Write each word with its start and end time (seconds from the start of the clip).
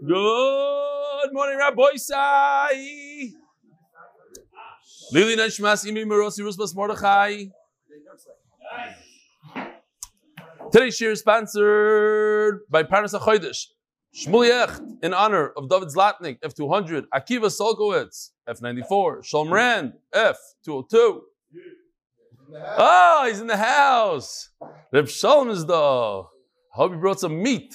Good 0.00 1.32
morning, 1.32 1.58
Rabbi 1.58 1.96
Sai. 1.96 3.32
Lili 5.10 5.36
Neshmas 5.36 5.84
Imi 5.84 6.04
Merosi 6.04 6.42
Rusbas 6.42 6.72
Mordechai. 6.72 7.46
Today's 10.70 10.96
shir 10.96 11.10
is 11.10 11.18
sponsored 11.18 12.60
by 12.70 12.84
Parnas 12.84 13.18
HaChodesh. 13.18 13.64
Shmuel 14.14 15.02
in 15.02 15.12
honor 15.12 15.48
of 15.56 15.68
David 15.68 15.88
Zlatnik, 15.88 16.38
F200. 16.44 17.06
Akiva 17.12 17.50
Solkowitz, 17.50 18.30
F94. 18.48 19.24
Shalom 19.24 19.92
F202. 20.14 20.94
Oh, 20.94 21.22
ah, 22.54 23.24
he's 23.26 23.40
in 23.40 23.48
the 23.48 23.56
house. 23.56 24.50
Reb 24.92 25.08
Shalom 25.08 25.50
is 25.50 25.66
the. 25.66 26.22
Hope 26.70 26.92
he 26.92 26.98
brought 26.98 27.18
some 27.18 27.42
meat. 27.42 27.74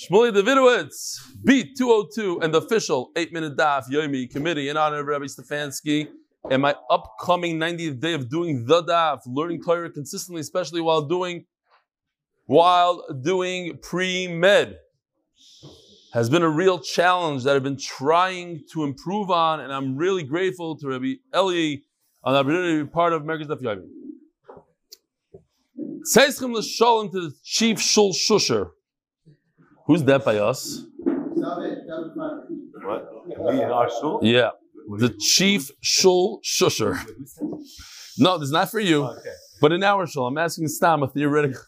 Shmuley 0.00 0.32
Davidowitz, 0.32 1.20
beat 1.44 1.76
202, 1.76 2.40
and 2.40 2.54
the 2.54 2.58
official 2.58 3.10
8 3.16 3.34
minute 3.34 3.54
daf 3.54 3.90
Yomi 3.90 4.30
committee 4.30 4.70
in 4.70 4.78
honor 4.78 5.00
of 5.00 5.06
Rabbi 5.06 5.26
Stefansky 5.26 6.08
and 6.50 6.62
my 6.62 6.74
upcoming 6.88 7.58
90th 7.58 8.00
day 8.00 8.14
of 8.14 8.30
doing 8.30 8.64
the 8.64 8.82
daf, 8.82 9.18
learning 9.26 9.62
Torah 9.62 9.90
consistently, 9.90 10.40
especially 10.40 10.80
while 10.80 11.02
doing 11.02 11.44
while 12.46 13.04
doing 13.22 13.78
pre-med 13.82 14.76
has 16.14 16.30
been 16.30 16.42
a 16.42 16.48
real 16.48 16.78
challenge 16.78 17.44
that 17.44 17.54
I've 17.54 17.62
been 17.62 17.76
trying 17.76 18.62
to 18.72 18.84
improve 18.84 19.30
on, 19.30 19.60
and 19.60 19.70
I'm 19.70 19.96
really 19.96 20.22
grateful 20.22 20.78
to 20.78 20.88
Rabbi 20.88 21.16
Eli 21.36 21.76
on 22.24 22.32
the 22.32 22.38
opportunity 22.38 22.78
to 22.78 22.84
be 22.84 22.90
part 22.90 23.12
of 23.12 23.20
America's 23.20 23.48
Daf 23.48 23.60
Yomi. 23.60 23.86
Tzeichem 26.10 26.54
l'sholem 26.54 27.12
to 27.12 27.20
the 27.20 27.32
chief 27.44 27.78
shul 27.78 28.14
shusher. 28.14 28.70
Who's 29.90 30.04
that 30.04 30.24
by 30.24 30.38
us? 30.38 30.84
What? 31.34 33.02
We 33.26 33.60
in 33.60 33.70
our 33.70 33.90
shul? 33.90 34.20
Yeah, 34.22 34.50
the 34.88 35.08
chief 35.18 35.72
shul 35.80 36.40
shusher. 36.44 36.96
No, 38.16 38.38
this 38.38 38.46
is 38.46 38.52
not 38.52 38.70
for 38.70 38.78
you, 38.78 39.02
Okay. 39.06 39.32
but 39.60 39.72
in 39.72 39.82
our 39.82 40.06
shul, 40.06 40.28
I'm 40.28 40.38
asking 40.38 40.68
Stam 40.68 41.02
a 41.02 41.08
theoretical. 41.08 41.60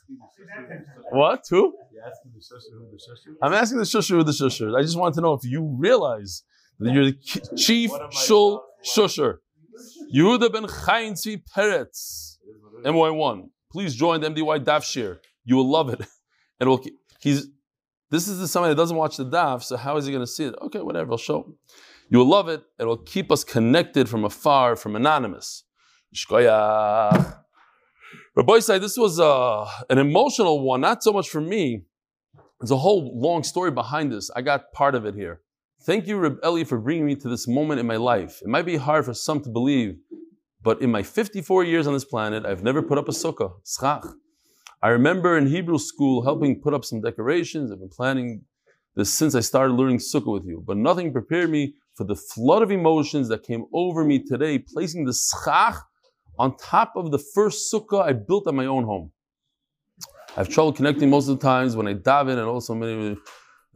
What? 1.10 1.44
Who? 1.50 1.74
You 1.92 2.00
asking 2.06 2.30
the 2.36 2.42
shusher 2.48 2.74
who 2.78 2.86
the 2.92 3.00
shusher? 3.06 3.34
I'm 3.42 3.54
asking 3.54 3.78
the 3.78 3.84
shusher 3.84 4.16
with 4.16 4.26
the 4.26 4.32
shusher. 4.32 4.78
I 4.78 4.82
just 4.82 4.96
want 4.96 5.16
to 5.16 5.20
know 5.20 5.32
if 5.32 5.44
you 5.44 5.74
realize 5.76 6.44
that 6.78 6.92
you're 6.92 7.06
the 7.06 7.18
chief 7.56 7.90
What 7.90 8.02
am 8.02 8.06
I 8.06 8.14
shul 8.24 8.64
shusher. 8.86 9.38
Yehuda 10.14 10.52
ben 10.52 10.68
Chaim 10.68 11.14
Tzvi 11.14 11.42
Peretz, 11.52 12.36
MY1. 12.84 13.48
Please 13.72 13.96
join 13.96 14.20
the 14.20 14.28
MDY 14.30 14.64
Daf 14.64 14.84
Shir. 14.84 15.20
You 15.44 15.56
will 15.56 15.68
love 15.68 15.88
it. 15.88 16.02
And 16.60 16.68
it 16.68 16.70
will, 16.70 16.84
he's, 17.20 17.48
this 18.12 18.28
is 18.28 18.38
the 18.38 18.46
somebody 18.46 18.74
that 18.74 18.76
doesn't 18.76 18.96
watch 18.96 19.16
the 19.16 19.24
Daf, 19.24 19.62
so 19.62 19.78
how 19.78 19.96
is 19.96 20.04
he 20.04 20.12
going 20.12 20.22
to 20.22 20.30
see 20.30 20.44
it? 20.44 20.54
Okay, 20.60 20.80
whatever, 20.80 21.12
I'll 21.12 21.16
show 21.16 21.44
him. 21.44 21.54
You 22.10 22.18
will 22.18 22.28
love 22.28 22.48
it. 22.50 22.62
It 22.78 22.84
will 22.84 22.98
keep 22.98 23.32
us 23.32 23.42
connected 23.42 24.06
from 24.06 24.22
afar, 24.26 24.76
from 24.76 24.96
anonymous. 24.96 25.64
Shkoyach. 26.14 27.38
Rabbi 28.36 28.58
say 28.58 28.78
this 28.78 28.98
was 28.98 29.18
uh, 29.18 29.66
an 29.88 29.96
emotional 29.96 30.62
one, 30.62 30.82
not 30.82 31.02
so 31.02 31.10
much 31.10 31.30
for 31.30 31.40
me. 31.40 31.84
There's 32.60 32.70
a 32.70 32.76
whole 32.76 33.18
long 33.18 33.42
story 33.44 33.70
behind 33.70 34.12
this. 34.12 34.30
I 34.36 34.42
got 34.42 34.72
part 34.74 34.94
of 34.94 35.06
it 35.06 35.14
here. 35.14 35.40
Thank 35.80 36.06
you, 36.06 36.18
Reb 36.18 36.36
Eli, 36.44 36.64
for 36.64 36.78
bringing 36.78 37.06
me 37.06 37.16
to 37.16 37.28
this 37.30 37.48
moment 37.48 37.80
in 37.80 37.86
my 37.86 37.96
life. 37.96 38.42
It 38.42 38.48
might 38.48 38.66
be 38.66 38.76
hard 38.76 39.06
for 39.06 39.14
some 39.14 39.40
to 39.40 39.48
believe, 39.48 39.96
but 40.62 40.82
in 40.82 40.90
my 40.90 41.02
54 41.02 41.64
years 41.64 41.86
on 41.86 41.94
this 41.94 42.04
planet, 42.04 42.44
I've 42.44 42.62
never 42.62 42.82
put 42.82 42.98
up 42.98 43.08
a 43.08 43.12
sukkah. 43.12 43.52
I 44.84 44.88
remember 44.88 45.38
in 45.38 45.46
Hebrew 45.46 45.78
school 45.78 46.24
helping 46.24 46.60
put 46.60 46.74
up 46.74 46.84
some 46.84 47.00
decorations. 47.00 47.70
I've 47.70 47.78
been 47.78 47.88
planning 47.88 48.42
this 48.96 49.14
since 49.14 49.36
I 49.36 49.40
started 49.40 49.74
learning 49.74 49.98
sukkah 49.98 50.32
with 50.32 50.44
you, 50.44 50.64
but 50.66 50.76
nothing 50.76 51.12
prepared 51.12 51.50
me 51.50 51.74
for 51.94 52.02
the 52.02 52.16
flood 52.16 52.62
of 52.62 52.72
emotions 52.72 53.28
that 53.28 53.44
came 53.44 53.64
over 53.72 54.04
me 54.04 54.18
today, 54.18 54.58
placing 54.58 55.04
the 55.04 55.12
schach 55.12 55.76
on 56.36 56.56
top 56.56 56.94
of 56.96 57.12
the 57.12 57.18
first 57.32 57.72
sukkah 57.72 58.02
I 58.02 58.12
built 58.12 58.48
at 58.48 58.54
my 58.54 58.66
own 58.66 58.82
home. 58.82 59.12
I 60.30 60.40
have 60.40 60.48
trouble 60.48 60.72
connecting 60.72 61.10
most 61.10 61.28
of 61.28 61.38
the 61.38 61.46
times 61.46 61.76
when 61.76 61.86
I 61.86 61.94
daven 61.94 62.32
and 62.32 62.40
also 62.40 62.74
many 62.74 63.16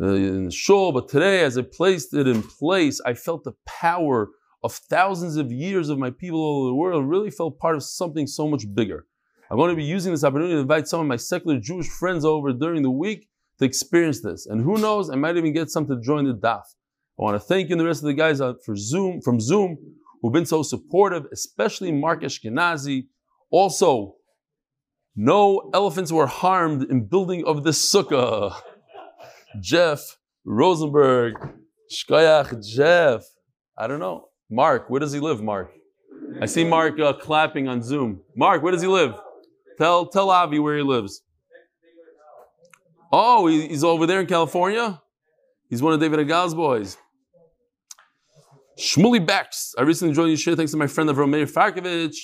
uh, 0.01 0.07
in 0.07 0.47
the 0.47 0.51
shul, 0.51 0.91
but 0.91 1.09
today, 1.09 1.45
as 1.45 1.57
I 1.57 1.63
placed 1.63 2.15
it 2.15 2.27
in 2.27 2.43
place, 2.43 3.01
I 3.07 3.15
felt 3.15 3.45
the 3.45 3.55
power 3.65 4.31
of 4.65 4.73
thousands 4.73 5.37
of 5.37 5.53
years 5.53 5.89
of 5.89 5.99
my 5.99 6.11
people 6.11 6.41
all 6.41 6.63
over 6.63 6.71
the 6.71 6.75
world 6.75 7.09
really 7.09 7.31
felt 7.31 7.61
part 7.61 7.77
of 7.77 7.85
something 7.85 8.27
so 8.27 8.49
much 8.49 8.65
bigger. 8.75 9.07
I'm 9.51 9.57
going 9.57 9.71
to 9.71 9.77
be 9.77 9.85
using 9.85 10.13
this 10.13 10.25
opportunity 10.25 10.55
to 10.55 10.61
invite 10.61 10.89
some 10.89 11.01
of 11.01 11.07
my 11.07 11.17
secular 11.17 11.59
Jewish 11.59 11.89
friends 11.89 12.25
over 12.25 12.53
during 12.53 12.83
the 12.83 12.91
week 12.91 13.29
to 13.59 13.65
experience 13.65 14.21
this. 14.21 14.47
And 14.47 14.61
who 14.61 14.79
knows, 14.79 15.09
I 15.09 15.15
might 15.15 15.37
even 15.37 15.53
get 15.53 15.71
some 15.71 15.87
to 15.87 16.01
join 16.01 16.25
the 16.25 16.35
daf. 16.35 16.63
I 17.19 17.23
want 17.23 17.37
to 17.37 17.41
thank 17.41 17.69
you 17.69 17.75
and 17.75 17.81
the 17.81 17.87
rest 17.87 18.03
of 18.03 18.07
the 18.07 18.15
guys 18.15 18.41
for 18.65 18.77
Zoom 18.77 19.23
from 19.23 19.41
Zoom 19.41 19.79
who've 20.21 20.33
been 20.33 20.47
so 20.47 20.63
supportive, 20.63 21.27
especially 21.33 21.93
Mark 21.93 22.23
Ashkenazi. 22.23 23.07
Also, 23.51 24.17
no 25.15 25.71
elephants 25.73 26.13
were 26.13 26.27
harmed 26.27 26.91
in 26.91 27.07
building 27.07 27.45
of 27.47 27.65
this 27.65 27.81
sukkah. 27.91 28.55
Jeff 29.61 30.19
Rosenberg, 30.45 31.35
Shkoyach 31.91 32.67
Jeff. 32.67 33.25
I 33.79 33.87
don't 33.87 34.01
know. 34.01 34.29
Mark, 34.51 34.91
where 34.91 35.01
does 35.01 35.13
he 35.13 35.21
live, 35.21 35.43
Mark? 35.43 35.73
I 36.41 36.47
see 36.47 36.65
Mark 36.65 37.01
uh, 37.01 37.15
clapping 37.15 37.69
on 37.69 37.83
Zoom. 37.83 38.21
Mark, 38.37 38.63
where 38.63 38.73
does 38.73 38.83
he 38.83 38.89
live? 38.89 39.15
Tell 39.79 40.07
tell 40.07 40.31
Avi 40.31 40.59
where 40.59 40.77
he 40.77 40.83
lives. 40.83 41.23
Oh, 43.13 43.47
he's 43.47 43.85
over 43.85 44.07
there 44.07 44.21
in 44.21 44.27
California. 44.27 45.01
He's 45.69 45.83
one 45.83 45.93
of 45.93 46.01
David 46.01 46.21
Agal's 46.21 46.55
boys. 46.55 46.97
Shmuley 48.79 49.25
Bex. 49.25 49.75
I 49.79 49.83
recently 49.83 50.15
joined 50.15 50.31
you 50.31 50.37
share 50.37 50.55
thanks 50.55 50.73
to 50.73 50.79
my 50.79 50.87
friend 50.87 51.09
Avram 51.09 51.31
Meir 51.31 51.47
Farkovich, 51.47 52.17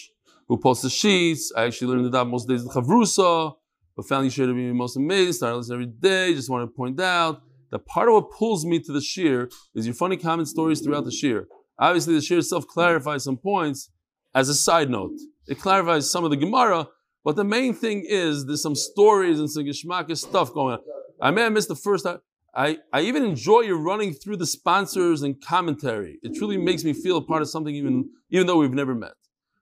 who 0.49 0.59
posts 0.59 0.83
the 0.83 0.91
sheets. 0.91 1.53
I 1.57 1.65
actually 1.65 1.95
learned 1.95 2.13
the 2.13 2.19
daf 2.19 2.29
most 2.29 2.47
days 2.47 2.65
of 2.65 2.73
Chavrusa, 2.73 3.55
but 3.97 4.07
found 4.07 4.25
you 4.25 4.31
share 4.31 4.47
to 4.47 4.55
be 4.55 4.73
most 4.73 4.97
amazing. 4.97 5.33
Started 5.33 5.57
listening 5.57 5.83
every 5.83 5.87
day. 5.87 6.35
Just 6.35 6.51
want 6.51 6.69
to 6.69 6.77
point 6.77 7.01
out 7.01 7.43
that 7.71 7.87
part 7.87 8.09
of 8.09 8.15
what 8.15 8.31
pulls 8.31 8.67
me 8.67 8.79
to 8.81 8.93
the 8.93 9.01
shiur 9.01 9.51
is 9.75 9.87
your 9.87 9.95
funny 9.95 10.17
comment 10.17 10.47
stories 10.47 10.81
throughout 10.81 11.05
the 11.05 11.11
shiur. 11.11 11.45
Obviously, 11.79 12.15
the 12.15 12.21
shiur 12.21 12.39
itself 12.39 12.67
clarifies 12.67 13.25
some 13.25 13.39
points. 13.39 13.91
As 14.35 14.49
a 14.49 14.55
side 14.55 14.91
note, 14.91 15.19
it 15.47 15.59
clarifies 15.59 16.11
some 16.11 16.25
of 16.25 16.31
the 16.31 16.37
Gemara, 16.37 16.89
but 17.25 17.37
the 17.37 17.45
main 17.45 17.75
thing 17.75 18.05
is 18.07 18.47
there's 18.47 18.63
some 18.63 18.75
stories 18.75 19.39
and 19.39 19.51
some 19.51 19.65
Geshmaka 19.65 20.17
stuff 20.17 20.53
going 20.53 20.75
on. 20.75 20.81
I 21.21 21.31
may 21.31 21.43
have 21.43 21.53
missed 21.53 21.69
the 21.69 21.77
first 21.77 22.05
time. 22.05 22.19
I, 22.55 22.79
I 22.93 23.03
even 23.03 23.25
enjoy 23.25 23.61
your 23.61 23.79
running 23.79 24.13
through 24.13 24.37
the 24.37 24.47
sponsors 24.47 25.23
and 25.23 25.41
commentary. 25.41 26.19
It 26.23 26.35
truly 26.37 26.59
makes 26.59 26.85
me 26.85 26.93
feel 26.93 27.17
a 27.17 27.23
part 27.23 27.41
of 27.41 27.49
something 27.49 27.75
even, 27.75 28.11
even 28.31 28.47
though 28.47 28.59
we've 28.59 28.73
never 28.73 28.95
met. 28.95 29.13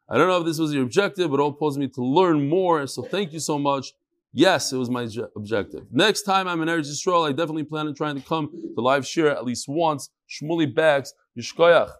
I 0.09 0.19
don't 0.19 0.27
know 0.27 0.39
if 0.39 0.45
this 0.45 0.59
was 0.59 0.75
your 0.75 0.83
objective, 0.83 1.31
but 1.31 1.39
it 1.39 1.43
all 1.43 1.53
pulls 1.53 1.79
me 1.79 1.87
to 1.89 2.03
learn 2.03 2.49
more. 2.49 2.87
So 2.89 3.03
thank 3.03 3.33
you 3.33 3.39
so 3.39 3.59
much. 3.59 3.93
Yes, 4.33 4.73
it 4.73 4.77
was 4.77 4.91
my 4.91 5.07
je- 5.07 5.23
objective. 5.37 5.87
Next 5.93 6.23
time 6.23 6.49
I'm 6.49 6.63
in 6.63 6.69
Eretz 6.69 6.89
Yisrael, 6.89 7.29
I 7.29 7.33
definitely 7.33 7.65
plan 7.65 7.87
on 7.87 7.95
trying 7.95 8.17
to 8.17 8.27
come 8.27 8.51
to 8.75 8.81
live 8.81 9.05
shiur 9.05 9.31
at 9.31 9.45
least 9.45 9.67
once. 9.69 10.11
Shmuli 10.29 10.73
Bags, 10.73 11.15
Yishkoyach. 11.39 11.93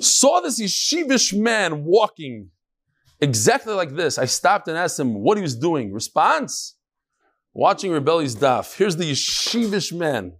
Saw 0.00 0.40
this 0.40 0.60
yeshivish 0.60 1.38
man 1.38 1.84
walking 1.84 2.50
exactly 3.20 3.74
like 3.74 3.94
this. 3.94 4.18
I 4.18 4.26
stopped 4.26 4.68
and 4.68 4.76
asked 4.76 4.98
him 4.98 5.14
what 5.14 5.36
he 5.36 5.42
was 5.42 5.56
doing. 5.56 5.92
Response? 5.92 6.76
Watching 7.52 7.90
rebellious 7.90 8.34
daf. 8.34 8.76
Here's 8.76 8.96
the 8.96 9.10
yeshivish 9.10 9.92
man. 9.92 10.34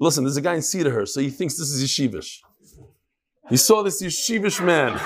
Listen, 0.00 0.24
there's 0.24 0.36
a 0.36 0.40
guy 0.40 0.54
in 0.54 0.62
Cedar, 0.62 1.04
so 1.06 1.20
he 1.20 1.30
thinks 1.30 1.56
this 1.56 1.70
is 1.70 1.82
yeshivish. 1.84 2.38
He 3.50 3.56
saw 3.56 3.82
this 3.82 4.02
yeshivish 4.02 4.64
man. 4.64 4.98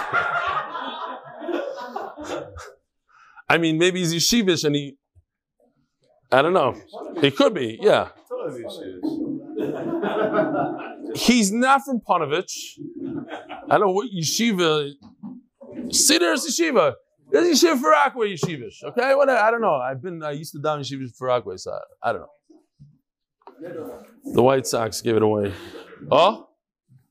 I 3.49 3.59
mean, 3.59 3.79
maybe 3.79 4.01
he's 4.01 4.15
yeshivish 4.15 4.65
and 4.65 4.75
he, 4.75 4.97
I 6.31 6.43
don't 6.43 6.53
know. 6.53 6.75
He 7.21 7.31
could 7.31 7.55
be, 7.55 7.79
yeah. 7.81 8.09
He's 11.15 11.53
not 11.53 11.83
from 11.85 12.01
Panovich. 12.01 12.79
I 13.69 13.79
don't 13.79 13.89
know 13.89 13.93
what 13.93 14.09
yeshiva. 14.11 14.93
Is 15.93 16.11
yeshiva. 16.11 16.95
This 17.31 17.63
is 17.63 17.63
yeshiva 17.63 17.81
for 17.81 17.91
Rockaway 17.91 18.35
yeshivish. 18.35 18.83
Okay, 18.83 19.15
what 19.15 19.29
I 19.29 19.51
don't 19.51 19.61
know. 19.61 19.75
I've 19.75 20.03
been 20.03 20.23
I 20.23 20.31
used 20.33 20.53
to 20.53 20.59
down 20.59 20.81
yeshivish 20.81 21.15
for 21.17 21.29
Rockaway, 21.29 21.59
so 21.59 21.73
I, 22.03 22.11
I 22.11 22.13
don't 22.13 22.23
know. 22.23 24.05
The 24.33 24.43
White 24.43 24.67
Sox 24.67 25.03
gave 25.03 25.17
it 25.17 25.23
away. 25.23 25.53
Oh, 26.11 26.49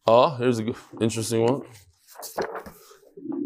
oh, 0.08 0.36
here's 0.36 0.60
a 0.60 0.64
good, 0.64 0.76
interesting 1.00 1.44
one. 1.44 1.62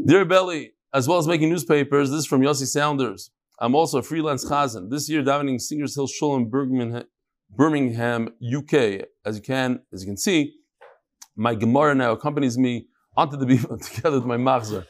Dear 0.05 0.25
Belly, 0.25 0.71
as 0.93 1.07
well 1.07 1.17
as 1.17 1.27
making 1.27 1.49
newspapers, 1.49 2.09
this 2.09 2.19
is 2.19 2.25
from 2.25 2.41
Yossi 2.41 2.65
Sounders. 2.65 3.31
I'm 3.59 3.75
also 3.75 3.99
a 3.99 4.03
freelance 4.03 4.45
chazan. 4.45 4.89
This 4.89 5.09
year, 5.09 5.21
davening 5.21 5.59
Singers 5.59 5.95
Hill 5.95 6.07
Shul 6.07 6.35
in 6.35 6.49
Birmingham, 6.49 8.29
UK. 8.41 8.73
As 9.25 9.35
you 9.35 9.41
can, 9.41 9.81
as 9.93 10.01
you 10.01 10.07
can 10.07 10.17
see, 10.17 10.55
my 11.35 11.55
Gemara 11.55 11.93
now 11.93 12.11
accompanies 12.11 12.57
me 12.57 12.88
onto 13.17 13.38
the 13.38 13.45
beach 13.45 13.65
together 13.93 14.17
with 14.17 14.25
my 14.25 14.38
machzor. 14.38 14.85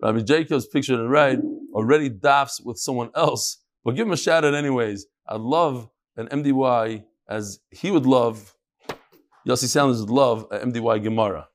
Rabbi 0.00 0.20
Jacobs 0.20 0.66
pictured 0.66 1.00
and 1.00 1.10
right 1.10 1.38
already 1.74 2.08
dafs 2.08 2.60
with 2.64 2.78
someone 2.78 3.10
else, 3.14 3.62
but 3.84 3.96
give 3.96 4.06
him 4.06 4.12
a 4.12 4.16
shout 4.16 4.44
out 4.44 4.54
anyways. 4.54 5.06
I'd 5.28 5.40
love 5.40 5.88
an 6.16 6.28
MDY 6.28 7.04
as 7.28 7.60
he 7.70 7.90
would 7.90 8.06
love, 8.06 8.54
Yossi 9.46 9.66
Sanders 9.66 10.00
would 10.00 10.10
love 10.10 10.46
a 10.50 10.58
MDY 10.58 11.02
Gemara. 11.02 11.48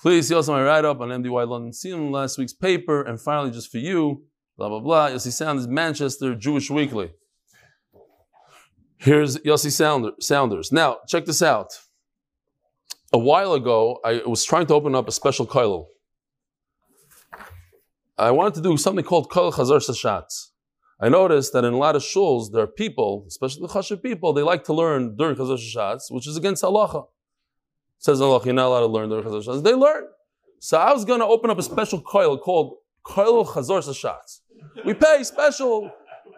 Please 0.00 0.28
see 0.28 0.34
also 0.34 0.52
my 0.52 0.62
write 0.62 0.84
up 0.84 1.00
on 1.00 1.10
MDY 1.10 1.46
London 1.46 1.72
Seen 1.72 2.10
last 2.10 2.38
week's 2.38 2.52
paper, 2.52 3.02
and 3.02 3.20
finally, 3.20 3.50
just 3.50 3.70
for 3.70 3.78
you, 3.78 4.24
blah 4.56 4.68
blah 4.68 4.80
blah. 4.80 5.10
Yossi 5.10 5.32
Sanders, 5.32 5.68
Manchester 5.68 6.34
Jewish 6.34 6.70
Weekly. 6.70 7.12
Here's 8.96 9.36
Yossi 9.38 9.70
Sounders. 10.20 10.72
Now, 10.72 10.98
check 11.08 11.24
this 11.24 11.42
out. 11.42 11.72
A 13.12 13.18
while 13.18 13.52
ago, 13.52 13.98
I 14.04 14.22
was 14.26 14.44
trying 14.44 14.66
to 14.66 14.74
open 14.74 14.94
up 14.94 15.08
a 15.08 15.12
special 15.12 15.46
koilel. 15.46 15.86
I 18.18 18.30
wanted 18.30 18.54
to 18.54 18.60
do 18.60 18.76
something 18.76 19.04
called 19.04 19.30
koilel 19.30 19.54
chazar 19.54 19.78
sashatz. 19.78 20.48
I 21.00 21.08
noticed 21.08 21.52
that 21.52 21.64
in 21.64 21.72
a 21.72 21.78
lot 21.78 21.96
of 21.96 22.02
shuls, 22.02 22.52
there 22.52 22.62
are 22.62 22.66
people, 22.68 23.24
especially 23.26 23.62
the 23.62 23.72
chashiv 23.72 24.02
people, 24.02 24.32
they 24.32 24.42
like 24.42 24.64
to 24.64 24.74
learn 24.74 25.16
during 25.16 25.36
chazar 25.36 25.58
sashatz, 25.58 26.10
which 26.10 26.28
is 26.28 26.36
against 26.36 26.62
halacha. 26.62 27.06
says 27.98 28.20
in 28.20 28.26
halacha, 28.26 28.46
you're 28.46 28.54
not 28.54 28.66
allowed 28.66 28.80
to 28.80 28.86
learn 28.86 29.08
during 29.08 29.24
chazar 29.24 29.44
sashatz. 29.44 29.64
They 29.64 29.74
learn. 29.74 30.04
So 30.60 30.78
I 30.78 30.92
was 30.92 31.04
going 31.04 31.20
to 31.20 31.26
open 31.26 31.50
up 31.50 31.58
a 31.58 31.62
special 31.62 32.00
coil 32.00 32.38
called 32.38 32.76
koil 33.06 33.46
chazar 33.46 33.82
sashatz. 33.82 34.40
We 34.84 34.94
pay 34.94 35.24
special 35.24 35.90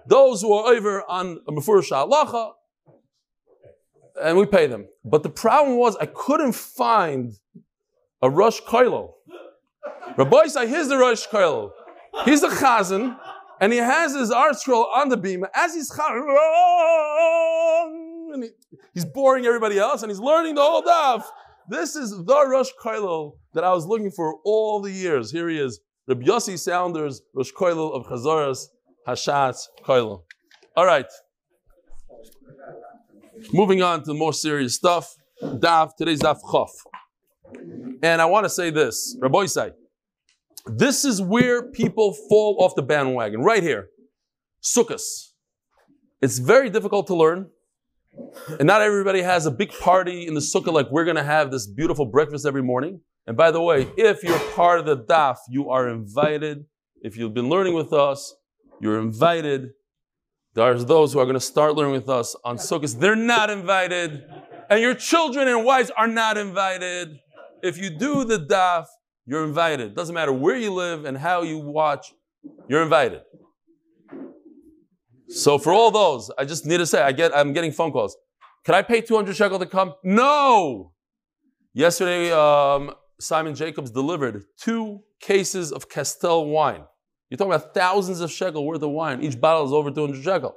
those 0.06 0.43
who 0.43 0.53
are 0.53 0.73
over 0.73 1.03
on 1.11 1.41
mefurish 1.49 1.91
halacha, 1.91 2.53
and 4.23 4.38
we 4.38 4.47
pay 4.47 4.67
them. 4.67 4.87
But 5.05 5.23
the 5.23 5.29
problem 5.29 5.76
was 5.76 5.97
I 5.97 6.06
couldn't 6.06 6.53
find 6.53 7.32
a 8.23 8.31
Rush 8.31 8.62
Koilo. 8.62 9.12
Rabbi 10.16 10.46
say, 10.46 10.66
here's 10.69 10.88
the 10.88 10.96
Rosh 10.96 11.26
Koilo. 11.26 11.70
He's 12.25 12.40
the 12.40 12.48
Chazan, 12.48 13.19
and 13.60 13.72
he 13.72 13.78
has 13.78 14.14
his 14.14 14.31
ArtScroll 14.31 14.86
on 14.94 15.08
the 15.08 15.16
beam. 15.16 15.44
As 15.54 15.75
he's 15.75 15.90
and 18.32 18.44
he, 18.44 18.50
he's 18.92 19.04
boring 19.04 19.46
everybody 19.46 19.78
else, 19.78 20.02
and 20.02 20.10
he's 20.10 20.20
learning 20.20 20.54
the 20.54 20.62
whole 20.62 20.82
daf. 20.82 21.25
This 21.69 21.96
is 21.96 22.10
the 22.10 22.46
Rosh 22.46 22.70
Koilo 22.82 23.38
that 23.54 23.64
I 23.64 23.72
was 23.72 23.86
looking 23.86 24.10
for 24.10 24.36
all 24.44 24.81
the 24.81 24.90
years. 24.90 25.31
Here 25.31 25.48
he 25.48 25.58
is, 25.58 25.81
Rabbi 26.06 26.26
Yossi 26.26 26.58
Sounders, 26.58 27.22
Rosh 27.34 27.52
Koilo 27.52 27.92
of 27.92 28.06
Chazaras, 28.06 28.69
Hashatz 29.08 29.69
Koilo. 29.82 30.22
All 30.76 30.87
right. 30.87 31.06
Moving 33.52 33.82
on 33.82 34.04
to 34.04 34.14
more 34.14 34.32
serious 34.32 34.75
stuff. 34.75 35.16
Daf, 35.42 35.96
today's 35.96 36.20
Daf 36.20 36.38
Chaf. 36.50 36.70
And 38.02 38.20
I 38.20 38.26
want 38.26 38.44
to 38.44 38.50
say 38.50 38.70
this, 38.70 39.16
Rabbi 39.20 39.46
say, 39.46 39.72
this 40.66 41.04
is 41.04 41.20
where 41.20 41.70
people 41.70 42.14
fall 42.28 42.56
off 42.60 42.74
the 42.74 42.82
bandwagon, 42.82 43.40
right 43.40 43.62
here. 43.62 43.88
Sukkahs. 44.62 45.32
It's 46.22 46.38
very 46.38 46.70
difficult 46.70 47.06
to 47.08 47.14
learn. 47.14 47.50
And 48.58 48.66
not 48.66 48.80
everybody 48.80 49.22
has 49.22 49.44
a 49.44 49.50
big 49.50 49.70
party 49.72 50.26
in 50.26 50.34
the 50.34 50.40
sukkah 50.40 50.72
like 50.72 50.90
we're 50.90 51.04
going 51.04 51.16
to 51.16 51.24
have 51.24 51.50
this 51.50 51.66
beautiful 51.66 52.06
breakfast 52.06 52.46
every 52.46 52.62
morning. 52.62 53.00
And 53.26 53.36
by 53.36 53.50
the 53.50 53.60
way, 53.60 53.88
if 53.96 54.22
you're 54.22 54.38
part 54.54 54.78
of 54.80 54.86
the 54.86 54.96
daf, 54.96 55.36
you 55.48 55.70
are 55.70 55.88
invited. 55.88 56.64
If 57.02 57.16
you've 57.16 57.34
been 57.34 57.48
learning 57.48 57.74
with 57.74 57.92
us, 57.92 58.34
you're 58.80 58.98
invited. 58.98 59.70
There's 60.54 60.84
those 60.84 61.12
who 61.12 61.18
are 61.18 61.24
going 61.24 61.34
to 61.34 61.40
start 61.40 61.74
learning 61.74 61.92
with 61.92 62.08
us 62.08 62.36
on 62.44 62.56
Sukkot. 62.56 62.98
They're 62.98 63.16
not 63.16 63.50
invited. 63.50 64.24
And 64.70 64.80
your 64.80 64.94
children 64.94 65.48
and 65.48 65.64
wives 65.64 65.90
are 65.96 66.06
not 66.06 66.38
invited. 66.38 67.18
If 67.64 67.78
you 67.78 67.88
do 67.88 68.25
the 68.25 68.38
daf, 68.38 68.84
you're 69.25 69.43
invited. 69.43 69.94
Doesn't 69.94 70.14
matter 70.14 70.34
where 70.34 70.55
you 70.55 70.70
live 70.70 71.06
and 71.06 71.16
how 71.16 71.40
you 71.40 71.58
watch, 71.58 72.12
you're 72.69 72.82
invited. 72.82 73.22
So 75.28 75.56
for 75.56 75.72
all 75.72 75.90
those, 75.90 76.31
I 76.37 76.44
just 76.44 76.66
need 76.66 76.76
to 76.76 76.84
say, 76.84 77.00
I 77.00 77.12
get, 77.12 77.34
I'm 77.34 77.55
getting 77.55 77.72
phone 77.72 77.90
calls. 77.90 78.19
Can 78.66 78.75
I 78.75 78.82
pay 78.82 79.00
200 79.00 79.34
shekel 79.34 79.58
to 79.58 79.64
come? 79.64 79.94
No! 80.05 80.93
Yesterday, 81.72 82.31
um, 82.32 82.93
Simon 83.19 83.55
Jacobs 83.55 83.90
delivered 83.90 84.44
two 84.61 85.00
cases 85.19 85.72
of 85.72 85.88
Castel 85.88 86.44
wine. 86.44 86.84
You're 87.31 87.38
talking 87.38 87.55
about 87.55 87.72
thousands 87.72 88.20
of 88.20 88.31
shekel 88.31 88.66
worth 88.66 88.82
of 88.82 88.90
wine. 88.90 89.22
Each 89.22 89.40
bottle 89.40 89.64
is 89.64 89.72
over 89.72 89.90
200 89.90 90.22
shekel. 90.22 90.55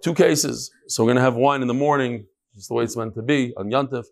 Two 0.00 0.14
cases. 0.14 0.70
So 0.86 1.02
we're 1.02 1.08
going 1.08 1.16
to 1.16 1.22
have 1.22 1.34
wine 1.34 1.60
in 1.60 1.66
the 1.66 1.74
morning, 1.74 2.26
just 2.54 2.68
the 2.68 2.74
way 2.74 2.84
it's 2.84 2.96
meant 2.96 3.16
to 3.16 3.22
be, 3.22 3.52
on 3.56 3.68
Yantif. 3.68 4.04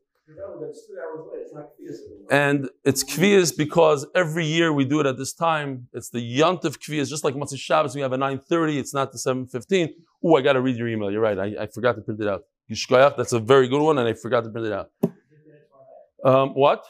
And 2.30 2.69
it's 2.84 3.02
kvias 3.02 3.56
because 3.56 4.06
every 4.14 4.44
year 4.44 4.72
we 4.72 4.84
do 4.84 5.00
it 5.00 5.06
at 5.06 5.16
this 5.16 5.32
time. 5.32 5.88
It's 5.92 6.10
the 6.10 6.19
Yantif 6.19 6.78
kvias, 6.78 7.08
just 7.08 7.25
like 7.25 7.34
Matzah 7.34 7.58
Shabbos, 7.58 7.94
we 7.94 8.02
have 8.02 8.12
a 8.12 8.19
9.30, 8.19 8.78
it's 8.78 8.92
not 8.92 9.12
the 9.12 9.19
7.15. 9.19 9.90
Oh, 10.22 10.36
I 10.36 10.42
got 10.42 10.54
to 10.54 10.60
read 10.60 10.76
your 10.76 10.88
email. 10.88 11.10
You're 11.10 11.22
right. 11.22 11.38
I, 11.38 11.62
I 11.62 11.66
forgot 11.66 11.96
to 11.96 12.02
print 12.02 12.20
it 12.20 12.28
out. 12.28 12.42
Yishkoyach, 12.70 13.16
that's 13.16 13.32
a 13.32 13.40
very 13.40 13.69
good 13.69 13.80
one, 13.80 13.98
and 13.98 14.06
I 14.06 14.12
forgot 14.12 14.44
to 14.44 14.50
print 14.50 14.66
it 14.66 14.72
out. 14.72 14.90
Um, 16.25 16.50
what? 16.50 16.84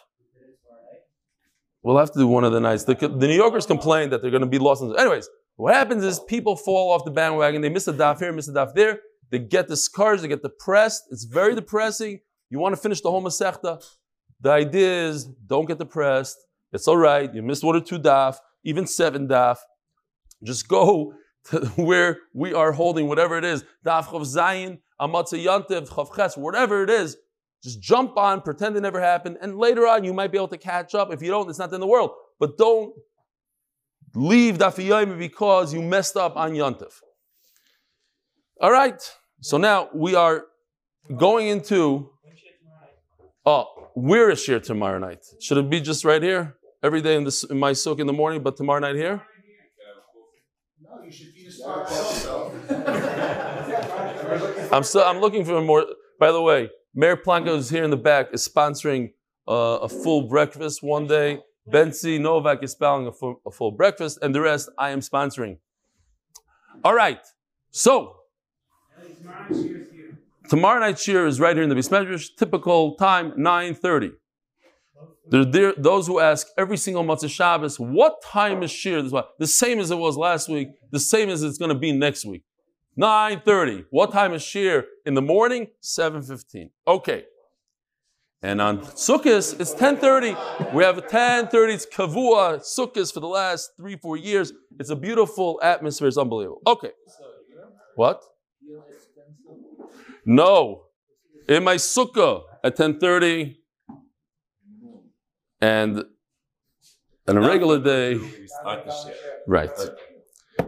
We'll 1.82 1.98
have 1.98 2.10
to 2.12 2.18
do 2.18 2.26
one 2.26 2.44
of 2.44 2.52
the 2.52 2.60
nights. 2.60 2.84
The, 2.84 2.94
the 2.94 3.28
New 3.28 3.36
Yorkers 3.36 3.66
complain 3.66 4.10
that 4.10 4.20
they're 4.20 4.30
going 4.30 4.42
to 4.42 4.48
be 4.48 4.58
lost. 4.58 4.82
Anyways, 4.82 5.28
what 5.56 5.74
happens 5.74 6.02
is 6.04 6.18
people 6.18 6.56
fall 6.56 6.92
off 6.92 7.04
the 7.04 7.10
bandwagon. 7.10 7.60
They 7.60 7.68
miss 7.68 7.86
a 7.86 7.92
daf 7.92 8.18
here, 8.18 8.32
miss 8.32 8.48
a 8.48 8.52
daf 8.52 8.74
there. 8.74 9.00
They 9.30 9.38
get 9.38 9.68
discouraged. 9.68 10.22
They 10.22 10.28
get 10.28 10.42
depressed. 10.42 11.04
It's 11.10 11.24
very 11.24 11.54
depressing. 11.54 12.20
You 12.50 12.58
want 12.58 12.74
to 12.74 12.80
finish 12.80 13.00
the 13.00 13.10
whole 13.10 13.22
masechta. 13.22 13.84
The 14.40 14.50
idea 14.50 15.08
is 15.08 15.24
don't 15.24 15.66
get 15.66 15.78
depressed. 15.78 16.38
It's 16.72 16.86
all 16.86 16.96
right. 16.96 17.32
You 17.34 17.42
missed 17.42 17.64
one 17.64 17.76
or 17.76 17.80
two 17.80 17.98
daf, 17.98 18.36
even 18.64 18.86
seven 18.86 19.28
daf. 19.28 19.56
Just 20.42 20.68
go 20.68 21.14
to 21.46 21.60
where 21.76 22.18
we 22.34 22.54
are 22.54 22.72
holding 22.72 23.08
whatever 23.08 23.36
it 23.38 23.44
is. 23.44 23.64
Daf 23.84 24.06
chav 24.06 24.22
zayin, 24.22 24.78
amatza 25.00 25.42
yantiv, 25.42 25.88
chav 25.88 26.14
ches, 26.14 26.36
whatever 26.36 26.82
it 26.82 26.90
is. 26.90 27.16
Just 27.62 27.80
jump 27.80 28.16
on, 28.16 28.40
pretend 28.40 28.76
it 28.76 28.82
never 28.82 29.00
happened, 29.00 29.36
and 29.42 29.58
later 29.58 29.84
on 29.86 30.04
you 30.04 30.14
might 30.14 30.30
be 30.30 30.38
able 30.38 30.48
to 30.48 30.58
catch 30.58 30.94
up. 30.94 31.12
If 31.12 31.20
you 31.22 31.28
don't, 31.28 31.50
it's 31.50 31.58
not 31.58 31.72
in 31.72 31.80
the 31.80 31.88
world. 31.88 32.12
But 32.38 32.56
don't 32.56 32.94
leave 34.14 34.58
Daf 34.58 35.18
because 35.18 35.74
you 35.74 35.82
messed 35.82 36.16
up 36.16 36.36
on 36.36 36.52
Yontif. 36.52 37.00
All 38.60 38.70
right. 38.70 39.00
So 39.40 39.56
now 39.56 39.88
we 39.94 40.14
are 40.14 40.44
going 41.16 41.48
into. 41.48 42.10
Oh, 43.50 43.64
a 43.96 44.36
Shir 44.36 44.60
tomorrow 44.60 44.98
night? 44.98 45.24
Should 45.40 45.56
it 45.56 45.70
be 45.70 45.80
just 45.80 46.04
right 46.04 46.22
here? 46.22 46.58
Every 46.82 47.00
day 47.00 47.16
in, 47.16 47.24
this, 47.24 47.44
in 47.44 47.58
my 47.58 47.72
soak 47.72 47.98
in 47.98 48.06
the 48.06 48.12
morning, 48.12 48.42
but 48.42 48.58
tomorrow 48.58 48.78
night 48.78 48.94
here? 48.94 49.22
No, 50.82 51.02
you 51.02 51.10
should 51.10 51.32
I'm 54.70 54.82
so 54.82 55.02
I'm 55.02 55.20
looking 55.20 55.46
for 55.46 55.62
more. 55.62 55.86
By 56.20 56.30
the 56.30 56.42
way, 56.42 56.68
Mayor 56.94 57.16
Planko 57.16 57.56
is 57.56 57.70
here 57.70 57.84
in 57.84 57.90
the 57.90 57.96
back 57.96 58.26
is 58.34 58.46
sponsoring 58.46 59.12
uh, 59.48 59.78
a 59.80 59.88
full 59.88 60.28
breakfast 60.28 60.82
one 60.82 61.06
day. 61.06 61.38
Benzi 61.72 62.20
Novak 62.20 62.62
is 62.62 62.72
spelling 62.72 63.06
a 63.06 63.12
full, 63.12 63.40
a 63.46 63.50
full 63.50 63.70
breakfast, 63.72 64.18
and 64.20 64.34
the 64.34 64.42
rest 64.42 64.68
I 64.76 64.90
am 64.90 65.00
sponsoring. 65.00 65.56
All 66.84 66.94
right, 66.94 67.20
so 67.70 68.16
tomorrow 70.48 70.80
night 70.80 70.96
shiur 70.96 71.26
is 71.26 71.40
right 71.40 71.54
here 71.54 71.62
in 71.62 71.68
the 71.68 71.74
Bismedrash. 71.74 72.36
Typical 72.36 72.96
time 72.96 73.32
9:30. 73.32 74.12
There, 75.30 75.44
there, 75.44 75.74
those 75.76 76.06
who 76.06 76.20
ask 76.20 76.46
every 76.56 76.78
single 76.78 77.04
Matzah 77.04 77.28
Shabbos, 77.28 77.78
what 77.78 78.22
time 78.22 78.62
is 78.62 78.70
Shir? 78.70 79.02
The 79.38 79.46
same 79.46 79.78
as 79.78 79.90
it 79.90 79.96
was 79.96 80.16
last 80.16 80.48
week, 80.48 80.68
the 80.90 80.98
same 80.98 81.28
as 81.28 81.42
it's 81.42 81.58
going 81.58 81.68
to 81.68 81.78
be 81.78 81.92
next 81.92 82.24
week. 82.24 82.44
9.30. 82.98 83.84
What 83.90 84.10
time 84.10 84.32
is 84.32 84.42
Shir? 84.42 84.86
In 85.04 85.14
the 85.14 85.22
morning? 85.22 85.68
7.15. 85.82 86.70
Okay. 86.86 87.24
And 88.42 88.60
on 88.60 88.78
Sukkot, 88.80 89.60
it's 89.60 89.74
10.30. 89.74 90.72
We 90.72 90.82
have 90.84 90.96
a 90.96 91.02
10.30. 91.02 91.74
It's 91.74 91.86
Kavua 91.86 92.60
Sukkot 92.60 93.12
for 93.12 93.20
the 93.20 93.28
last 93.28 93.72
three, 93.76 93.96
four 93.96 94.16
years. 94.16 94.52
It's 94.80 94.90
a 94.90 94.96
beautiful 94.96 95.60
atmosphere. 95.62 96.08
It's 96.08 96.16
unbelievable. 96.16 96.62
Okay. 96.66 96.92
What? 97.96 98.22
No. 100.28 100.84
In 101.48 101.64
my 101.64 101.76
Sukkah 101.76 102.42
at 102.62 102.76
10.30 102.76 103.56
and 105.62 106.04
on 107.26 107.36
a 107.38 107.40
regular 107.40 107.82
day. 107.82 108.20
Right. 109.46 109.70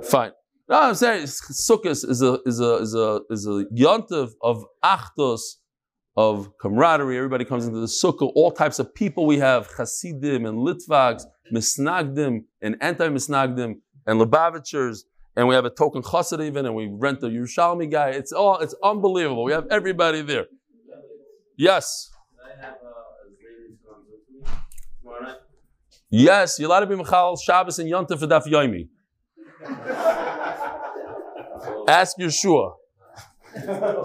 Fine. 0.03 0.33
No, 0.67 0.81
I'm 0.81 0.95
saying 0.95 1.25
Sukkot 1.25 1.91
is 1.91 2.23
a 2.23 2.39
is 2.47 2.61
a 2.61 2.75
is 2.77 2.95
a 2.95 3.21
is 3.29 3.47
a 3.47 3.65
yontiv 3.75 4.31
of 4.41 4.65
achtos, 4.83 5.41
of 6.17 6.57
camaraderie. 6.59 7.19
Everybody 7.19 7.45
comes 7.45 7.67
into 7.67 7.81
the 7.81 7.87
sukkah. 7.87 8.33
All 8.35 8.53
types 8.53 8.79
of 8.79 8.95
people 8.95 9.27
we 9.27 9.39
have: 9.41 9.69
Hasidim 9.77 10.47
and 10.47 10.59
Litvaks, 10.67 11.25
Misnagdim 11.53 12.45
and 12.63 12.77
anti-Misnagdim 12.81 13.75
and 14.07 14.21
Lubavitchers, 14.21 15.01
and 15.37 15.49
we 15.49 15.55
have 15.55 15.65
a 15.65 15.71
token 15.71 16.03
chassid 16.03 16.45
even, 16.45 16.67
and 16.67 16.75
we 16.75 16.87
rent 16.87 17.23
a 17.23 17.27
Yerushalmi 17.27 17.91
guy. 17.91 18.11
It's 18.11 18.33
all 18.33 18.59
it's 18.59 18.75
unbelievable. 18.83 19.45
We 19.45 19.53
have 19.53 19.67
everybody 19.71 20.23
there. 20.23 20.47
Yes. 21.57 22.11
Yes, 26.13 26.59
you're 26.59 26.67
allowed 26.67 26.81
to 26.81 26.87
be 26.87 26.97
Michal 26.97 27.37
Shabbos 27.37 27.79
and 27.79 27.89
Yontif 27.89 28.19
for 28.19 28.27
Daf 28.27 28.45
Yomi. 28.47 28.89
Ask 31.89 32.17
Yeshua. 32.19 32.75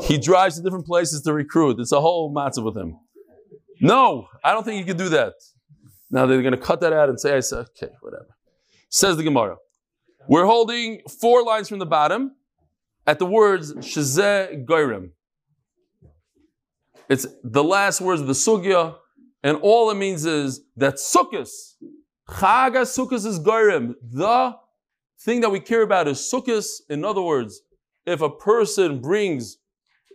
He 0.04 0.20
drives 0.20 0.58
to 0.58 0.62
different 0.62 0.86
places 0.86 1.24
to 1.24 1.34
recruit. 1.34 1.80
It's 1.80 1.92
a 1.92 2.02
whole 2.02 2.34
matzah 2.34 2.64
with 2.64 2.78
him. 2.78 2.98
No, 3.82 4.28
I 4.44 4.54
don't 4.54 4.64
think 4.64 4.80
you 4.80 4.86
can 4.86 4.98
do 4.98 5.10
that. 5.10 5.34
Now 6.12 6.26
they're 6.26 6.42
going 6.42 6.54
to 6.54 6.60
cut 6.60 6.82
that 6.82 6.94
out 6.94 7.10
and 7.10 7.20
say, 7.20 7.36
I 7.36 7.40
said, 7.40 7.66
okay, 7.82 7.94
whatever. 8.02 8.28
Says 8.90 9.18
the 9.18 9.24
Gemara. 9.24 9.58
We're 10.28 10.46
holding 10.46 11.02
four 11.22 11.44
lines 11.44 11.70
from 11.70 11.80
the 11.80 11.86
bottom 11.86 12.36
at 13.06 13.20
the 13.20 13.26
words 13.26 13.74
Shazeh 13.74 14.66
Goyrim. 14.66 15.12
It's 17.08 17.28
the 17.44 17.64
last 17.64 18.02
words 18.02 18.22
of 18.22 18.28
the 18.28 18.34
Sugya, 18.34 18.96
and 19.44 19.58
all 19.62 19.92
it 19.92 19.96
means 19.96 20.26
is 20.26 20.62
that 20.78 20.96
Sukkot, 20.96 21.48
Chaga 22.28 22.82
Sukkot 22.82 23.26
is 23.26 23.40
Goyrim. 23.40 23.94
The 24.02 24.56
thing 25.20 25.42
that 25.42 25.52
we 25.52 25.60
care 25.60 25.84
about 25.84 26.08
is 26.08 26.18
Sukkot. 26.18 26.66
In 26.90 27.06
other 27.06 27.22
words, 27.22 27.62
if 28.08 28.22
a 28.22 28.30
person 28.30 29.02
brings 29.02 29.58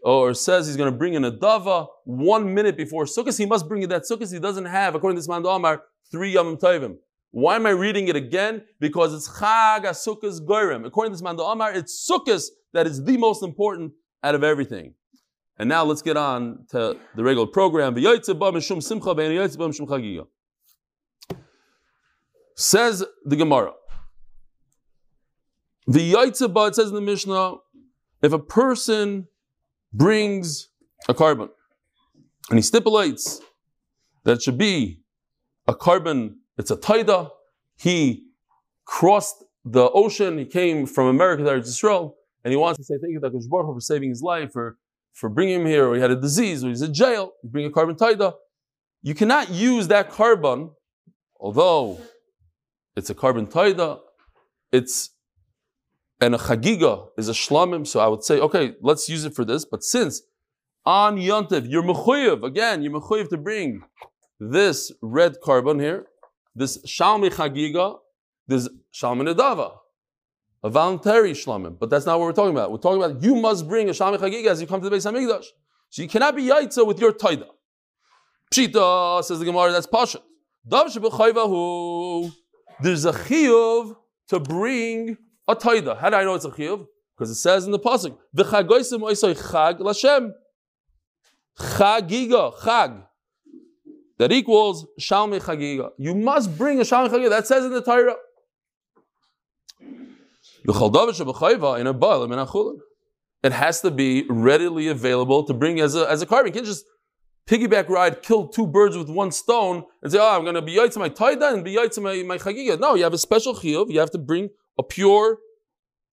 or 0.02 0.34
says 0.34 0.66
he's 0.66 0.76
going 0.76 0.90
to 0.90 0.98
bring 0.98 1.14
in 1.14 1.24
a 1.24 1.30
dava 1.30 1.86
one 2.04 2.52
minute 2.52 2.76
before 2.76 3.04
Sukkot, 3.04 3.38
he 3.38 3.46
must 3.46 3.68
bring 3.68 3.82
in 3.82 3.88
that 3.90 4.02
Sukkot. 4.10 4.32
He 4.32 4.40
doesn't 4.40 4.64
have, 4.64 4.96
according 4.96 5.14
to 5.16 5.20
this 5.20 5.28
man 5.28 5.46
Amar, 5.46 5.84
three 6.10 6.32
Yom 6.32 6.56
Tovim. 6.56 6.96
Why 7.32 7.56
am 7.56 7.66
I 7.66 7.70
reading 7.70 8.08
it 8.08 8.16
again? 8.16 8.62
Because 8.80 9.14
it's 9.14 9.28
Chag 9.38 9.82
Sukkot 9.82 10.40
Goyrim. 10.46 10.84
According 10.84 11.12
to 11.12 11.14
this 11.14 11.22
man 11.22 11.38
Amar, 11.38 11.72
it's 11.72 12.08
Sukkot 12.10 12.44
that 12.72 12.86
is 12.86 13.04
the 13.04 13.16
most 13.16 13.42
important 13.42 13.92
out 14.22 14.34
of 14.34 14.42
everything. 14.42 14.94
And 15.58 15.68
now 15.68 15.84
let's 15.84 16.02
get 16.02 16.16
on 16.16 16.64
to 16.70 16.96
the 17.14 17.22
regular 17.22 17.46
program. 17.46 17.94
Says 22.56 23.04
the 23.24 23.36
Gemara. 23.36 23.72
The 25.86 26.14
it 26.14 26.36
says 26.36 26.88
in 26.88 26.94
the 26.94 27.00
Mishnah, 27.00 27.56
if 28.22 28.32
a 28.32 28.38
person 28.38 29.28
brings 29.92 30.68
a 31.08 31.14
korban 31.14 31.50
and 32.48 32.58
he 32.58 32.62
stipulates 32.62 33.40
that 34.24 34.32
it 34.32 34.42
should 34.42 34.58
be 34.58 35.00
a 35.66 35.74
korban, 35.74 36.36
it's 36.60 36.70
a 36.70 36.76
taida, 36.76 37.30
he 37.76 38.24
crossed 38.84 39.44
the 39.64 39.90
ocean, 40.02 40.38
he 40.38 40.44
came 40.44 40.86
from 40.86 41.06
America 41.06 41.42
to 41.42 41.54
Israel, 41.56 42.16
and 42.42 42.52
he 42.52 42.56
wants 42.56 42.78
to 42.78 42.84
say 42.84 42.94
thank 43.00 43.12
you 43.12 43.20
to 43.20 43.48
Baruch 43.48 43.74
for 43.74 43.80
saving 43.80 44.10
his 44.10 44.22
life, 44.22 44.54
or 44.54 44.78
for 45.12 45.28
bringing 45.28 45.60
him 45.60 45.66
here, 45.66 45.88
or 45.88 45.94
he 45.96 46.00
had 46.00 46.10
a 46.10 46.20
disease, 46.28 46.64
or 46.64 46.68
he's 46.68 46.82
in 46.82 46.94
jail, 46.94 47.32
you 47.42 47.48
bring 47.50 47.66
a 47.66 47.70
korban 47.70 47.96
taida. 47.96 48.34
You 49.02 49.14
cannot 49.14 49.50
use 49.50 49.88
that 49.88 50.10
korban, 50.10 50.72
although 51.38 52.00
it's 52.96 53.10
a 53.10 53.14
korban 53.14 53.50
taida, 53.50 53.98
it's 54.70 55.10
and 56.22 56.34
a 56.34 56.38
chagiga 56.38 57.08
is 57.16 57.28
a 57.30 57.32
shlamim, 57.32 57.86
so 57.86 57.98
I 58.00 58.08
would 58.12 58.22
say, 58.22 58.38
okay, 58.40 58.74
let's 58.82 59.08
use 59.08 59.24
it 59.24 59.34
for 59.34 59.44
this. 59.44 59.64
But 59.64 59.82
since 59.82 60.20
on 60.84 61.16
Yontiv, 61.16 61.66
you're 61.70 61.82
mechuyev, 61.82 62.42
again, 62.42 62.82
you're 62.82 62.92
mechuyev 63.00 63.30
to 63.30 63.38
bring 63.38 63.82
this 64.38 64.92
red 65.00 65.36
korban 65.42 65.80
here, 65.80 66.06
this 66.54 66.78
shalmi 66.86 67.30
chagiga, 67.30 67.98
this 68.46 68.68
shalmi 68.92 69.22
nedava, 69.32 69.78
a 70.62 70.70
voluntary 70.70 71.32
shlamim. 71.32 71.78
But 71.78 71.90
that's 71.90 72.06
not 72.06 72.18
what 72.18 72.26
we're 72.26 72.32
talking 72.32 72.52
about. 72.52 72.70
We're 72.70 72.78
talking 72.78 73.02
about 73.02 73.22
you 73.22 73.34
must 73.36 73.68
bring 73.68 73.88
a 73.88 73.92
shalmi 73.92 74.18
chagiga 74.18 74.46
as 74.46 74.60
you 74.60 74.66
come 74.66 74.80
to 74.80 74.88
the 74.88 74.96
Beis 74.96 75.06
Hamikdash. 75.10 75.46
So 75.90 76.02
you 76.02 76.08
cannot 76.08 76.36
be 76.36 76.44
yaitza 76.44 76.86
with 76.86 77.00
your 77.00 77.12
taida. 77.12 77.46
Pshita 78.52 79.22
says 79.24 79.38
the 79.38 79.44
Gemara, 79.44 79.72
that's 79.72 79.86
pashat. 79.86 80.22
There's 82.82 83.04
a 83.04 83.12
chiyuv 83.12 83.96
to 84.28 84.40
bring 84.40 85.16
a 85.48 85.56
taida. 85.56 85.96
How 85.98 86.10
do 86.10 86.16
I 86.16 86.24
know 86.24 86.34
it's 86.34 86.44
a 86.44 86.50
chiyuv? 86.50 86.86
Because 87.16 87.30
it 87.30 87.36
says 87.36 87.64
in 87.64 87.70
the 87.70 87.78
pasuk, 87.78 88.16
"V'chagoisim 88.36 89.00
oisoi 89.00 89.34
chag 89.40 89.78
lashem." 89.80 90.32
Chagiga, 91.58 92.52
chag. 92.60 93.06
That 94.20 94.32
equals 94.32 94.86
shalmi 95.00 95.40
chagiga. 95.40 95.92
You 95.96 96.14
must 96.14 96.58
bring 96.58 96.78
a 96.78 96.82
shalmi 96.82 97.08
chagiga. 97.08 97.30
That 97.30 97.46
says 97.46 97.64
in 97.64 97.72
the 97.72 97.80
Torah. 97.80 98.16
It 103.42 103.52
has 103.52 103.80
to 103.80 103.90
be 103.90 104.26
readily 104.28 104.88
available 104.88 105.44
to 105.44 105.54
bring 105.54 105.80
as 105.80 105.94
a, 105.96 106.06
as 106.06 106.20
a 106.20 106.26
korban. 106.26 106.48
You 106.48 106.52
can't 106.52 106.66
just 106.66 106.84
piggyback 107.46 107.88
ride, 107.88 108.20
kill 108.20 108.48
two 108.48 108.66
birds 108.66 108.94
with 108.94 109.08
one 109.08 109.30
stone, 109.30 109.84
and 110.02 110.12
say, 110.12 110.18
oh, 110.20 110.36
I'm 110.36 110.42
going 110.42 110.54
to 110.54 110.60
be 110.60 110.76
yaitz 110.76 110.98
my 110.98 111.08
taida 111.08 111.54
and 111.54 111.64
be 111.64 111.76
yaitz 111.76 111.98
my, 112.02 112.22
my 112.22 112.36
chagiga. 112.36 112.78
No, 112.78 112.94
you 112.96 113.04
have 113.04 113.14
a 113.14 113.18
special 113.18 113.54
chiyuv. 113.54 113.90
You 113.90 114.00
have 114.00 114.10
to 114.10 114.18
bring 114.18 114.50
a 114.78 114.82
pure, 114.82 115.38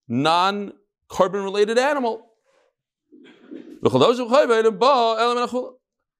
non 0.07 0.71
korban 1.09 1.43
related 1.43 1.77
animal. 1.77 2.23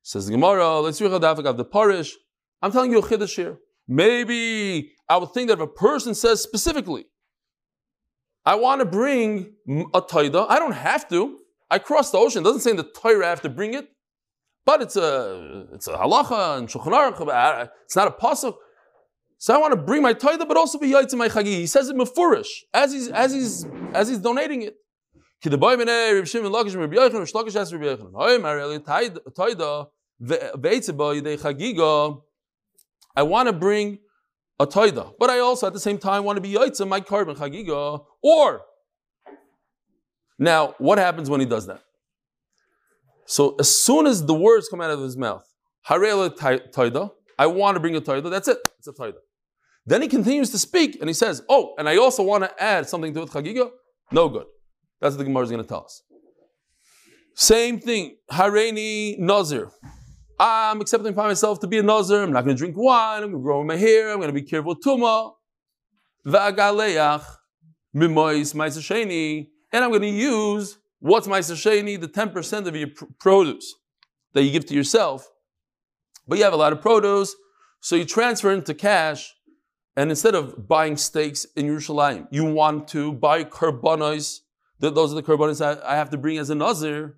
Says 0.07 0.27
the 0.27 0.31
Gemara, 0.31 0.79
let's 0.79 1.01
read 1.01 1.11
of 1.11 1.57
the 1.57 1.65
parish. 1.65 2.15
I'm 2.61 2.71
telling 2.71 2.93
you 2.93 2.99
a 2.99 3.01
chiddush 3.01 3.35
here. 3.35 3.57
Maybe 3.89 4.93
I 5.09 5.17
would 5.17 5.33
think 5.33 5.49
that 5.49 5.55
if 5.55 5.59
a 5.59 5.67
person 5.67 6.15
says 6.15 6.41
specifically, 6.41 7.07
I 8.45 8.55
want 8.55 8.79
to 8.79 8.85
bring 8.85 9.55
a 9.93 10.01
taida, 10.01 10.45
I 10.47 10.59
don't 10.59 10.71
have 10.71 11.09
to. 11.09 11.39
I 11.69 11.79
cross 11.79 12.11
the 12.11 12.19
ocean. 12.19 12.41
It 12.41 12.45
doesn't 12.45 12.61
say 12.61 12.71
in 12.71 12.77
the 12.77 12.83
Torah 12.83 13.25
I 13.25 13.29
have 13.31 13.41
to 13.41 13.49
bring 13.49 13.73
it, 13.73 13.89
but 14.65 14.81
it's 14.81 14.95
a 14.95 15.65
it's 15.73 15.89
a 15.89 15.97
halacha 15.97 16.57
and 16.57 16.69
shulchan 16.69 16.93
aruch. 16.93 17.69
It's 17.83 17.97
not 17.97 18.07
a 18.07 18.11
pasuk. 18.11 18.55
So 19.39 19.53
I 19.53 19.57
want 19.57 19.73
to 19.73 19.81
bring 19.89 20.01
my 20.01 20.13
taida, 20.13 20.47
but 20.47 20.55
also 20.55 20.79
be 20.79 20.93
in 20.93 21.17
my 21.17 21.27
chagi. 21.27 21.47
He 21.47 21.67
says 21.67 21.89
it 21.89 21.97
mefurish 21.97 22.47
as 22.73 22.93
he's 22.93 23.09
as 23.09 23.33
he's 23.33 23.65
as 23.93 24.07
he's 24.07 24.19
donating 24.19 24.61
it. 24.61 24.77
I 33.15 33.23
want 33.23 33.47
to 33.47 33.53
bring 33.53 33.99
a 34.59 34.65
taida, 34.65 35.13
but 35.19 35.29
I 35.29 35.39
also 35.39 35.67
at 35.67 35.73
the 35.73 35.79
same 35.79 35.97
time 35.97 36.23
want 36.23 36.37
to 36.37 36.41
be 36.41 36.53
yaitz 36.53 36.85
my 36.87 37.01
korban 37.01 37.35
chagiga. 37.35 38.03
Or 38.23 38.61
now, 40.39 40.75
what 40.77 40.97
happens 40.97 41.29
when 41.29 41.39
he 41.39 41.45
does 41.45 41.67
that? 41.67 41.81
So 43.25 43.55
as 43.59 43.75
soon 43.75 44.07
as 44.07 44.25
the 44.25 44.33
words 44.33 44.69
come 44.69 44.81
out 44.81 44.91
of 44.91 44.99
his 45.01 45.17
mouth, 45.17 45.45
harele 45.87 46.29
taida, 46.37 47.11
I 47.37 47.47
want 47.47 47.75
to 47.75 47.79
bring 47.79 47.95
a 47.95 48.01
taida. 48.01 48.29
That's 48.29 48.47
it. 48.47 48.57
It's 48.79 48.87
a 48.87 48.93
taida. 48.93 49.17
Then 49.85 50.01
he 50.01 50.07
continues 50.07 50.49
to 50.51 50.59
speak 50.59 50.97
and 50.99 51.09
he 51.09 51.13
says, 51.13 51.41
Oh, 51.47 51.73
and 51.77 51.87
I 51.87 51.97
also 51.97 52.23
want 52.23 52.43
to 52.43 52.63
add 52.63 52.89
something 52.89 53.13
to 53.13 53.21
it, 53.23 53.29
Chagiga. 53.29 53.69
No 54.11 54.27
good. 54.29 54.45
That's 54.99 55.13
what 55.13 55.19
the 55.19 55.23
Gemara 55.25 55.43
is 55.43 55.49
going 55.49 55.61
to 55.61 55.67
tell 55.67 55.85
us. 55.85 56.01
Same 57.35 57.79
thing, 57.79 58.17
Hareini 58.31 59.19
Nazir. 59.19 59.71
I'm 60.39 60.81
accepting 60.81 61.13
by 61.13 61.27
myself 61.27 61.59
to 61.61 61.67
be 61.67 61.79
a 61.79 61.83
Nazir. 61.83 62.23
I'm 62.23 62.31
not 62.31 62.45
going 62.45 62.55
to 62.55 62.59
drink 62.59 62.75
wine. 62.77 63.23
I'm 63.23 63.31
going 63.31 63.41
to 63.41 63.43
grow 63.43 63.63
my 63.63 63.75
hair. 63.75 64.11
I'm 64.11 64.17
going 64.17 64.27
to 64.27 64.33
be 64.33 64.43
careful 64.43 64.69
with 64.69 64.83
Tuma. 64.83 65.33
Va'agaleach 66.27 67.25
mimois 67.95 68.53
ma'isasheni. 68.53 69.47
And 69.73 69.83
I'm 69.83 69.89
going 69.89 70.03
to 70.03 70.07
use 70.07 70.77
what's 70.99 71.27
ma'isasheni, 71.27 71.99
the 71.99 72.07
10% 72.07 72.67
of 72.67 72.75
your 72.75 72.89
pr- 72.89 73.05
produce 73.19 73.73
that 74.33 74.43
you 74.43 74.51
give 74.51 74.65
to 74.67 74.75
yourself. 74.75 75.27
But 76.27 76.37
you 76.37 76.43
have 76.43 76.53
a 76.53 76.57
lot 76.57 76.73
of 76.73 76.81
produce, 76.81 77.35
so 77.79 77.95
you 77.95 78.05
transfer 78.05 78.51
into 78.51 78.73
cash 78.73 79.33
and 79.95 80.11
instead 80.11 80.35
of 80.35 80.67
buying 80.67 80.95
steaks 80.97 81.45
in 81.55 81.65
Yerushalayim, 81.65 82.27
you 82.29 82.45
want 82.45 82.87
to 82.89 83.13
buy 83.13 83.43
karbanos. 83.43 84.41
Those 84.79 85.11
are 85.11 85.15
the 85.15 85.23
karbanos 85.23 85.81
I 85.83 85.95
have 85.95 86.11
to 86.11 86.17
bring 86.17 86.37
as 86.37 86.51
a 86.51 86.55
nazir. 86.55 87.15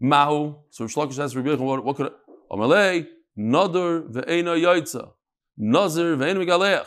Mahu. 0.00 0.56
So 0.70 0.84
Shlakish 0.84 1.14
says, 1.14 1.34
what, 1.36 1.84
what 1.84 1.96
could 1.96 2.12
Amalei, 2.50 3.06
Nadur 3.38 4.10
ve'ena 4.12 4.56
yaitza. 4.56 5.12
Ve'ena 5.60 6.38
megaleach. 6.44 6.86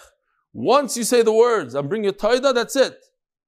Once 0.53 0.97
you 0.97 1.03
say 1.03 1.21
the 1.21 1.31
words, 1.31 1.75
I'm 1.75 1.87
bringing 1.87 2.09
a 2.09 2.13
taida, 2.13 2.53
that's 2.53 2.75
it. 2.75 2.97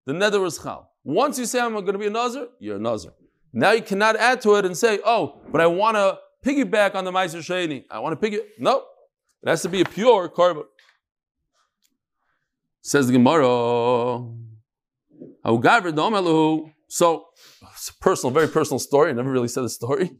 The 0.05 0.13
nether 0.13 0.39
was 0.39 0.57
chal. 0.57 0.89
Once 1.03 1.37
you 1.37 1.45
say 1.45 1.59
I'm 1.59 1.73
going 1.73 1.85
to 1.85 1.97
be 1.97 2.07
a 2.07 2.09
nazir, 2.09 2.47
you're 2.59 2.77
a 2.77 2.79
nazir. 2.79 3.11
Now 3.51 3.71
you 3.71 3.81
cannot 3.81 4.15
add 4.15 4.41
to 4.41 4.55
it 4.55 4.65
and 4.65 4.77
say, 4.77 4.99
oh, 5.05 5.41
but 5.51 5.59
I 5.59 5.67
want 5.67 5.97
to 5.97 6.17
piggyback 6.45 6.95
on 6.95 7.03
the 7.03 7.11
Meiser 7.11 7.39
Sheni. 7.39 7.83
I 7.91 7.99
want 7.99 8.13
to 8.13 8.17
piggy. 8.17 8.39
No. 8.57 8.85
It 9.43 9.49
has 9.49 9.61
to 9.63 9.69
be 9.69 9.81
a 9.81 9.85
pure 9.85 10.29
korban. 10.29 10.63
Says 12.81 13.07
the 13.07 13.13
Gemara, 13.13 13.43
so 16.87 17.25
it's 17.73 17.89
a 17.89 17.93
personal, 17.99 18.33
very 18.33 18.47
personal 18.47 18.79
story. 18.79 19.09
I 19.09 19.13
never 19.13 19.31
really 19.31 19.47
said 19.47 19.63
the 19.63 19.69
story. 19.69 20.11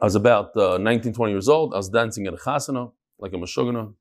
I 0.00 0.04
was 0.04 0.14
about 0.14 0.56
uh, 0.56 0.78
19, 0.78 1.12
20 1.12 1.32
years 1.32 1.48
old. 1.48 1.72
I 1.74 1.76
was 1.76 1.88
dancing 1.88 2.26
at 2.26 2.34
a 2.34 2.36
chasana, 2.36 2.92
like 3.18 3.32
a 3.32 3.36
mashugana. 3.36 3.92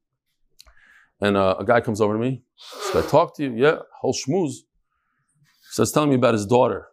And 1.21 1.37
uh, 1.37 1.55
a 1.59 1.63
guy 1.65 1.79
comes 1.81 2.01
over 2.01 2.13
to 2.13 2.19
me. 2.19 2.43
Should 2.91 3.05
I 3.05 3.07
talk 3.07 3.35
to 3.37 3.43
you? 3.43 3.53
Yeah, 3.55 3.77
whole 4.01 4.13
schmooze. 4.13 4.55
He 4.55 5.71
starts 5.71 5.91
telling 5.91 6.09
me 6.09 6.15
about 6.15 6.33
his 6.33 6.45
daughter. 6.45 6.87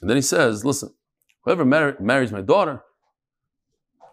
And 0.00 0.08
then 0.08 0.16
he 0.16 0.22
says, 0.22 0.64
listen, 0.64 0.92
whoever 1.44 1.64
mar- 1.64 1.96
marries 2.00 2.32
my 2.32 2.40
daughter, 2.40 2.82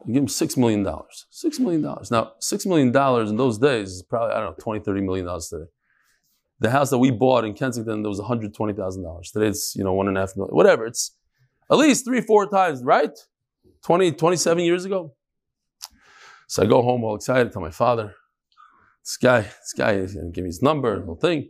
you 0.06 0.14
give 0.14 0.24
him 0.24 0.28
$6 0.28 0.58
million. 0.58 0.86
$6 0.86 1.60
million. 1.60 1.82
Now, 1.82 2.34
$6 2.42 2.66
million 2.66 2.88
in 3.28 3.38
those 3.38 3.58
days 3.58 3.90
is 3.92 4.04
probably, 4.04 4.36
I 4.36 4.40
don't 4.40 4.58
know, 4.58 4.74
$20, 4.74 4.84
30 4.86 5.02
million 5.02 5.26
dollars 5.26 5.48
today. 5.48 5.66
The 6.60 6.72
house 6.72 6.90
that 6.90 6.98
we 6.98 7.12
bought 7.12 7.46
in 7.46 7.54
Kensington, 7.54 8.02
there 8.02 8.10
was 8.10 8.20
$120,000. 8.20 9.32
Today 9.32 9.48
it's, 9.48 9.76
you 9.76 9.84
know, 9.84 9.94
one 9.94 10.08
and 10.08 10.18
a 10.18 10.22
half 10.22 10.36
million, 10.36 10.56
whatever. 10.56 10.86
It's 10.86 11.16
at 11.72 11.78
least 11.78 12.06
three, 12.06 12.22
four 12.22 12.50
times, 12.50 12.84
right? 12.84 13.12
20, 13.84 14.12
27 14.14 14.64
years 14.64 14.86
ago. 14.86 15.14
So 16.48 16.64
I 16.64 16.66
go 16.66 16.82
home 16.82 17.04
all 17.04 17.16
excited, 17.16 17.52
tell 17.52 17.62
my 17.62 17.72
father, 17.72 18.16
this 19.04 19.18
guy, 19.18 19.42
this 19.42 19.74
guy 19.78 19.94
is 19.94 20.14
going 20.14 20.28
to 20.28 20.32
give 20.32 20.44
me 20.44 20.50
his 20.50 20.62
number, 20.62 21.00
the 21.00 21.06
whole 21.06 21.16
thing. 21.16 21.50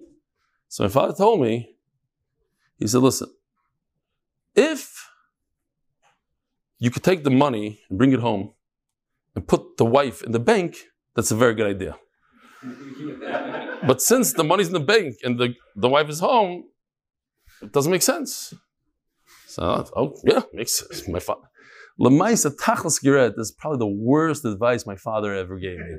So 0.67 0.83
my 0.83 0.89
father 0.89 1.13
told 1.13 1.41
me, 1.41 1.75
he 2.77 2.87
said, 2.87 3.01
listen, 3.01 3.29
if 4.55 5.09
you 6.79 6.91
could 6.91 7.03
take 7.03 7.23
the 7.23 7.29
money 7.29 7.81
and 7.89 7.97
bring 7.97 8.11
it 8.11 8.19
home 8.19 8.53
and 9.35 9.47
put 9.47 9.77
the 9.77 9.85
wife 9.85 10.21
in 10.23 10.31
the 10.31 10.39
bank, 10.39 10.77
that's 11.15 11.31
a 11.31 11.35
very 11.35 11.55
good 11.55 11.67
idea. 11.67 11.95
but 13.87 14.01
since 14.01 14.33
the 14.33 14.43
money's 14.43 14.67
in 14.67 14.73
the 14.73 14.79
bank 14.79 15.15
and 15.23 15.39
the, 15.39 15.55
the 15.75 15.89
wife 15.89 16.09
is 16.09 16.19
home, 16.19 16.65
it 17.61 17.71
doesn't 17.71 17.91
make 17.91 18.01
sense. 18.01 18.53
So, 19.47 19.85
oh, 19.95 20.15
yeah, 20.23 20.41
makes 20.53 20.73
sense. 20.73 21.07
My 21.07 21.19
father. 21.19 21.47
Lamaisa 21.99 22.55
tachlis 22.55 23.03
giret 23.03 23.37
is 23.37 23.51
probably 23.51 23.79
the 23.79 23.87
worst 23.87 24.45
advice 24.45 24.85
my 24.85 24.95
father 24.95 25.33
ever 25.33 25.57
gave 25.57 25.79
me. 25.79 25.97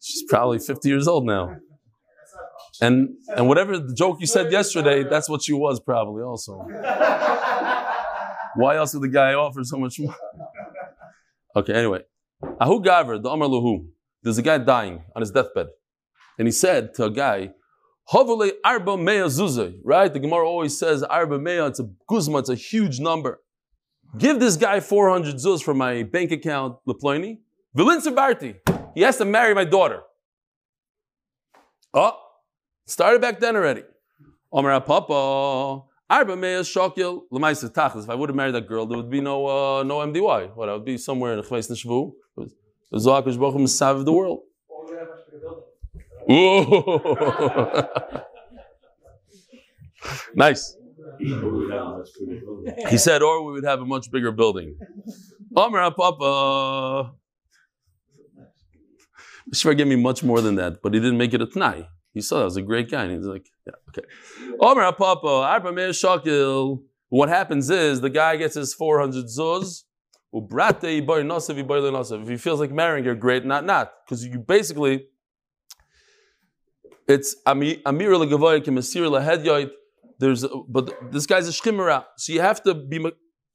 She's 0.00 0.24
probably 0.28 0.58
50 0.58 0.88
years 0.88 1.06
old 1.06 1.26
now. 1.26 1.56
And 2.80 3.10
and 3.36 3.46
whatever 3.46 3.78
the 3.78 3.94
joke 3.94 4.16
you 4.20 4.26
said 4.26 4.50
yesterday, 4.50 5.04
that's 5.04 5.28
what 5.28 5.42
she 5.42 5.52
was 5.52 5.80
probably 5.80 6.22
also. 6.22 6.66
Why 8.56 8.76
else 8.76 8.94
would 8.94 9.02
the 9.02 9.08
guy 9.08 9.34
offer 9.34 9.62
so 9.62 9.76
much 9.78 10.00
more? 10.00 10.14
Okay, 11.54 11.74
anyway. 11.74 12.00
Ahu 12.60 12.82
Gaver, 12.82 13.22
the 13.22 13.28
Amar 13.28 13.48
Lahu. 13.48 13.86
There's 14.22 14.38
a 14.38 14.42
guy 14.42 14.58
dying 14.58 15.02
on 15.14 15.20
his 15.20 15.30
deathbed. 15.30 15.68
And 16.38 16.48
he 16.48 16.52
said 16.52 16.94
to 16.94 17.04
a 17.04 17.10
guy, 17.10 17.50
Hovule 18.12 18.52
arba 18.64 18.96
mea 18.96 19.26
zuzay. 19.28 19.78
Right? 19.84 20.12
The 20.12 20.18
Gemara 20.18 20.48
always 20.48 20.78
says 20.78 21.02
arba 21.02 21.38
mea, 21.38 21.66
it's 21.66 21.80
a 21.80 21.88
guzma, 22.08 22.38
it's 22.38 22.48
a 22.48 22.54
huge 22.54 22.98
number. 23.00 23.40
Give 24.18 24.40
this 24.40 24.56
guy 24.56 24.80
400 24.80 25.36
zuz 25.36 25.62
from 25.62 25.78
my 25.78 26.02
bank 26.02 26.32
account, 26.32 26.78
Leploini. 26.88 27.38
Vilin 27.76 28.00
Barti. 28.00 28.56
He 28.94 29.02
has 29.02 29.16
to 29.18 29.24
marry 29.24 29.54
my 29.54 29.64
daughter. 29.64 30.02
Oh, 31.94 32.18
started 32.86 33.20
back 33.20 33.38
then 33.38 33.54
already. 33.54 33.84
Omer 34.52 34.80
Papa. 34.80 35.84
Arba 36.08 36.36
mea 36.36 36.60
shokil 36.62 37.22
l'maisa 37.30 37.72
tachlis. 37.72 38.04
If 38.04 38.10
I 38.10 38.16
would 38.16 38.28
have 38.28 38.36
married 38.36 38.54
that 38.56 38.66
girl, 38.66 38.86
there 38.86 38.96
would 38.96 39.10
be 39.10 39.20
no 39.20 39.46
uh, 39.46 39.82
no 39.84 39.98
MDY. 39.98 40.56
What? 40.56 40.68
I 40.68 40.72
would 40.72 40.84
be 40.84 40.98
somewhere 40.98 41.34
in 41.34 41.42
Chveis 41.44 41.70
Nishvu. 41.70 42.12
The 42.90 42.98
Zohar 42.98 43.22
Baruch 43.22 43.54
Hu 43.54 43.64
of 43.64 44.04
the 44.04 44.12
world. 44.12 44.40
Or 44.68 44.90
we 44.90 44.96
have 44.96 45.06
a 45.06 45.10
much 45.10 45.20
bigger 45.26 45.38
building. 45.38 45.62
Ooh. 46.30 47.84
nice. 50.34 50.76
He 52.88 52.96
said, 52.98 53.22
or 53.22 53.44
we 53.44 53.52
would 53.52 53.64
have 53.64 53.80
a 53.80 53.86
much 53.86 54.10
bigger 54.10 54.32
building. 54.32 54.76
Omer 55.56 55.90
Papa. 55.90 57.12
Shver 59.52 59.76
gave 59.76 59.88
me 59.88 59.96
much 59.96 60.22
more 60.22 60.40
than 60.40 60.54
that, 60.56 60.80
but 60.82 60.94
he 60.94 61.00
didn't 61.00 61.18
make 61.18 61.34
it 61.34 61.42
a 61.42 61.46
t'nai. 61.46 61.86
He 62.14 62.20
saw 62.20 62.38
that 62.38 62.44
was 62.44 62.56
a 62.56 62.62
great 62.62 62.90
guy, 62.90 63.04
and 63.04 63.12
he's 63.16 63.26
like, 63.26 63.46
yeah, 63.66 63.74
okay. 63.88 64.06
Omer 64.60 64.92
Papa, 64.92 65.26
Arba 65.26 65.72
Meir 65.72 65.90
Shakil. 65.90 66.82
What 67.08 67.28
happens 67.28 67.70
is 67.70 68.00
the 68.00 68.10
guy 68.10 68.36
gets 68.36 68.54
his 68.54 68.72
400 68.74 69.26
zuz. 69.26 69.82
If 70.32 72.28
he 72.28 72.36
feels 72.36 72.60
like 72.60 72.70
marrying 72.70 73.04
her, 73.04 73.16
great, 73.16 73.44
not 73.44 73.64
not. 73.64 73.92
Because 74.04 74.24
you 74.24 74.38
basically, 74.38 75.06
it's 77.10 77.36
ami- 77.46 77.82
amir 77.86 78.12
legavoy 78.12 78.60
kemasir 78.64 79.08
lahedyoit. 79.10 79.70
There's, 80.18 80.44
but 80.68 81.12
this 81.12 81.26
guy's 81.26 81.48
a 81.48 81.52
shchimera, 81.52 82.04
so 82.16 82.32
you 82.32 82.40
have 82.40 82.62
to 82.64 82.74
be. 82.74 82.98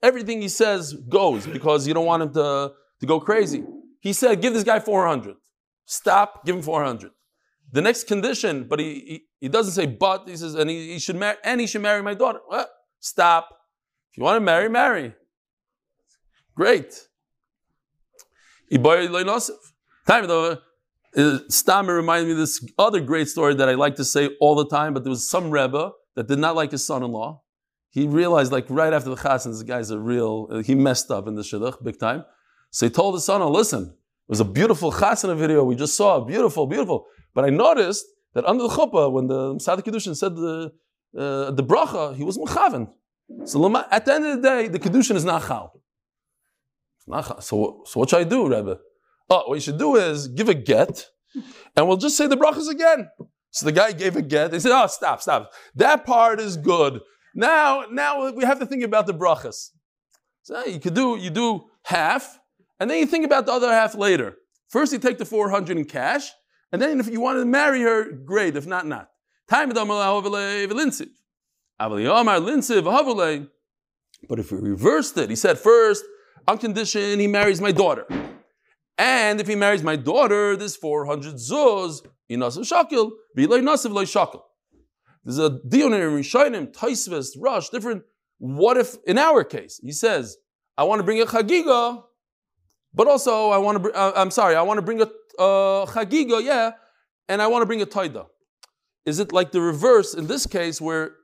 Everything 0.02 0.42
he 0.42 0.50
says 0.50 0.94
goes 1.10 1.48
because 1.48 1.88
you 1.88 1.94
don't 1.94 2.06
want 2.06 2.24
him 2.24 2.34
to 2.34 2.72
to 3.00 3.06
go 3.06 3.20
crazy. 3.20 3.64
He 4.00 4.14
said, 4.14 4.42
"Give 4.42 4.54
this 4.54 4.64
guy 4.64 4.80
400. 4.80 5.36
Stop. 5.86 6.46
Give 6.46 6.56
him 6.56 6.62
400." 6.62 7.12
The 7.72 7.82
next 7.82 8.06
condition, 8.06 8.66
but 8.70 8.80
he, 8.80 8.94
he, 8.94 9.24
he 9.42 9.50
doesn't 9.50 9.74
say 9.74 9.86
but. 9.86 10.30
He 10.30 10.38
says, 10.38 10.56
and 10.56 10.70
he, 10.70 10.94
he 10.94 11.00
should 11.00 11.16
marry, 11.16 11.38
and 11.44 11.60
he 11.60 11.68
should 11.68 11.82
marry 11.82 12.02
my 12.02 12.14
daughter. 12.14 12.40
Well, 12.50 12.68
stop. 13.00 13.50
If 14.12 14.18
you 14.18 14.24
want 14.24 14.38
to 14.38 14.42
marry, 14.42 14.70
marry. 14.70 15.14
Great. 16.56 16.94
Time 20.08 20.28
uh, 21.18 21.40
Stammer 21.50 21.94
reminded 21.96 22.28
me 22.28 22.32
of 22.34 22.38
this 22.38 22.66
other 22.78 23.00
great 23.00 23.28
story 23.28 23.54
that 23.56 23.70
I 23.70 23.74
like 23.74 23.96
to 23.96 24.06
say 24.06 24.30
all 24.40 24.56
the 24.56 24.68
time, 24.68 24.94
but 24.94 25.04
there 25.04 25.10
was 25.10 25.28
some 25.28 25.50
Rebbe 25.50 25.92
that 26.16 26.28
did 26.28 26.40
not 26.40 26.56
like 26.56 26.72
his 26.72 26.86
son-in-law. 26.86 27.42
He 27.90 28.08
realized, 28.08 28.52
like 28.52 28.66
right 28.70 28.92
after 28.92 29.10
the 29.10 29.16
chassan, 29.16 29.52
this 29.52 29.64
guy's 29.64 29.90
a 29.90 30.00
real, 30.00 30.48
uh, 30.52 30.62
he 30.62 30.76
messed 30.76 31.12
up 31.12 31.28
in 31.28 31.36
the 31.36 31.42
shidduch 31.42 31.82
big 31.84 31.98
time. 31.98 32.26
So 32.72 32.86
he 32.86 32.90
told 32.90 33.16
his 33.16 33.24
son, 33.24 33.42
listen, 33.54 33.84
it 33.84 34.30
was 34.30 34.42
a 34.42 34.46
beautiful 34.46 34.92
chassan 34.92 35.36
video 35.38 35.64
we 35.64 35.76
just 35.76 35.96
saw, 35.96 36.20
beautiful, 36.20 36.68
beautiful. 36.68 37.08
But 37.34 37.46
I 37.46 37.50
noticed 37.50 38.06
that 38.34 38.46
under 38.46 38.64
the 38.64 38.70
chuppah, 38.70 39.12
when 39.12 39.28
the 39.28 39.58
Sadik 39.60 39.86
Kedushin 39.86 40.16
said 40.16 40.36
the, 40.36 40.74
uh, 41.18 41.52
the 41.52 41.64
bracha, 41.64 42.16
he 42.16 42.24
was 42.24 42.38
mechaven. 42.38 42.90
So 43.46 43.76
at 43.92 44.06
the 44.06 44.14
end 44.14 44.26
of 44.26 44.42
the 44.42 44.48
day, 44.50 44.68
the 44.68 44.80
Kedushin 44.80 45.16
is 45.16 45.26
not 45.26 45.48
chal. 45.48 45.82
Not 47.08 47.28
chal. 47.28 47.42
So, 47.42 47.84
so 47.86 48.00
what 48.00 48.10
should 48.10 48.20
I 48.20 48.24
do, 48.26 48.48
Rebbe? 48.48 48.78
Oh, 49.30 49.44
what 49.48 49.56
you 49.56 49.62
should 49.62 49.80
do 49.80 49.96
is 49.96 50.28
give 50.28 50.50
a 50.50 50.54
get, 50.54 51.08
and 51.76 51.88
we'll 51.88 51.98
just 51.98 52.18
say 52.18 52.28
the 52.28 52.38
brachas 52.38 52.70
again. 52.70 53.10
So 53.52 53.66
the 53.66 53.72
guy 53.72 53.92
gave 53.92 54.16
a 54.16 54.22
get. 54.22 54.52
They 54.52 54.60
said, 54.60 54.72
"Oh, 54.72 54.88
stop, 54.88 55.22
stop. 55.22 55.52
That 55.76 56.06
part 56.06 56.40
is 56.40 56.58
good. 56.58 57.02
Now, 57.34 57.86
now 57.90 58.32
we 58.32 58.44
have 58.44 58.60
to 58.60 58.66
think 58.66 58.84
about 58.84 59.08
the 59.08 59.14
brachas. 59.14 59.70
So 60.44 60.64
you 60.66 60.80
could 60.80 60.94
do 60.94 61.18
you 61.18 61.30
do 61.30 61.66
half, 61.84 62.40
and 62.80 62.90
then 62.90 63.00
you 63.00 63.06
think 63.06 63.26
about 63.26 63.46
the 63.46 63.52
other 63.52 63.72
half 63.72 63.96
later. 63.96 64.36
First, 64.70 64.94
you 64.94 65.00
take 65.00 65.18
the 65.18 65.26
four 65.26 65.50
hundred 65.50 65.78
in 65.78 65.86
cash, 65.86 66.30
and 66.72 66.82
then 66.82 67.00
if 67.00 67.08
you 67.08 67.20
want 67.20 67.40
to 67.40 67.46
marry 67.46 67.82
her, 67.82 68.12
great. 68.12 68.56
If 68.56 68.68
not, 68.68 68.86
not. 68.86 69.10
Time 69.50 69.70
But 74.28 74.40
if 74.40 74.52
we 74.52 74.60
reversed 74.60 75.18
it, 75.18 75.30
he 75.30 75.36
said 75.36 75.60
first, 75.60 76.04
on 76.48 76.58
condition 76.58 77.20
he 77.20 77.28
marries 77.28 77.62
my 77.62 77.72
daughter. 77.72 78.06
And 78.98 79.42
if 79.42 79.48
he 79.48 79.56
marries 79.56 79.84
my 79.84 79.96
daughter, 79.96 80.56
this 80.56 80.76
400 80.76 81.36
zuz, 81.36 82.02
inasav 82.32 82.62
shakil, 82.72 83.12
v'ilay 83.38 83.62
nasav 83.62 83.92
loy 83.92 84.06
shakil. 84.06 84.42
There's 85.24 85.40
a 85.40 85.60
dioner, 85.68 86.10
Rishonim, 86.10 86.72
Taisvis, 86.72 87.30
Rush, 87.40 87.70
different. 87.70 88.04
What 88.38 88.78
if, 88.78 88.96
in 89.08 89.18
our 89.18 89.44
case, 89.44 89.80
he 89.82 89.92
says, 89.92 90.38
I 90.78 90.84
want 90.84 91.00
to 91.00 91.04
bring 91.04 91.22
a 91.22 91.26
chagiga, 91.26 92.04
but 92.94 93.08
also 93.08 93.50
I 93.50 93.58
want 93.58 93.84
to, 93.84 93.92
uh, 93.92 94.14
I'm 94.16 94.30
sorry, 94.30 94.56
I 94.56 94.62
want 94.62 94.78
to 94.78 94.82
bring 94.82 95.02
a 95.02 95.06
uh, 95.40 95.86
chagiga, 95.88 96.44
yeah, 96.44 96.72
and 97.28 97.42
I 97.42 97.48
want 97.48 97.64
to 97.64 97.66
bring 97.66 97.82
a 97.82 97.86
taida. 97.86 98.28
Is 99.06 99.20
it 99.20 99.32
like 99.32 99.52
the 99.52 99.62
reverse 99.62 100.14
in 100.14 100.28
this 100.28 100.46
case 100.46 100.80
where 100.80 101.16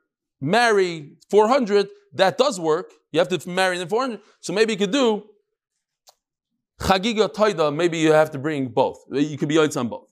marry 0.42 1.18
400, 1.30 1.88
that 2.14 2.38
does 2.38 2.60
work. 2.60 2.92
You 3.12 3.20
have 3.20 3.30
to 3.30 3.50
marry 3.50 3.78
the 3.78 3.88
400. 3.88 4.20
So 4.42 4.52
maybe 4.52 4.74
you 4.74 4.80
could 4.80 4.92
do 4.92 5.24
chagiga 6.82 7.34
taida, 7.34 7.74
maybe 7.74 7.98
you 7.98 8.12
have 8.12 8.32
to 8.32 8.40
bring 8.40 8.70
both. 8.70 9.00
You 9.12 9.38
could 9.38 9.50
be 9.50 9.56
yoitz 9.56 9.78
on 9.78 9.88
both. 9.88 10.08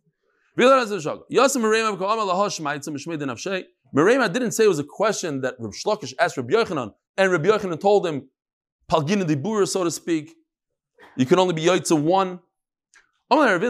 Merema 3.91 4.31
didn't 4.31 4.51
say 4.51 4.65
it 4.65 4.67
was 4.67 4.79
a 4.79 4.83
question 4.83 5.41
that 5.41 5.55
Reb 5.57 5.71
Shlokish 5.71 6.13
asked 6.19 6.37
Reb 6.37 6.49
Yochanan, 6.49 6.93
and 7.17 7.31
Reb 7.31 7.43
Yochanan 7.43 7.79
told 7.79 8.05
him, 8.05 8.29
Palgina 8.89 9.25
de 9.25 9.35
Bura, 9.35 9.67
so 9.67 9.83
to 9.83 9.91
speak, 9.91 10.35
you 11.17 11.25
can 11.25 11.39
only 11.39 11.55
be 11.55 11.63
yoitza 11.63 11.99
one. 11.99 12.39
That's 13.29 13.61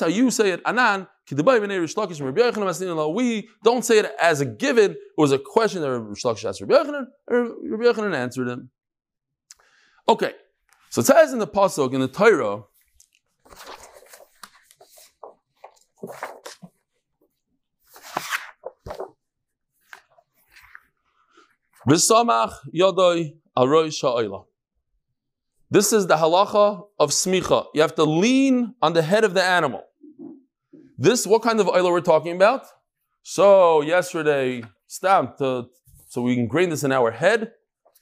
how 0.00 0.06
you 0.06 0.30
say 0.30 0.50
it. 0.50 0.60
Anan, 0.66 1.06
we 1.30 1.36
don't 3.64 3.84
say 3.84 3.98
it 3.98 4.12
as 4.20 4.40
a 4.40 4.46
given. 4.46 4.90
It 4.92 4.98
was 5.16 5.32
a 5.32 5.38
question 5.38 5.82
that 5.82 5.90
Reb 5.90 6.16
Shlokish 6.16 6.48
asked 6.48 6.60
Reb 6.60 6.70
Yochanan, 6.70 7.06
and 7.28 7.70
Reb 7.70 7.80
Yochanan 7.80 8.14
answered 8.14 8.48
him. 8.48 8.70
Okay, 10.08 10.32
so 10.88 11.02
it 11.02 11.06
says 11.06 11.34
in 11.34 11.38
the 11.38 11.46
pasuk 11.46 11.92
in 11.92 12.00
the 12.00 12.08
Torah. 12.08 12.62
This 21.86 22.02
is 25.92 26.06
the 26.06 26.16
halacha 26.16 26.86
of 26.98 27.10
smicha. 27.10 27.66
You 27.74 27.82
have 27.82 27.94
to 27.96 28.04
lean 28.04 28.74
on 28.80 28.94
the 28.94 29.02
head 29.02 29.24
of 29.24 29.34
the 29.34 29.42
animal. 29.42 29.84
This, 30.96 31.26
what 31.26 31.42
kind 31.42 31.60
of 31.60 31.66
oila 31.66 31.90
we're 31.90 32.00
talking 32.00 32.34
about? 32.34 32.62
So 33.22 33.82
yesterday, 33.82 34.64
stamped, 34.86 35.42
uh, 35.42 35.64
so 36.08 36.22
we 36.22 36.34
can 36.34 36.46
grain 36.46 36.70
this 36.70 36.82
in 36.82 36.92
our 36.92 37.10
head. 37.10 37.52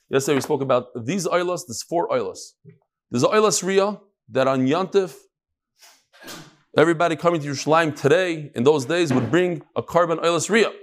Yesterday 0.09 0.35
we 0.35 0.41
spoke 0.41 0.61
about 0.61 1.05
these 1.05 1.27
oilas, 1.27 1.61
there's 1.67 1.83
four 1.83 2.07
oilas. 2.07 2.39
There's 3.11 3.23
oilas 3.23 3.61
ria, 3.61 3.99
that 4.29 4.47
on 4.47 4.65
Yantif, 4.65 5.15
everybody 6.77 7.15
coming 7.15 7.41
to 7.41 7.47
Yerushalayim 7.47 7.99
today, 7.99 8.51
in 8.55 8.63
those 8.63 8.85
days, 8.85 9.11
would 9.13 9.29
bring 9.29 9.63
a 9.75 9.83
korban 9.83 10.19
oilus 10.19 10.49
riyah. 10.49 10.73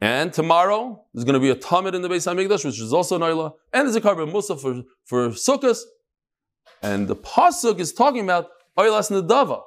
And 0.00 0.32
tomorrow, 0.32 1.04
there's 1.14 1.24
going 1.24 1.34
to 1.34 1.40
be 1.40 1.50
a 1.50 1.54
Talmud 1.54 1.94
in 1.94 2.02
the 2.02 2.08
Beis 2.08 2.26
HaMikdash, 2.26 2.64
which 2.64 2.80
is 2.80 2.92
also 2.92 3.16
an 3.16 3.22
oilah, 3.22 3.52
and 3.72 3.86
there's 3.86 3.94
a 3.94 4.00
korban 4.00 4.32
musa 4.32 4.56
for, 4.56 4.82
for 5.04 5.28
Sukkot. 5.28 5.78
And 6.82 7.06
the 7.06 7.14
Pasuk 7.14 7.78
is 7.78 7.92
talking 7.92 8.24
about 8.24 8.48
oilas 8.76 9.12
nedava. 9.12 9.62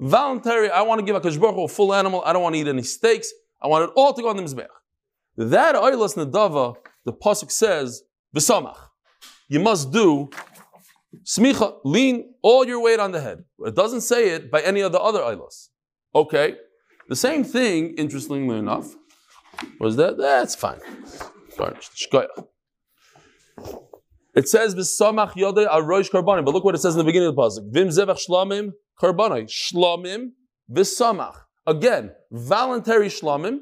Voluntary, 0.00 0.70
I 0.70 0.82
want 0.82 0.98
to 0.98 1.06
give 1.06 1.14
a 1.14 1.20
Baruch 1.20 1.70
a 1.70 1.72
full 1.72 1.94
animal, 1.94 2.22
I 2.26 2.32
don't 2.32 2.42
want 2.42 2.56
to 2.56 2.60
eat 2.60 2.66
any 2.68 2.82
steaks, 2.82 3.32
I 3.62 3.68
want 3.68 3.84
it 3.84 3.90
all 3.94 4.12
to 4.12 4.22
go 4.22 4.28
on 4.28 4.36
the 4.36 4.42
Mizbech. 4.42 4.66
That 5.36 5.76
oilas 5.76 6.16
nedava, 6.16 6.74
the 7.06 7.12
Pasuk 7.14 7.50
says, 7.50 8.02
v'samach. 8.36 8.76
You 9.48 9.60
must 9.60 9.92
do 9.92 10.28
smicha, 11.24 11.78
lean 11.84 12.34
all 12.42 12.66
your 12.66 12.82
weight 12.82 13.00
on 13.00 13.12
the 13.12 13.20
head. 13.20 13.44
It 13.60 13.74
doesn't 13.74 14.02
say 14.02 14.30
it 14.30 14.50
by 14.50 14.60
any 14.60 14.80
of 14.80 14.92
the 14.92 15.00
other 15.00 15.20
oilas. 15.20 15.68
Okay. 16.14 16.56
The 17.08 17.16
same 17.16 17.44
thing, 17.44 17.94
interestingly 17.96 18.58
enough, 18.58 18.96
was 19.80 19.96
that? 19.96 20.18
That's 20.18 20.56
fine. 20.56 20.80
It 24.34 24.48
says 24.48 24.74
v'samach 24.74 25.32
yodei 25.34 25.66
aroish 25.68 26.10
karbanim, 26.10 26.44
but 26.44 26.52
look 26.52 26.64
what 26.64 26.74
it 26.74 26.78
says 26.78 26.94
in 26.94 26.98
the 26.98 27.04
beginning 27.04 27.28
of 27.28 27.36
the 27.36 27.40
pasuk. 27.40 27.72
Vim 27.72 27.88
zevach 27.88 28.18
shlamim 28.28 28.72
karbanai 29.00 29.48
shlamim 29.48 30.32
v'samach. 30.70 31.36
Again, 31.66 32.10
voluntary 32.32 33.08
shlamim. 33.08 33.60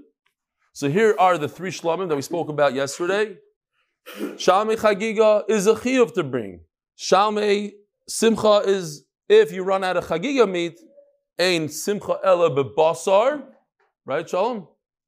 So 0.74 0.90
here 0.90 1.14
are 1.20 1.38
the 1.38 1.48
three 1.48 1.70
shlamim 1.70 2.08
that 2.08 2.16
we 2.16 2.22
spoke 2.22 2.48
about 2.48 2.74
yesterday. 2.74 3.36
Shalmei 4.18 4.74
chagiga 4.74 5.44
is 5.48 5.68
a 5.68 5.74
chiyuv 5.74 6.12
to 6.14 6.24
bring. 6.24 6.62
Shalmei 6.98 7.74
simcha 8.08 8.62
is 8.66 9.04
if 9.28 9.52
you 9.52 9.62
run 9.62 9.84
out 9.84 9.96
of 9.96 10.04
chagiga 10.04 10.50
meat. 10.50 10.80
Ein 11.38 11.68
simcha 11.68 12.18
ela 12.24 12.50
bebasar, 12.50 13.44
right? 14.04 14.28
Shalom, 14.28 14.66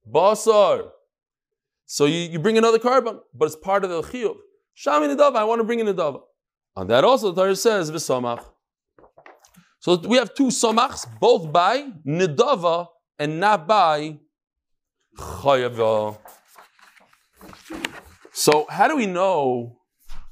basar. 0.09 0.89
So 1.87 2.05
you, 2.05 2.31
you 2.31 2.39
bring 2.39 2.59
another 2.59 2.79
korban, 2.79 3.19
but 3.35 3.47
it's 3.47 3.57
part 3.57 3.83
of 3.83 3.91
the 3.91 4.03
chiyuv. 4.03 4.37
Shami 4.79 5.13
nedava, 5.13 5.35
I 5.35 5.45
want 5.45 5.59
to 5.59 5.65
bring 5.65 5.81
in 5.81 5.89
nedava. 5.89 6.21
On 6.77 6.87
that 6.87 7.03
also 7.03 7.33
the 7.33 7.43
Torah 7.43 7.57
says 7.57 7.91
v'samach. 7.91 8.45
So 9.81 9.97
we 9.97 10.17
have 10.17 10.33
two 10.33 10.47
samachs, 10.47 11.07
both 11.19 11.53
by 11.53 11.91
nedava 12.07 12.87
and 13.19 13.41
not 13.41 13.67
by 13.67 14.21
chayava. 15.17 16.19
So 18.33 18.67
how 18.69 18.89
do 18.89 18.97
we 18.97 19.07
know 19.07 19.79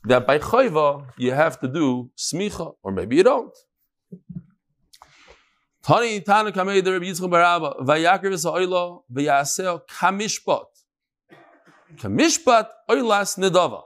that 0.04 0.26
by 0.26 0.38
chayva 0.38 1.06
you 1.16 1.32
have 1.32 1.58
to 1.60 1.68
do 1.68 2.10
smicha, 2.18 2.74
or 2.82 2.92
maybe 2.92 3.16
you 3.16 3.22
don't? 3.22 3.54
Tani 5.82 6.20
Tana 6.20 6.50
Kamei 6.52 6.82
the 6.82 6.92
Rabbi 6.92 7.06
Yitzchak 7.06 7.30
Baraba 7.30 7.78
Vayakir 7.80 8.32
V'Sa'oilo 8.32 9.02
V'Yaseo 9.12 9.82
Kamishpat 9.86 10.64
Kamishpat 11.96 12.68
Oilas 12.88 13.38
Nedava 13.38 13.82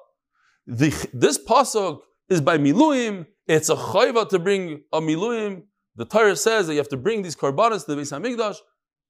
this 0.69 1.39
pasuk 1.39 2.01
is 2.29 2.41
by 2.43 2.59
miluim. 2.59 3.27
It's 3.47 3.71
a 3.71 3.75
chayva 3.75 4.29
to 4.29 4.39
bring 4.39 4.83
a 4.93 5.01
miluim. 5.01 5.63
The 5.97 6.05
Torah 6.05 6.37
says 6.37 6.67
that 6.67 6.75
you 6.75 6.79
have 6.79 6.89
to 6.89 6.97
bring 6.97 7.23
these 7.23 7.35
korbanos 7.35 7.87
to 7.87 7.95
the 7.95 8.01
Beis 8.01 8.13
Hamikdash. 8.13 8.57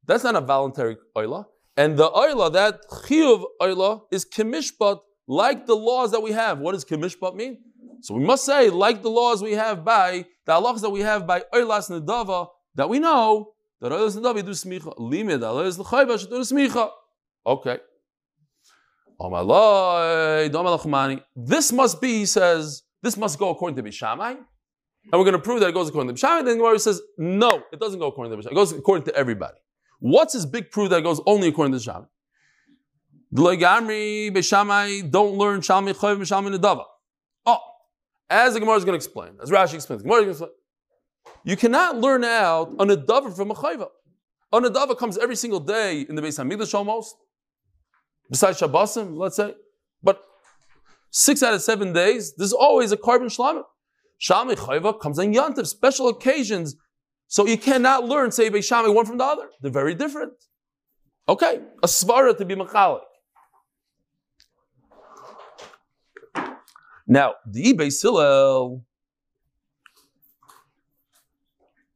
That's 0.06 0.22
not 0.22 0.36
a 0.36 0.40
voluntary 0.40 0.96
oila. 1.16 1.46
And 1.78 1.96
the 1.96 2.10
oila, 2.10 2.52
that 2.52 2.74
chiyuv 2.90 3.44
oila, 3.62 4.02
is 4.10 4.24
kimishpat, 4.26 4.98
like 5.28 5.64
the 5.66 5.76
laws 5.76 6.10
that 6.10 6.20
we 6.20 6.32
have. 6.32 6.58
What 6.58 6.72
does 6.72 6.84
kimishpat 6.84 7.34
mean? 7.36 7.58
So 8.00 8.14
we 8.14 8.24
must 8.24 8.44
say, 8.44 8.68
like 8.68 9.02
the 9.02 9.10
laws 9.10 9.42
we 9.42 9.52
have 9.52 9.84
by 9.84 10.26
the 10.44 10.52
halachas 10.52 10.80
that 10.82 10.90
we 10.90 11.00
have 11.00 11.26
by 11.26 11.44
oilas 11.54 11.88
nedava, 11.88 12.48
that 12.74 12.88
we 12.88 12.98
know 12.98 13.54
that 13.80 13.92
oilas 13.92 14.16
nedava 14.16 14.44
do 14.44 14.50
smicha. 14.50 14.92
Limid 14.98 15.40
oilas 15.40 15.78
l'chayva 15.78 16.18
should 16.18 16.30
do 16.30 16.40
smicha. 16.40 16.90
Okay. 17.46 17.78
This 21.36 21.72
must 21.72 22.00
be, 22.00 22.08
he 22.18 22.26
says, 22.26 22.82
this 23.02 23.16
must 23.16 23.38
go 23.38 23.50
according 23.50 23.76
to 23.76 23.82
Bishamai. 23.82 24.30
And 24.30 25.12
we're 25.12 25.24
going 25.24 25.32
to 25.32 25.38
prove 25.38 25.60
that 25.60 25.68
it 25.68 25.74
goes 25.74 25.88
according 25.88 26.14
to 26.14 26.20
Bishamai. 26.20 26.44
Then 26.44 26.58
the 26.58 26.62
Gemara 26.62 26.78
says, 26.78 27.00
no, 27.16 27.64
it 27.72 27.80
doesn't 27.80 27.98
go 27.98 28.06
according 28.08 28.30
to 28.32 28.36
Bishamai. 28.36 28.52
It 28.52 28.54
goes 28.54 28.72
according 28.72 29.04
to 29.06 29.14
everybody. 29.16 29.58
What's 30.00 30.32
his 30.32 30.46
big 30.46 30.70
proof 30.70 30.90
that 30.90 31.02
goes 31.02 31.20
only 31.26 31.48
according 31.48 31.78
to 31.78 31.78
Bishamai? 31.78 32.06
Bishamai 33.34 35.10
don't 35.10 35.36
learn 35.36 35.60
Shalmi 35.60 35.92
Chayiv 35.94 36.18
Bishamai 36.18 36.56
Nedava. 36.56 36.84
Oh, 37.44 37.58
as 38.30 38.54
the 38.54 38.60
Gemara 38.60 38.76
is 38.76 38.84
going 38.84 38.98
to 38.98 39.04
explain, 39.04 39.32
as 39.42 39.50
Rashi 39.50 39.74
explains, 39.74 40.02
Gemara 40.02 40.20
is 40.20 40.24
going 40.24 40.26
to 40.26 40.44
explain, 40.44 40.50
you 41.44 41.56
cannot 41.56 41.98
learn 41.98 42.24
out 42.24 42.70
a 42.78 42.86
Nedava 42.86 43.34
from 43.34 43.50
a 43.50 43.54
Chayiva. 43.54 43.88
A 44.52 44.60
Nedava 44.60 44.96
comes 44.96 45.18
every 45.18 45.36
single 45.36 45.60
day 45.60 46.06
in 46.08 46.14
the 46.14 46.22
Beis 46.22 46.42
Hamikdash 46.42 46.72
almost 46.74 47.16
besides 48.30 48.60
Shabbosim, 48.60 49.16
let's 49.16 49.36
say. 49.36 49.54
But 50.02 50.22
six 51.10 51.42
out 51.42 51.54
of 51.54 51.62
seven 51.62 51.92
days, 51.92 52.34
there's 52.36 52.52
always 52.52 52.92
a 52.92 52.96
korban 52.96 53.26
shlamim. 53.26 53.64
Shami 54.20 54.54
Chayva 54.56 54.98
comes 55.00 55.18
on 55.18 55.32
Yantiv, 55.32 55.66
special 55.66 56.08
occasions. 56.08 56.76
So 57.28 57.46
you 57.46 57.58
cannot 57.58 58.04
learn, 58.04 58.30
say, 58.32 58.50
Shami 58.50 58.92
one 58.92 59.06
from 59.06 59.18
the 59.18 59.24
other. 59.24 59.48
They're 59.60 59.70
very 59.70 59.94
different. 59.94 60.32
Okay, 61.28 61.60
a 61.82 61.86
svara 61.86 62.36
to 62.36 62.44
be 62.44 62.54
machalik. 62.54 63.02
Now, 67.06 67.34
the 67.46 67.74
Beis 67.74 68.82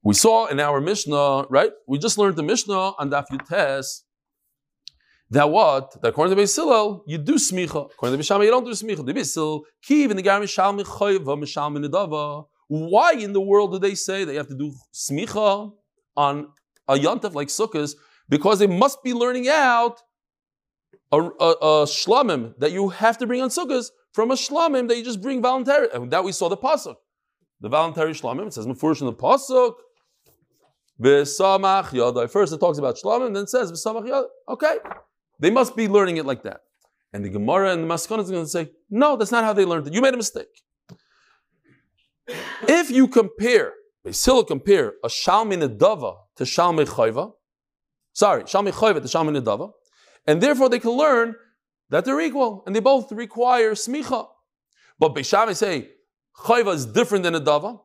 we 0.04 0.14
saw 0.14 0.46
in 0.46 0.58
our 0.58 0.80
Mishnah, 0.80 1.46
right? 1.48 1.70
We 1.86 1.98
just 1.98 2.18
learned 2.18 2.36
the 2.36 2.42
Mishnah 2.42 2.74
on 2.98 3.10
Daf 3.10 3.26
Yutes 3.30 4.02
that 5.32 5.48
what? 5.48 5.98
That 6.02 6.08
according 6.08 6.36
to 6.36 6.42
Beis 6.42 7.02
you 7.06 7.16
do 7.16 7.34
smicha. 7.34 7.90
According 7.90 8.18
to 8.18 8.22
Bishama, 8.22 8.44
you 8.44 8.50
don't 8.50 8.64
do 8.64 8.72
smicha. 8.72 9.04
The 9.04 9.14
Beis 9.14 9.34
Hillel, 9.34 9.64
kiv 9.88 10.10
in 10.10 10.16
the 10.18 10.22
gar 10.22 10.38
mishal 10.38 10.78
michoyva 10.78 11.38
mishal 11.38 11.72
minidava. 11.74 12.44
Why 12.72 13.12
in 13.12 13.34
the 13.34 13.40
world 13.40 13.72
do 13.72 13.78
they 13.78 13.94
say 13.94 14.24
they 14.24 14.36
have 14.36 14.48
to 14.48 14.54
do 14.54 14.72
smicha 14.94 15.72
on 16.16 16.48
a 16.88 16.94
yontif 16.94 17.34
like 17.34 17.48
sukkahs? 17.48 17.94
Because 18.30 18.60
they 18.60 18.66
must 18.66 19.02
be 19.02 19.12
learning 19.12 19.46
out 19.46 20.00
a, 21.12 21.20
a, 21.20 21.50
a 21.50 21.84
shlamim 21.84 22.54
that 22.60 22.72
you 22.72 22.88
have 22.88 23.18
to 23.18 23.26
bring 23.26 23.42
on 23.42 23.50
sukkahs 23.50 23.90
from 24.14 24.30
a 24.30 24.34
shlamim 24.36 24.88
that 24.88 24.96
you 24.96 25.04
just 25.04 25.20
bring 25.20 25.42
voluntary. 25.42 25.88
And 25.92 26.10
that 26.12 26.24
we 26.24 26.32
saw 26.32 26.48
the 26.48 26.56
pasuk. 26.56 26.96
The 27.60 27.68
voluntary 27.68 28.12
shlamim, 28.12 28.46
it 28.46 28.54
says 28.54 28.66
mafurish 28.66 29.00
in 29.00 29.06
the 29.06 29.12
pasuk. 29.12 29.74
V'samach 30.98 31.90
yadai. 31.90 32.30
First 32.30 32.54
it 32.54 32.60
talks 32.60 32.78
about 32.78 32.96
shlamim, 32.96 33.34
then 33.34 33.42
it 33.42 33.50
says 33.50 33.70
v'samach 33.70 34.08
yadai. 34.08 34.28
Okay. 34.48 34.78
They 35.40 35.50
must 35.50 35.76
be 35.76 35.88
learning 35.88 36.16
it 36.16 36.24
like 36.24 36.42
that. 36.44 36.62
And 37.12 37.22
the 37.22 37.28
Gemara 37.28 37.74
and 37.74 37.84
the 37.84 37.94
Maskana 37.94 38.20
is 38.20 38.30
going 38.30 38.44
to 38.44 38.48
say, 38.48 38.70
no, 38.88 39.16
that's 39.16 39.30
not 39.30 39.44
how 39.44 39.52
they 39.52 39.66
learned 39.66 39.88
it. 39.88 39.92
You 39.92 40.00
made 40.00 40.14
a 40.14 40.16
mistake. 40.16 40.62
If 42.68 42.90
you 42.90 43.08
compare, 43.08 43.72
still 44.10 44.44
compare 44.44 44.94
a 45.04 45.08
Shalmi 45.08 45.56
Nedava 45.56 46.16
to 46.36 46.44
Shalmi 46.44 46.86
Chayva, 46.86 47.32
sorry, 48.12 48.44
Shalmi 48.44 48.72
Chayva 48.72 48.94
to 48.94 49.08
Shalmi 49.08 49.36
Nedava, 49.38 49.72
and 50.26 50.40
therefore 50.40 50.68
they 50.68 50.78
can 50.78 50.90
learn 50.92 51.34
that 51.90 52.04
they're 52.04 52.20
equal 52.20 52.62
and 52.66 52.74
they 52.74 52.80
both 52.80 53.12
require 53.12 53.72
smicha. 53.72 54.28
But 54.98 55.14
Beishami 55.14 55.56
say 55.56 55.90
Chayva 56.36 56.74
is 56.74 56.86
different 56.86 57.24
than 57.24 57.34
Nedava. 57.34 57.80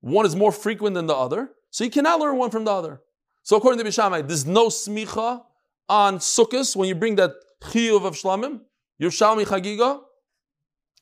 One 0.00 0.26
is 0.26 0.36
more 0.36 0.52
frequent 0.52 0.94
than 0.94 1.06
the 1.06 1.14
other, 1.14 1.50
so 1.70 1.84
you 1.84 1.90
cannot 1.90 2.20
learn 2.20 2.36
one 2.36 2.50
from 2.50 2.64
the 2.64 2.70
other. 2.70 3.00
So 3.42 3.56
according 3.56 3.82
to 3.82 3.90
Bishamai, 3.90 4.26
there's 4.26 4.46
no 4.46 4.68
smicha 4.68 5.42
on 5.88 6.18
Sukkot 6.18 6.76
when 6.76 6.88
you 6.88 6.94
bring 6.94 7.16
that 7.16 7.32
chiyuv 7.62 8.04
of 8.04 8.14
shlamim, 8.14 8.60
Yerushalmi 9.00 9.44
chagiga, 9.46 10.00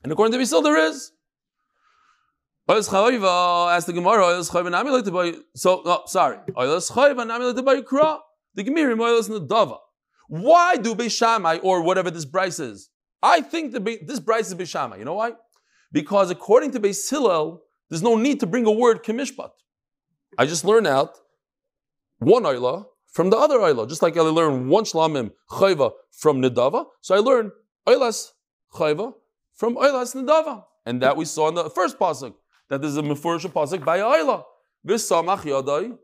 and 0.02 0.12
according 0.12 0.32
to 0.32 0.38
Bisil 0.38 0.62
there 0.62 0.76
is. 0.76 1.12
Ask 2.68 2.90
the 2.90 3.86
so 5.54 5.82
no, 5.84 6.02
sorry. 6.06 6.38
The 6.46 8.62
Gemara 8.64 9.78
Why 10.28 10.76
do 10.76 10.94
Beishamai 10.94 11.60
or 11.62 11.82
whatever 11.82 12.10
this 12.10 12.24
Bryce 12.24 12.58
is? 12.58 12.90
I 13.22 13.40
think 13.40 13.72
the, 13.72 13.98
this 14.04 14.18
Bryce 14.18 14.48
is 14.48 14.54
Beishamai. 14.54 14.98
You 14.98 15.04
know 15.04 15.14
why? 15.14 15.32
Because 15.92 16.30
according 16.30 16.72
to 16.72 16.80
Beis 16.80 17.08
Hillel, 17.08 17.62
there's 17.88 18.02
no 18.02 18.16
need 18.16 18.40
to 18.40 18.46
bring 18.46 18.66
a 18.66 18.72
word 18.72 19.04
kamishpat. 19.04 19.50
I 20.36 20.46
just 20.46 20.64
learned 20.64 20.88
out 20.88 21.20
one 22.18 22.42
oila 22.42 22.86
from 23.16 23.30
the 23.30 23.38
other 23.38 23.58
Oila. 23.58 23.88
Just 23.88 24.02
like 24.02 24.16
I 24.16 24.20
learned 24.20 24.68
one 24.68 24.84
Shlamim 24.84 25.32
Chayva 25.50 25.92
from 26.10 26.42
Nidava, 26.42 26.84
so 27.00 27.14
I 27.14 27.18
learned 27.18 27.50
Oilas 27.86 28.32
Chayva 28.74 29.14
from 29.54 29.76
Oilas 29.76 30.14
Nidava. 30.14 30.64
And 30.84 31.02
that 31.02 31.16
we 31.16 31.24
saw 31.24 31.48
in 31.48 31.54
the 31.54 31.70
first 31.70 31.98
pasuk 31.98 32.34
that 32.68 32.80
there's 32.80 32.96
a 32.96 33.02
Mefurish 33.02 33.46
pasuk 33.46 33.84
by 33.84 33.98
Oila. 33.98 34.44
V'samach 34.86 35.42
yadai 35.42 35.96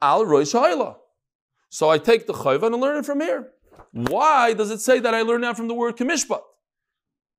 al 0.00 0.24
roish 0.24 0.54
Oila. 0.54 0.96
So 1.68 1.90
I 1.90 1.98
take 1.98 2.26
the 2.26 2.32
Chayva 2.32 2.64
and 2.64 2.76
learn 2.76 2.98
it 2.98 3.06
from 3.06 3.20
here. 3.20 3.52
Why 3.92 4.52
does 4.52 4.70
it 4.70 4.80
say 4.80 4.98
that 5.00 5.14
I 5.14 5.22
learn 5.22 5.40
that 5.42 5.56
from 5.56 5.68
the 5.68 5.74
word 5.74 5.96
Kamishpat? 5.96 6.40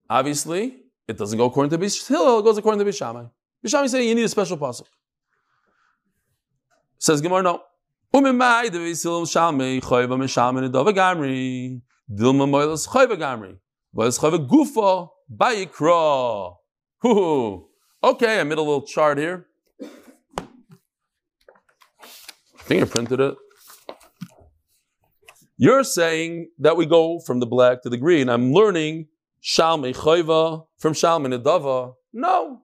Obviously, 0.09 0.77
it 1.07 1.17
doesn't 1.17 1.37
go 1.37 1.45
according 1.45 1.69
to 1.71 1.77
Bish 1.77 2.09
it 2.09 2.13
goes 2.13 2.57
according 2.57 2.83
to 2.83 2.91
Bishamai. 2.91 3.29
Bishami 3.65 3.89
saying 3.89 4.07
you 4.07 4.15
need 4.15 4.23
a 4.23 4.29
special 4.29 4.57
pasuk. 4.57 4.85
Says 6.99 7.21
Gemara, 7.21 7.43
no. 7.43 7.61
Umimai 8.13 8.71
de 8.71 8.79
visil 8.79 9.25
shalmei 9.25 9.81
choyva 9.81 10.17
mishalmei 10.17 10.69
nedava 10.69 10.93
gamri. 10.93 11.81
Dilma 12.11 12.47
moilas 12.47 12.87
choyva 12.87 13.17
gamri. 13.17 13.57
Moilas 13.95 14.19
choyva 14.19 14.47
gufa 14.47 15.09
bayikra. 15.31 16.55
Hoo. 17.01 17.66
Okay, 18.07 18.39
I 18.39 18.43
made 18.45 18.57
a 18.57 18.61
little 18.61 18.83
chart 18.83 19.17
here. 19.17 19.47
Fingerprinted 22.59 23.19
it. 23.19 23.37
You're 25.57 25.83
saying 25.83 26.51
that 26.59 26.77
we 26.77 26.85
go 26.85 27.19
from 27.19 27.41
the 27.41 27.45
black 27.45 27.81
to 27.81 27.89
the 27.89 27.97
green. 27.97 28.29
I'm 28.29 28.53
learning 28.53 29.07
Shalmei 29.43 29.93
Choiva 29.93 30.67
from 30.77 30.93
Shalmei 30.93 31.37
Nedava. 31.37 31.95
No. 32.13 32.61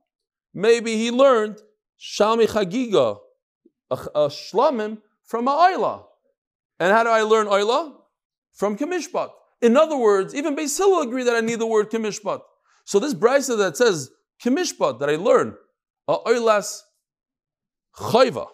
Maybe 0.53 0.95
he 0.95 1.11
learned 1.11 1.57
Shalmei 1.99 2.47
Chagiga, 2.47 3.17
a, 3.91 3.97
a 4.15 4.29
from 4.29 5.47
a 5.49 5.51
Ayla. 5.51 6.05
And 6.79 6.93
how 6.93 7.03
do 7.03 7.09
I 7.09 7.23
learn 7.23 7.47
Ayla? 7.47 7.91
From 8.53 8.77
Kamishpat. 8.77 9.31
In 9.61 9.75
other 9.75 9.97
words, 9.97 10.33
even 10.33 10.55
Beis 10.55 10.77
Hillel 10.77 11.01
agree 11.01 11.25
that 11.25 11.35
I 11.35 11.41
need 11.41 11.59
the 11.59 11.67
word 11.67 11.91
Kamishpat. 11.91 12.39
So 12.85 12.97
this 12.97 13.13
brisa 13.13 13.57
that 13.57 13.75
says 13.75 14.09
Kamishpat 14.43 14.99
that 14.99 15.09
I 15.09 15.15
learn, 15.15 15.55
a 16.07 16.17
Aylas 16.17 16.79
Chayva. 17.97 18.47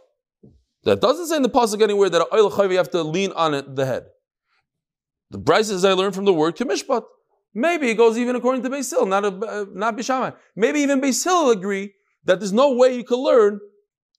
That 0.83 1.01
doesn't 1.01 1.27
say 1.27 1.35
in 1.35 1.43
the 1.43 1.49
pasuk 1.49 1.81
anywhere 1.81 2.09
that 2.09 2.21
a 2.21 2.25
Ayla 2.25 2.51
Chayva 2.51 2.71
you 2.71 2.77
have 2.77 2.91
to 2.91 3.03
lean 3.03 3.31
on 3.33 3.53
it, 3.53 3.75
the 3.75 3.85
head. 3.85 4.05
The 5.31 5.63
says 5.63 5.85
I 5.85 5.93
learned 5.93 6.15
from 6.15 6.25
the 6.25 6.33
word 6.33 6.55
Kamishpat. 6.55 7.03
Maybe 7.53 7.89
it 7.89 7.95
goes 7.95 8.17
even 8.17 8.35
according 8.35 8.63
to 8.63 8.69
Hillel, 8.69 9.05
not, 9.07 9.25
a, 9.25 9.27
uh, 9.27 9.65
not 9.73 9.97
Bishamai. 9.97 10.35
Maybe 10.55 10.81
even 10.81 11.01
Beis 11.01 11.23
Hillel 11.23 11.51
agree 11.51 11.93
that 12.25 12.39
there's 12.39 12.53
no 12.53 12.73
way 12.73 12.95
you 12.95 13.03
can 13.03 13.17
learn 13.17 13.59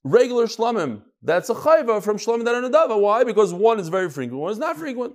regular 0.03 0.47
shlamim. 0.47 1.03
That's 1.23 1.49
a 1.51 1.55
chayva 1.55 2.03
from 2.03 2.17
shlamim 2.17 2.45
that 2.45 2.55
are 2.55 2.63
nadava. 2.63 3.01
Why? 3.01 3.25
Because 3.25 3.53
one 3.53 3.79
is 3.79 3.89
very 3.89 4.11
frequent, 4.11 4.41
one 4.41 4.53
is 4.53 4.59
not 4.59 4.77
frequent. 4.77 5.15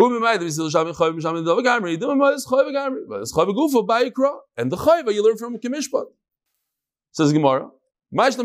And 0.00 0.08
the 4.72 4.76
chayva 4.76 5.12
you 5.12 5.22
learn 5.22 5.36
from 5.36 5.58
Kimishpat. 5.58 6.06
Says 7.12 7.34
Gemara. 7.34 7.68
What 8.10 8.42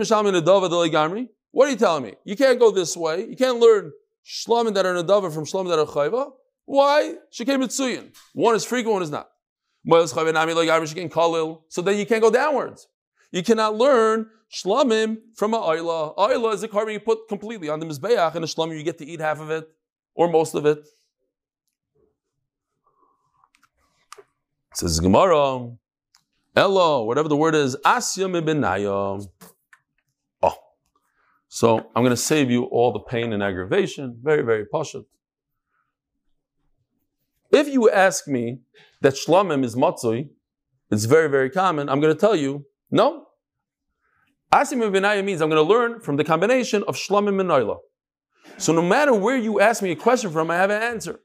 are 1.68 1.72
you 1.72 1.78
telling 1.78 2.04
me? 2.04 2.14
You 2.26 2.36
can't 2.36 2.60
go 2.60 2.72
this 2.72 2.98
way. 2.98 3.26
You 3.30 3.38
can't 3.38 3.60
learn 3.60 3.94
shlamim 4.26 4.74
that 4.74 4.86
are 4.86 4.96
nadava 4.96 5.34
from 5.34 5.46
shlamim 5.46 5.70
that 5.70 5.80
are 5.80 5.86
chayva. 5.86 6.32
Why? 6.66 7.16
Shekem 7.34 7.64
mitzuyin. 7.64 8.14
One 8.34 8.56
is 8.56 8.66
frequent, 8.66 8.94
one 8.94 9.04
is 9.04 9.10
not. 9.10 9.30
So 11.70 11.82
then 11.82 11.98
you 11.98 12.06
can't 12.06 12.22
go 12.22 12.32
downwards. 12.32 12.88
You 13.32 13.44
cannot 13.44 13.76
learn 13.76 14.28
shlamim 14.54 15.20
from 15.38 15.54
a 15.54 15.60
ayla. 15.60 16.18
Ayla 16.18 16.54
is 16.54 16.64
a 16.64 16.68
korban 16.68 16.92
you 16.94 17.00
put 17.00 17.30
completely 17.30 17.70
on 17.70 17.80
the 17.80 17.86
mizbeach, 17.86 18.36
and 18.36 18.44
a 18.44 18.48
shlamim 18.48 18.78
you 18.78 18.84
get 18.84 18.98
to 18.98 19.06
eat 19.06 19.22
half 19.22 19.40
of 19.40 19.50
it 19.52 19.70
or 20.16 20.28
most 20.30 20.54
of 20.54 20.66
it. 20.66 20.86
Says 24.76 25.00
Gemara, 25.00 25.72
Elo, 26.54 27.04
whatever 27.06 27.30
the 27.30 27.36
word 27.38 27.56
is, 27.56 27.78
asya 27.86 28.30
mibinayam. 28.30 29.26
Oh, 30.44 30.58
so 31.48 31.78
I'm 31.96 32.04
going 32.04 32.10
to 32.10 32.18
save 32.18 32.52
you 32.52 32.66
all 32.66 32.92
the 32.92 33.00
pain 33.00 33.32
and 33.32 33.42
aggravation. 33.42 34.20
Very, 34.22 34.42
very 34.42 34.66
poshut. 34.66 35.06
If 37.52 37.70
you 37.70 37.90
ask 37.90 38.28
me 38.28 38.60
that 39.00 39.14
shlamim 39.14 39.64
is 39.64 39.78
matzoi, 39.78 40.28
it's 40.92 41.06
very, 41.06 41.30
very 41.30 41.50
common, 41.50 41.88
I'm 41.88 42.02
going 42.02 42.14
to 42.14 42.20
tell 42.20 42.36
you, 42.36 42.66
no. 42.92 43.28
Asim 44.52 44.82
Binaya 44.92 45.24
means 45.24 45.40
I'm 45.42 45.50
going 45.50 45.66
to 45.66 45.74
learn 45.74 46.02
from 46.02 46.18
the 46.18 46.26
combination 46.26 46.84
of 46.86 46.98
shlamim 46.98 47.40
and 47.40 47.50
noila. 47.50 47.78
So 48.58 48.74
no 48.74 48.82
matter 48.82 49.14
where 49.14 49.38
you 49.38 49.62
ask 49.62 49.82
me 49.82 49.92
a 49.92 49.96
question 49.96 50.32
from, 50.32 50.52
I 50.52 50.58
have 50.58 50.70
an 50.70 50.84
answer. 50.84 51.22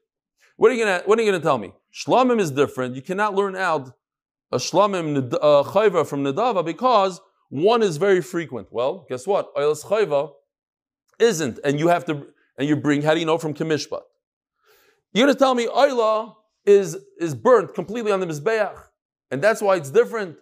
What 0.56 0.70
are 0.70 0.74
you 0.76 0.84
to, 0.84 1.02
what 1.04 1.18
are 1.18 1.22
you 1.22 1.30
going 1.32 1.40
to 1.40 1.44
tell 1.44 1.58
me? 1.58 1.72
Shlamim 1.92 2.40
is 2.40 2.50
different. 2.50 2.94
You 2.94 3.02
cannot 3.02 3.34
learn 3.34 3.56
out 3.56 3.92
a 4.52 4.56
shlamim 4.56 5.32
uh, 5.34 5.62
chayva 5.64 6.06
from 6.06 6.24
nadava 6.24 6.64
because 6.64 7.20
one 7.48 7.82
is 7.82 7.96
very 7.96 8.20
frequent. 8.20 8.68
Well, 8.70 9.06
guess 9.08 9.26
what? 9.26 9.54
Oilas 9.54 9.84
chayva 9.84 10.32
isn't, 11.18 11.58
and 11.64 11.78
you 11.78 11.88
have 11.88 12.04
to, 12.06 12.26
and 12.58 12.68
you 12.68 12.76
bring. 12.76 13.02
How 13.02 13.14
do 13.14 13.20
you 13.20 13.26
know 13.26 13.38
from 13.38 13.54
kamishpat? 13.54 14.02
You're 15.12 15.26
going 15.26 15.34
to 15.34 15.38
tell 15.38 15.54
me 15.54 15.66
oila 15.66 16.34
is 16.64 16.96
is 17.18 17.34
burnt 17.34 17.74
completely 17.74 18.12
on 18.12 18.20
the 18.20 18.26
mizbeach, 18.26 18.78
and 19.30 19.42
that's 19.42 19.60
why 19.60 19.76
it's 19.76 19.90
different. 19.90 20.36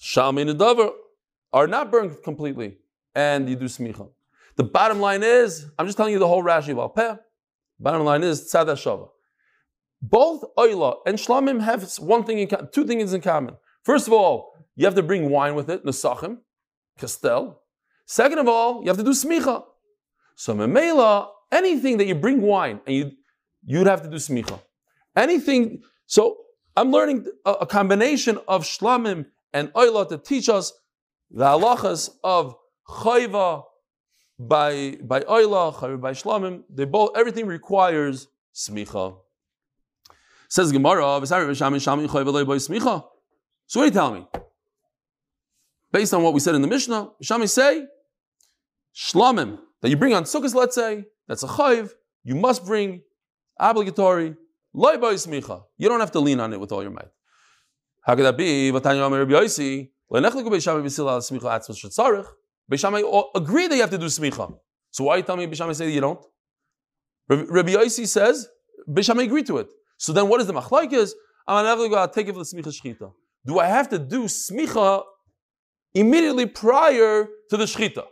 Shalmi 0.00 0.52
nadavar 0.52 0.92
are 1.52 1.66
not 1.66 1.92
burnt 1.92 2.22
completely, 2.24 2.78
and 3.14 3.48
you 3.48 3.56
do 3.56 3.66
smicha. 3.66 4.08
The 4.56 4.64
bottom 4.64 5.00
line 5.00 5.22
is, 5.22 5.66
I'm 5.78 5.86
just 5.86 5.96
telling 5.96 6.12
you 6.12 6.18
the 6.18 6.28
whole 6.28 6.42
Rashi 6.42 6.76
of 6.76 6.94
Peh. 6.94 7.16
Bottom 7.78 8.04
line 8.04 8.22
is 8.22 8.52
tzad 8.52 8.66
shava. 8.66 9.08
Both 10.02 10.44
oila 10.58 10.96
and 11.06 11.16
shlamim 11.16 11.62
have 11.62 11.88
one 11.98 12.24
thing 12.24 12.38
in 12.38 12.48
two 12.72 12.84
things 12.84 13.12
in 13.12 13.20
common. 13.20 13.54
First 13.84 14.08
of 14.08 14.12
all, 14.12 14.52
you 14.74 14.84
have 14.84 14.96
to 14.96 15.02
bring 15.02 15.30
wine 15.30 15.54
with 15.54 15.70
it, 15.70 15.84
nesachim, 15.84 16.38
kastel. 16.98 17.56
Second 18.06 18.38
of 18.40 18.48
all, 18.48 18.82
you 18.82 18.88
have 18.88 18.96
to 18.96 19.04
do 19.04 19.10
smicha. 19.10 19.64
So 20.34 20.54
memela, 20.54 21.28
anything 21.52 21.98
that 21.98 22.06
you 22.06 22.16
bring 22.16 22.40
wine 22.40 22.80
and 22.84 22.96
you 22.96 23.12
you'd 23.64 23.86
have 23.86 24.02
to 24.02 24.10
do 24.10 24.16
smicha. 24.16 24.58
Anything. 25.14 25.82
So 26.06 26.38
I'm 26.76 26.90
learning 26.90 27.26
a, 27.44 27.52
a 27.52 27.66
combination 27.66 28.38
of 28.48 28.64
shlamim 28.64 29.26
and 29.52 29.72
oila 29.74 30.08
to 30.08 30.18
teach 30.18 30.48
us 30.48 30.72
the 31.30 31.44
halachas 31.44 32.10
of 32.24 32.56
chayva 32.88 33.62
by 34.38 34.98
by 35.02 35.20
oila, 35.20 35.74
chayva 35.74 36.00
by 36.00 36.12
shlamim. 36.12 36.64
They 36.68 36.86
both 36.86 37.16
everything 37.16 37.46
requires 37.46 38.26
smicha. 38.52 39.16
Says 40.52 40.70
Gemara, 40.70 41.00
So 41.00 41.30
what 41.30 41.56
do 43.72 43.84
you 43.84 43.90
tell 43.90 44.12
me? 44.12 44.26
Based 45.90 46.12
on 46.12 46.22
what 46.22 46.34
we 46.34 46.40
said 46.40 46.54
in 46.54 46.60
the 46.60 46.68
Mishnah, 46.68 47.08
Shami 47.24 47.48
say, 47.48 47.86
shlamim, 48.94 49.58
that 49.80 49.88
you 49.88 49.96
bring 49.96 50.12
on 50.12 50.24
sukkahs, 50.24 50.54
let's 50.54 50.74
say, 50.74 51.06
that's 51.26 51.42
a 51.42 51.46
chayv, 51.46 51.92
you 52.22 52.34
must 52.34 52.66
bring 52.66 53.00
obligatory, 53.58 54.34
loy 54.74 54.96
smicha. 54.96 55.62
You 55.78 55.88
don't 55.88 56.00
have 56.00 56.12
to 56.12 56.20
lean 56.20 56.38
on 56.38 56.52
it 56.52 56.60
with 56.60 56.70
all 56.70 56.82
your 56.82 56.92
might. 56.92 57.08
How 58.02 58.14
could 58.14 58.26
that 58.26 58.36
be? 58.36 58.70
Beishamai 58.70 59.22
agree 63.34 63.68
that 63.68 63.74
you 63.74 63.80
have 63.80 63.90
to 63.90 63.96
do 63.96 64.04
smicha. 64.04 64.54
So 64.90 65.04
why 65.04 65.14
do 65.14 65.20
you 65.20 65.24
tell 65.24 65.36
me 65.38 65.46
Beishamai 65.46 65.74
say 65.74 65.90
you 65.90 66.02
don't? 66.02 66.22
Rabbi 67.30 67.72
Yossi 67.72 68.06
says 68.06 68.48
Beishamai 68.86 69.24
agreed 69.24 69.46
to 69.46 69.56
it. 69.56 69.70
So 70.02 70.12
then 70.12 70.28
what 70.28 70.40
is 70.40 70.48
the 70.48 70.52
machlaik 70.52 70.92
is? 70.92 71.14
I'm 71.46 71.64
never 71.64 71.88
going 71.88 72.08
to 72.08 72.12
take 72.12 72.26
it 72.26 72.32
for 72.32 72.40
the 72.40 72.44
smicha 72.44 72.72
shchita. 72.76 73.12
Do 73.46 73.60
I 73.60 73.68
have 73.68 73.88
to 73.90 74.00
do 74.00 74.24
smicha 74.24 75.04
immediately 75.94 76.46
prior 76.46 77.28
to 77.50 77.56
the 77.56 77.66
shchita? 77.66 78.04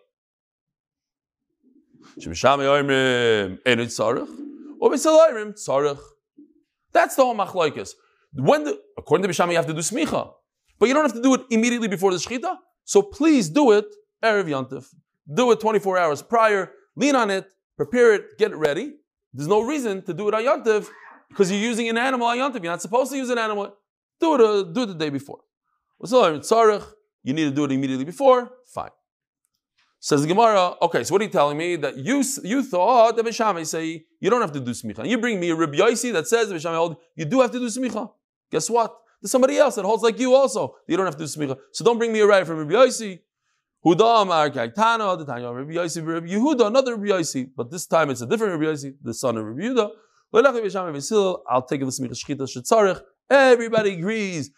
That's 6.92 7.16
the 7.16 7.24
whole 7.24 7.35
machlaikis. 7.35 7.90
When 8.35 8.62
the, 8.62 8.81
according 8.96 9.22
to 9.22 9.29
Bisham, 9.29 9.50
you 9.50 9.57
have 9.57 9.66
to 9.66 9.74
do 9.74 9.81
smicha, 9.81 10.33
but 10.79 10.87
you 10.87 10.94
don't 10.94 11.03
have 11.03 11.14
to 11.14 11.22
do 11.22 11.35
it 11.35 11.40
immediately 11.50 11.88
before 11.88 12.12
the 12.12 12.18
shechita. 12.18 12.55
So 12.85 13.03
please 13.03 13.48
do 13.48 13.72
it 13.72 13.87
erev 14.22 14.44
yantif. 14.44 14.87
Do 15.35 15.50
it 15.50 15.59
24 15.59 15.98
hours 15.98 16.22
prior. 16.22 16.70
Lean 16.94 17.16
on 17.16 17.31
it, 17.31 17.53
prepare 17.76 18.14
it, 18.14 18.38
get 18.38 18.53
it 18.53 18.57
ready. 18.57 18.92
There's 19.35 19.48
no 19.48 19.62
reason 19.62 20.03
to 20.03 20.14
do 20.14 20.29
it 20.29 20.35
on 20.35 20.42
yantif 20.44 20.88
because 21.31 21.51
you're 21.51 21.61
using 21.61 21.88
an 21.88 21.97
animal 21.97 22.27
on 22.27 22.37
Yontif. 22.37 22.62
You're 22.62 22.73
not 22.73 22.83
supposed 22.83 23.11
to 23.12 23.16
use 23.16 23.31
an 23.31 23.38
animal. 23.38 23.75
Do 24.21 24.35
it, 24.35 24.40
uh, 24.40 24.62
do 24.64 24.83
it 24.83 24.87
the 24.87 24.95
day 24.95 25.09
before. 25.09 25.40
You 27.23 27.33
need 27.33 27.45
to 27.45 27.51
do 27.51 27.64
it 27.64 27.73
immediately 27.73 28.05
before. 28.05 28.51
Fine. 28.66 28.90
Says 30.03 30.23
the 30.23 30.29
Gemara, 30.29 30.75
okay, 30.83 31.05
so 31.05 31.14
what 31.14 31.21
are 31.21 31.25
you 31.25 31.31
telling 31.31 31.59
me? 31.59 31.77
That 31.77 31.97
you 31.99 32.23
you 32.43 32.62
thought 32.62 33.16
that 33.16 33.25
Bishami 33.25 33.66
say 33.66 34.05
you 34.19 34.31
don't 34.31 34.40
have 34.40 34.53
to 34.53 34.61
do 34.61 34.71
smicha. 34.71 35.07
You 35.07 35.19
bring 35.19 35.38
me 35.38 35.51
a 35.51 35.55
Rabbi 35.55 35.77
Yosi 35.77 36.12
that 36.14 36.27
says 36.27 36.51
Bishami 36.51 36.97
you 37.16 37.27
do 37.27 37.40
have 37.43 37.51
to 37.51 37.59
do 37.59 37.66
smicha. 37.66 38.11
Guess 38.51 38.71
what? 38.71 38.97
There's 39.21 39.31
somebody 39.31 39.59
else 39.59 39.75
that 39.75 39.85
holds 39.85 40.03
like 40.03 40.19
you 40.19 40.35
also. 40.35 40.77
You 40.88 40.97
don't 40.97 41.05
have 41.05 41.16
to 41.16 41.25
do 41.27 41.31
smicha. 41.31 41.59
So 41.73 41.85
don't 41.85 41.99
bring 41.99 42.12
me 42.12 42.21
a 42.21 42.27
right 42.27 42.47
from 42.47 42.59
Rabbi 42.59 42.73
Yosi. 42.73 43.21
Huda 43.85 44.23
Amar 44.23 44.51
Kaitana, 44.51 45.19
the 45.19 45.25
Tanya 45.25 45.51
Rabbi 45.51 45.73
Yosi, 45.73 46.07
Rabbi 46.07 46.29
Yehuda, 46.29 46.66
another 46.66 46.97
Rabbi 46.97 47.12
Yosi, 47.12 47.51
but 47.57 47.71
this 47.71 47.87
time 47.87 48.11
it's 48.11 48.21
a 48.21 48.27
different 48.27 48.59
Rabbi 48.59 48.73
Yosi, 48.73 48.95
the 49.03 49.14
son 49.14 49.38
of 49.38 49.45
Rabbi 49.45 49.62
Yehuda. 49.62 49.90
I'll 50.33 50.43
take 51.62 51.81
the 51.81 51.87
smicha 51.87 52.12
shchita 52.12 52.49
shetzarich. 52.49 53.01
Everybody 53.29 53.95
agrees 53.95 54.51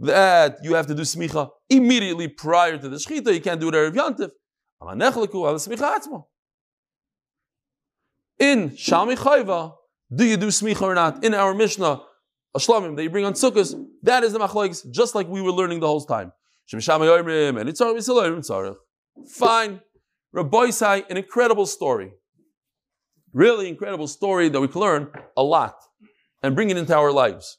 that 0.00 0.58
you 0.62 0.74
have 0.74 0.86
to 0.86 0.94
do 0.94 1.02
smicha 1.02 1.50
immediately 1.68 2.28
prior 2.28 2.78
to 2.78 2.88
the 2.88 2.96
shchita. 2.96 3.34
You 3.34 3.40
can't 3.40 3.60
do 3.60 3.68
it 3.68 3.74
erev 3.74 3.94
yantif. 3.94 4.30
In 8.38 8.70
Shami 8.70 9.16
Chayva, 9.16 9.74
do 10.14 10.24
you 10.24 10.36
do 10.36 10.46
smicha 10.46 10.82
or 10.82 10.94
not? 10.94 11.24
In 11.24 11.34
our 11.34 11.52
Mishnah, 11.52 12.00
a 12.54 12.58
shlamim 12.58 12.96
that 12.96 13.02
you 13.02 13.10
bring 13.10 13.24
on 13.24 13.32
sukkahs, 13.32 13.74
that 14.02 14.22
is 14.22 14.32
the 14.32 14.38
machlokes, 14.38 14.88
just 14.90 15.14
like 15.14 15.28
we 15.28 15.42
were 15.42 15.50
learning 15.50 15.80
the 15.80 15.86
whole 15.86 16.04
time. 16.04 16.32
Fine. 19.28 19.80
Rabbi 20.32 20.70
Sai, 20.70 21.04
an 21.10 21.16
incredible 21.16 21.66
story. 21.66 22.12
Really 23.32 23.68
incredible 23.68 24.08
story 24.08 24.48
that 24.48 24.60
we 24.60 24.68
can 24.68 24.80
learn 24.80 25.10
a 25.36 25.42
lot 25.42 25.76
and 26.42 26.54
bring 26.54 26.70
it 26.70 26.76
into 26.76 26.96
our 26.96 27.12
lives. 27.12 27.58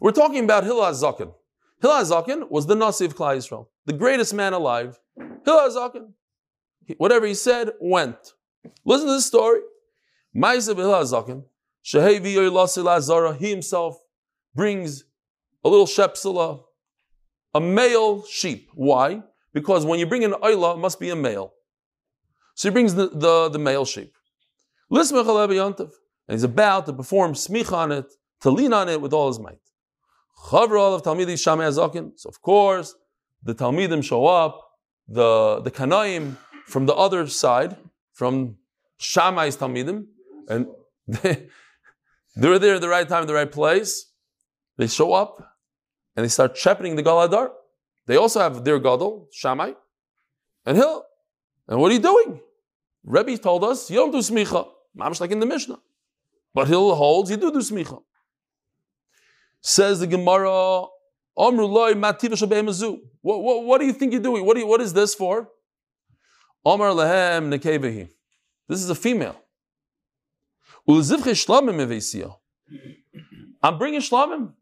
We're 0.00 0.12
talking 0.12 0.44
about 0.44 0.64
Hillel 0.64 0.92
Zakin. 0.92 1.32
Hillel 1.80 2.04
Zakin 2.04 2.50
was 2.50 2.66
the 2.66 2.74
Nasi 2.74 3.04
of 3.04 3.16
Klal 3.16 3.36
Yisrael, 3.36 3.66
the 3.86 3.92
greatest 3.92 4.32
man 4.34 4.52
alive. 4.52 4.98
Hillel 5.44 5.70
Zakin. 5.70 6.12
Whatever 6.96 7.26
he 7.26 7.34
said 7.34 7.70
went. 7.80 8.16
Listen 8.84 9.06
to 9.06 9.14
this 9.14 9.26
story. 9.26 9.60
Ma'aseh 10.34 10.76
Hillel 10.76 11.04
Zakin. 11.04 11.44
Shehevi 11.84 12.34
Yoylasil 12.34 13.36
He 13.36 13.50
himself 13.50 13.98
brings 14.54 15.04
a 15.64 15.68
little 15.68 15.86
shepsula, 15.86 16.62
a 17.54 17.60
male 17.60 18.24
sheep. 18.24 18.70
Why? 18.74 19.22
Because 19.52 19.84
when 19.84 19.98
you 19.98 20.06
bring 20.06 20.24
an 20.24 20.32
oila, 20.32 20.74
it 20.74 20.78
must 20.78 20.98
be 20.98 21.10
a 21.10 21.16
male. 21.16 21.52
So 22.54 22.68
he 22.68 22.72
brings 22.72 22.94
the, 22.94 23.08
the, 23.08 23.48
the 23.48 23.58
male 23.58 23.84
sheep. 23.84 24.14
And 24.92 26.34
he's 26.36 26.42
about 26.42 26.86
to 26.86 26.92
perform 26.92 27.32
smicha 27.32 27.72
on 27.72 27.92
it, 27.92 28.12
to 28.42 28.50
lean 28.50 28.72
on 28.72 28.88
it 28.88 29.00
with 29.00 29.12
all 29.12 29.28
his 29.28 29.38
might. 29.38 29.58
Chavra 30.48 30.94
of 30.94 31.02
Talmidi 31.02 31.34
Shamei. 31.34 32.12
So 32.16 32.28
of 32.28 32.42
course, 32.42 32.94
the 33.42 33.54
Talmidim 33.54 34.04
show 34.04 34.26
up, 34.26 34.60
the, 35.08 35.60
the 35.62 35.70
Kanaim 35.70 36.36
from 36.66 36.86
the 36.86 36.94
other 36.94 37.26
side, 37.26 37.76
from 38.12 38.56
Shammai's 38.98 39.56
Talmidim, 39.56 40.06
and 40.48 40.66
they, 41.06 41.48
they're 42.36 42.58
there 42.58 42.74
at 42.74 42.80
the 42.80 42.88
right 42.88 43.08
time, 43.08 43.26
the 43.26 43.34
right 43.34 43.50
place. 43.50 44.10
They 44.76 44.88
show 44.88 45.12
up, 45.12 45.42
and 46.16 46.24
they 46.24 46.28
start 46.28 46.56
shepherding 46.56 46.96
the 46.96 47.02
Galadar. 47.02 47.50
They 48.06 48.16
also 48.16 48.40
have 48.40 48.64
their 48.64 48.78
Gadol, 48.78 49.28
Shammai, 49.32 49.72
and 50.66 50.76
Hill. 50.76 51.04
And 51.68 51.80
what 51.80 51.90
are 51.90 51.94
you 51.94 52.00
doing? 52.00 52.40
Rebbe 53.04 53.36
told 53.38 53.64
us, 53.64 53.90
you 53.90 53.96
don't 53.96 54.10
do 54.10 54.18
smicha. 54.18 54.68
Mamish 54.98 55.20
like 55.20 55.30
in 55.30 55.40
the 55.40 55.46
Mishnah. 55.46 55.78
But 56.54 56.68
Hill 56.68 56.94
holds, 56.94 57.30
you 57.30 57.36
do 57.36 57.50
do 57.50 57.58
smicha. 57.58 58.02
Says 59.60 60.00
the 60.00 60.06
Gemara, 60.06 60.86
what, 61.34 61.54
what, 63.22 63.64
what 63.64 63.78
do 63.80 63.86
you 63.86 63.92
think 63.92 64.12
you're 64.12 64.20
doing? 64.20 64.44
What, 64.44 64.56
you, 64.58 64.66
what 64.66 64.80
is 64.80 64.92
this 64.92 65.14
for? 65.14 65.48
Omar 66.64 66.92
lehem 66.92 67.50
nekevehi. 67.50 68.08
This 68.68 68.82
is 68.82 68.90
a 68.90 68.94
female. 68.94 69.36
I'm 70.86 70.98
bringing 73.78 74.00
shlamim. 74.00 74.52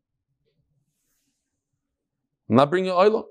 I'm 2.49 2.57
not 2.57 2.71
bringing 2.71 2.93
oila. 2.93 3.25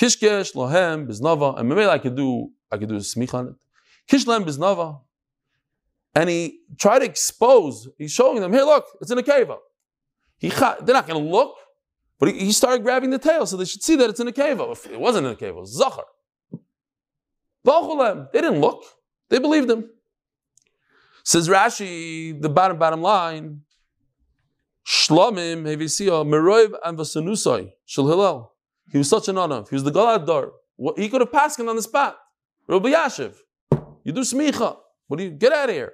Kishkesh 0.00 0.54
lohem 0.54 1.06
biznava, 1.06 1.58
and 1.58 1.68
maybe 1.68 1.84
I 1.84 1.98
could 1.98 2.16
do 2.16 2.50
I 2.70 2.78
could 2.78 2.88
do 2.88 2.96
a 2.96 2.98
smich 2.98 3.34
on 3.34 3.48
it. 3.48 3.54
Kishlam 4.10 4.44
biznava, 4.44 5.00
and 6.14 6.28
he 6.28 6.60
tried 6.78 7.00
to 7.00 7.04
expose. 7.04 7.88
He's 7.98 8.12
showing 8.12 8.40
them, 8.40 8.52
here, 8.52 8.62
look, 8.62 8.84
it's 9.00 9.10
in 9.10 9.18
a 9.18 9.22
cave. 9.22 9.48
He 10.38 10.48
they're 10.48 10.94
not 10.94 11.06
going 11.06 11.22
to 11.22 11.30
look, 11.30 11.56
but 12.18 12.30
he, 12.30 12.46
he, 12.46 12.52
started 12.52 12.82
grabbing 12.82 13.10
the 13.10 13.18
tail 13.18 13.44
so 13.44 13.56
they 13.56 13.64
should 13.64 13.82
see 13.82 13.96
that 13.96 14.08
it's 14.08 14.20
in 14.20 14.28
a 14.28 14.32
cave. 14.32 14.60
If 14.60 14.86
it 14.86 14.98
wasn't 14.98 15.26
in 15.26 15.32
a 15.32 15.36
cave, 15.36 15.50
it 15.50 15.56
was 15.56 15.76
zachar. 15.76 16.04
They 17.64 18.40
didn't 18.40 18.60
look. 18.60 18.82
They 19.28 19.38
believed 19.38 19.70
him. 19.70 19.90
Says 21.24 21.48
Rashi, 21.48 22.40
the 22.40 22.48
bottom 22.48 22.78
bottom 22.78 23.02
line. 23.02 23.62
Shlomim 24.86 25.64
hevisia 25.64 26.22
uh, 26.22 26.24
meroiv 26.24 26.72
and 26.82 26.96
vasanusai 26.96 27.72
shel 27.84 28.06
Hillel. 28.06 28.54
He 28.90 28.96
was 28.96 29.10
such 29.10 29.28
an 29.28 29.36
honor. 29.36 29.64
He 29.68 29.74
was 29.74 29.84
the 29.84 29.90
Galadar. 29.90 30.52
He 30.96 31.10
could 31.10 31.20
have 31.20 31.30
passed 31.30 31.60
him 31.60 31.68
on 31.68 31.76
the 31.76 31.82
spot. 31.82 32.16
Rabbi 32.66 32.90
Yashiv, 32.92 33.34
you 34.08 34.14
do 34.14 34.22
smicha. 34.22 34.74
What 35.06 35.18
do 35.18 35.24
you 35.24 35.30
get 35.30 35.52
out 35.52 35.68
of 35.68 35.74
here? 35.74 35.92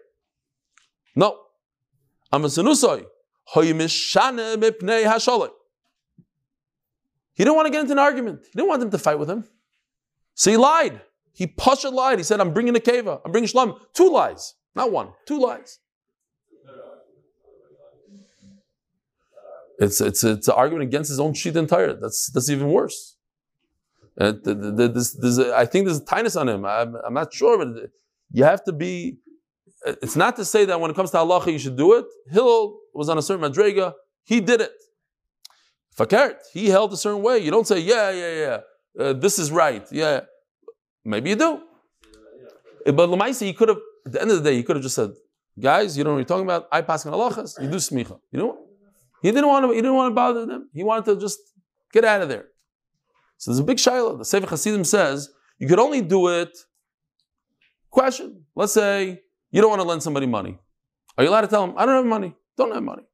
No. 1.17 1.37
Amasanusai. 2.33 3.05
He 3.53 3.73
didn't 7.45 7.57
want 7.57 7.67
to 7.67 7.73
get 7.73 7.81
into 7.81 7.93
an 7.93 7.99
argument. 7.99 8.43
He 8.45 8.53
didn't 8.55 8.69
want 8.69 8.79
them 8.79 8.93
to 8.93 8.99
fight 8.99 9.19
with 9.19 9.29
him. 9.29 9.43
So 10.35 10.53
he 10.53 10.57
lied. 10.57 11.01
He 11.33 11.49
pasha 11.49 11.89
lied. 11.89 12.19
He 12.21 12.23
said, 12.23 12.41
I'm 12.41 12.55
bringing 12.55 12.77
a 12.77 12.79
keva. 12.79 13.21
I'm 13.25 13.33
bringing 13.33 13.49
shlam. 13.49 13.81
Two 13.93 14.13
lies. 14.13 14.55
Not 14.77 14.93
one. 14.93 15.09
Two 15.27 15.41
lies. 15.41 15.81
It's, 19.81 20.01
it's, 20.01 20.23
it's 20.23 20.47
an 20.47 20.55
argument 20.55 20.85
against 20.85 21.09
his 21.09 21.19
own 21.19 21.35
sheet 21.35 21.57
entire. 21.57 21.95
That's, 21.95 22.31
that's 22.31 22.49
even 22.49 22.69
worse. 22.71 23.17
Uh, 24.17 24.35
this, 24.45 25.15
this, 25.15 25.41
I 25.41 25.67
think 25.67 25.87
there's 25.87 25.99
a 25.99 26.05
tightness 26.05 26.37
on 26.37 26.49
him. 26.49 26.65
I'm, 26.65 26.95
I'm 27.05 27.15
not 27.15 27.35
sure, 27.35 27.59
but 27.59 27.91
you 28.31 28.45
have 28.45 28.65
to 28.65 28.73
be. 28.73 29.19
It's 29.87 30.17
not 30.17 30.37
to 30.37 30.45
say 30.45 30.65
that 30.65 30.81
when 30.81 30.91
it 30.91 30.95
comes 30.95 31.11
to 31.11 31.19
halacha 31.19 31.53
you 31.53 31.59
should 31.59 31.77
do 31.77 31.95
it. 31.95 32.07
Hillel 32.31 32.79
was 32.95 33.09
on 33.09 33.19
a 33.19 33.23
certain 33.23 33.45
madrega. 33.51 33.93
He 34.25 34.41
did 34.41 34.61
it. 34.63 34.73
Fakert, 35.97 36.37
he 36.53 36.69
held 36.69 36.93
a 36.93 36.97
certain 36.97 37.23
way. 37.23 37.39
You 37.39 37.51
don't 37.51 37.67
say, 37.67 37.79
yeah, 37.79 38.11
yeah, 38.11 38.33
yeah, 38.33 39.05
uh, 39.05 39.13
this 39.13 39.39
is 39.39 39.53
right. 39.53 39.87
Yeah, 39.93 40.21
maybe 41.05 41.31
you 41.31 41.37
do. 41.37 41.61
But 42.87 43.09
Lamaisi, 43.09 43.47
he 43.47 43.53
could 43.53 43.69
have, 43.69 43.79
at 44.05 44.13
the 44.13 44.21
end 44.21 44.31
of 44.31 44.43
the 44.43 44.51
day, 44.51 44.57
he 44.57 44.63
could 44.63 44.77
have 44.77 44.83
just 44.83 44.97
said, 44.97 45.11
guys, 45.59 45.97
you 45.97 46.03
know 46.03 46.11
what 46.11 46.17
you're 46.17 46.25
talking 46.25 46.45
about? 46.45 46.67
I 46.73 46.83
pass 46.83 47.07
on 47.07 47.13
halachas, 47.13 47.63
you 47.63 47.71
do 47.71 47.77
smicha. 47.77 48.19
You 48.33 48.41
know 48.41 48.59
He 49.23 49.31
didn't 49.31 49.47
want 49.47 49.65
to, 49.67 49.71
he 49.71 49.77
didn't 49.77 49.95
want 49.95 50.11
to 50.11 50.15
bother 50.15 50.47
them. 50.47 50.69
He 50.75 50.83
wanted 50.83 51.05
to 51.07 51.21
just 51.21 51.39
get 51.93 52.05
out 52.05 52.23
of 52.23 52.29
there. 52.29 52.47
So 53.39 53.51
there's 53.51 53.61
a 53.61 53.65
big 53.65 53.79
shiloh. 53.79 54.17
The 54.17 54.25
Sefer 54.25 54.49
Hasidim 54.49 54.85
says, 54.85 55.31
you 55.59 55.69
could 55.69 55.79
only 55.79 56.01
do 56.01 56.29
it. 56.29 56.51
Question. 57.95 58.45
Let's 58.57 58.73
say 58.73 59.23
you 59.53 59.61
don't 59.61 59.71
want 59.71 59.81
to 59.81 59.87
lend 59.87 60.03
somebody 60.03 60.27
money. 60.27 60.59
Are 61.17 61.23
you 61.23 61.31
allowed 61.31 61.43
to 61.43 61.47
tell 61.47 61.65
them, 61.65 61.77
I 61.79 61.87
don't 61.87 61.95
have 61.95 62.05
money? 62.05 62.35
Don't 62.57 62.75
have 62.75 62.83
money. 62.83 63.05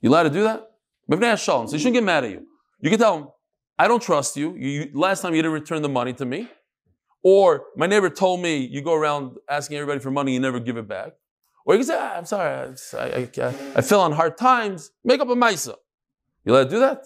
You 0.00 0.08
allowed 0.08 0.22
to 0.22 0.30
do 0.30 0.44
that? 0.44 0.70
So 1.36 1.72
you 1.72 1.78
shouldn't 1.78 1.92
get 1.92 2.02
mad 2.02 2.24
at 2.24 2.30
you. 2.30 2.46
You 2.80 2.88
can 2.88 2.98
tell 2.98 3.18
them, 3.18 3.28
I 3.78 3.88
don't 3.88 4.02
trust 4.02 4.34
you. 4.34 4.56
you. 4.56 4.88
Last 4.94 5.20
time 5.20 5.34
you 5.34 5.42
didn't 5.42 5.52
return 5.52 5.82
the 5.82 5.90
money 5.90 6.14
to 6.14 6.24
me. 6.24 6.48
Or 7.22 7.64
my 7.76 7.86
neighbor 7.86 8.08
told 8.08 8.40
me 8.40 8.64
you 8.64 8.80
go 8.80 8.94
around 8.94 9.36
asking 9.46 9.76
everybody 9.76 10.00
for 10.00 10.10
money, 10.10 10.32
you 10.32 10.40
never 10.40 10.58
give 10.58 10.78
it 10.78 10.88
back. 10.88 11.12
Or 11.66 11.74
you 11.74 11.80
can 11.80 11.86
say, 11.86 11.98
ah, 11.98 12.14
I'm 12.16 12.24
sorry, 12.24 12.74
I, 12.94 12.98
I, 12.98 13.28
I, 13.46 13.54
I 13.76 13.80
fell 13.82 14.00
on 14.00 14.12
hard 14.12 14.38
times. 14.38 14.90
Make 15.04 15.20
up 15.20 15.28
a 15.28 15.34
maisa. 15.34 15.74
You 16.46 16.54
allowed 16.54 16.64
to 16.64 16.70
do 16.70 16.80
that? 16.80 17.04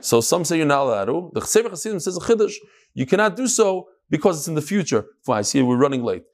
So 0.00 0.20
some 0.20 0.44
say 0.44 0.58
you're 0.58 0.66
not 0.66 0.82
allowed 0.82 1.06
to. 1.06 1.30
The 1.32 1.40
Sefer 1.40 1.70
Hasidim 1.70 1.98
says 1.98 2.18
a 2.18 2.20
chiddush. 2.20 2.56
You 2.92 3.06
cannot 3.06 3.36
do 3.36 3.48
so 3.48 3.88
because 4.10 4.38
it's 4.38 4.48
in 4.48 4.54
the 4.54 4.62
future. 4.62 5.06
Fine, 5.24 5.38
I 5.38 5.42
see 5.42 5.62
we're 5.62 5.76
running 5.76 6.02
late. 6.02 6.24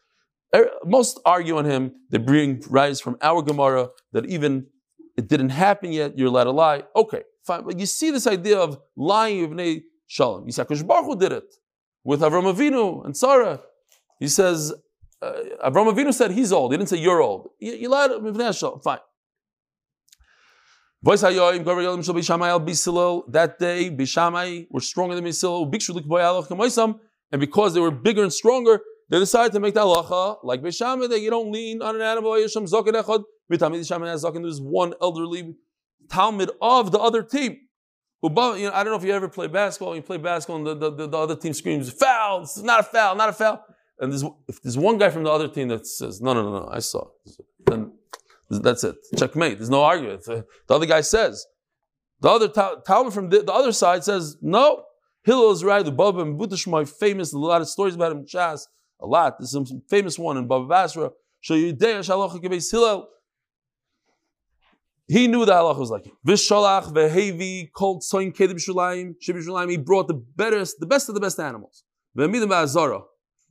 Er, 0.55 0.71
most 0.85 1.21
argue 1.25 1.57
on 1.59 1.65
him. 1.65 1.93
They 2.11 2.19
bring 2.19 2.63
rise 2.69 3.01
from 3.01 3.17
our 3.21 3.43
Gemara 3.43 3.89
that 4.13 4.27
even 4.27 4.67
it 5.17 5.29
didn't 5.29 5.51
happen 5.51 5.93
yet. 5.93 6.17
You're 6.17 6.29
allowed 6.29 6.45
to 6.45 6.53
lie. 6.53 6.85
Okay, 6.95 7.23
fine. 7.45 7.65
But 7.65 7.79
you 7.81 7.87
see 7.87 8.11
this 8.11 8.27
idea 8.27 8.59
of 8.59 8.79
lying 8.97 9.41
with 9.41 9.51
Bnei 9.51 9.83
Shalom. 10.07 10.47
Yisrael 10.47 10.87
Baruch 10.87 11.07
Hu 11.07 11.17
did 11.17 11.33
it 11.33 11.55
with 12.05 12.21
Avram 12.21 12.53
Avinu 12.53 13.05
and 13.05 13.17
Sarah. 13.17 13.61
He 14.21 14.29
says 14.29 14.73
uh, 15.21 15.33
Avram 15.65 15.93
Avinu 15.93 16.15
said 16.15 16.31
he's 16.31 16.53
old. 16.53 16.73
He 16.73 16.79
didn't 16.79 16.91
say 16.91 16.99
you're 16.99 17.21
old. 17.21 17.51
You, 17.59 17.89
lied 17.89 18.11
with 18.23 18.37
Bnei 18.37 18.57
Shalom. 18.57 18.81
Fine. 18.81 18.99
That 21.05 21.19
day, 23.59 23.91
Bishamai 23.91 24.67
were 24.71 24.81
stronger 24.81 25.15
than 25.15 25.25
Misil, 25.25 25.71
and 27.35 27.41
because 27.41 27.75
they 27.75 27.81
were 27.81 27.91
bigger 27.91 28.23
and 28.23 28.33
stronger, 28.33 28.81
they 29.11 29.19
decided 29.19 29.53
to 29.55 29.59
make 29.59 29.75
the 29.75 29.81
halacha 29.81 30.39
like 30.45 30.63
Bishamai 30.63 31.09
that 31.09 31.19
you 31.19 31.31
don't 31.31 31.51
lean 31.51 31.83
on 31.83 31.97
an 31.97 32.01
animal. 32.01 32.35
There's 32.35 32.55
one 34.61 34.95
elderly 35.03 35.57
Talmud 36.09 36.53
of 36.63 36.93
the 36.93 37.01
other 37.01 37.25
team. 37.25 37.57
You 38.23 38.31
know, 38.31 38.71
I 38.73 38.85
don't 38.85 38.93
know 38.93 38.95
if 38.95 39.03
you 39.03 39.11
ever 39.11 39.29
play 39.29 39.49
basketball. 39.49 39.97
You 39.97 40.03
play 40.03 40.19
basketball, 40.19 40.59
and 40.59 40.81
the, 40.81 40.91
the, 40.93 41.09
the 41.09 41.19
other 41.19 41.35
team 41.35 41.55
screams, 41.55 41.91
"Foul! 41.91 42.43
It's 42.43 42.57
not 42.63 42.79
a 42.79 42.83
foul! 42.85 43.17
Not 43.17 43.31
a 43.31 43.33
foul!" 43.33 43.65
And 43.99 44.13
there's, 44.13 44.23
if 44.47 44.63
there's 44.63 44.79
one 44.79 44.97
guy 44.97 45.11
from 45.11 45.25
the 45.25 45.31
other 45.31 45.49
team 45.49 45.67
that 45.69 45.89
says, 45.89 46.21
"No, 46.21 46.35
no, 46.35 46.45
no, 46.45 46.61
no, 46.61 46.69
I 46.71 46.79
saw," 46.79 47.09
then 47.67 47.93
that's 48.49 48.85
it. 48.85 48.95
Checkmate. 49.19 49.59
There's 49.59 49.71
no 49.71 49.83
argument. 49.83 50.23
The 50.23 50.45
other 50.71 50.87
guy 50.87 51.01
says. 51.01 51.45
The 52.21 52.31
other 52.31 52.49
Talmud 52.49 53.13
from 53.13 53.29
the, 53.29 53.43
the, 53.43 53.53
other 53.53 53.73
side 53.73 54.05
says, 54.05 54.39
no, 54.41 54.85
Hillel 55.25 55.51
is 55.53 55.65
right. 55.65 55.85
The 55.85 55.93
Baba 55.93 56.21
and 56.21 56.39
Butishmai 56.39 56.89
famous. 56.89 57.33
A 57.33 57.39
lot 57.39 57.61
of 57.61 57.69
stories 57.69 57.95
about 57.95 58.13
him 58.13 58.27
Chas. 58.27 58.69
A 59.01 59.07
lot. 59.07 59.39
There's 59.39 59.53
some 59.53 59.65
famous 59.89 60.19
one 60.19 60.37
in 60.37 60.47
Baba 60.47 60.67
Basra. 60.67 61.11
Hillel. 61.47 63.09
He 65.07 65.27
knew 65.29 65.45
the 65.45 65.53
halacha 65.53 65.79
was 65.79 65.91
like 65.91 66.11
Vishalach 66.27 66.93
vehevi 66.93 67.71
called 67.73 68.03
soin 68.03 68.33
kedim 68.33 68.55
shulayim. 68.57 69.71
He 69.71 69.77
brought 69.77 70.09
the 70.09 70.15
best, 70.15 70.81
the 70.81 70.87
best 70.87 71.11
of 71.11 71.15
the 71.15 71.21
best 71.21 71.39
animals. 71.39 71.85
Ve'midim 72.17 72.49
ba'azara, 72.49 73.03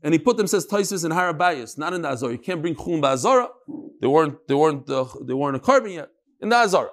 and 0.02 0.14
he 0.14 0.20
put 0.20 0.38
them 0.38 0.48
says 0.48 0.66
Taisus 0.66 1.06
in 1.06 1.12
Harabayas, 1.12 1.78
not 1.78 1.94
in 1.94 2.02
the 2.02 2.10
Azara. 2.10 2.32
You 2.32 2.40
can't 2.40 2.62
bring 2.62 2.76
Chulin 2.76 3.02
Ba'azara. 3.02 3.50
They 4.02 4.08
weren't 4.08 4.48
they 4.48 4.56
weren't 4.56 4.90
uh, 4.90 5.06
they 5.22 5.34
weren't 5.34 5.58
a 5.58 5.60
korban 5.60 5.94
yet 5.94 6.10
in 6.42 6.50
the 6.50 6.56
Azara. 6.56 6.90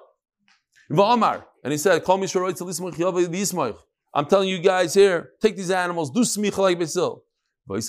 And 0.89 1.71
he 1.71 1.77
said, 1.77 2.03
"Call 2.03 2.17
me 2.17 2.27
Sharoy 2.27 2.51
Talismach 2.51 2.95
Yava 2.95 3.25
Yismaich." 3.25 3.77
I'm 4.13 4.25
telling 4.25 4.49
you 4.49 4.59
guys 4.59 4.93
here, 4.93 5.29
take 5.41 5.55
these 5.55 5.71
animals, 5.71 6.11
do 6.11 6.19
smicha 6.21 6.57
like 6.57 6.79
Basil. 6.79 7.23
And 7.69 7.77
they 7.77 7.81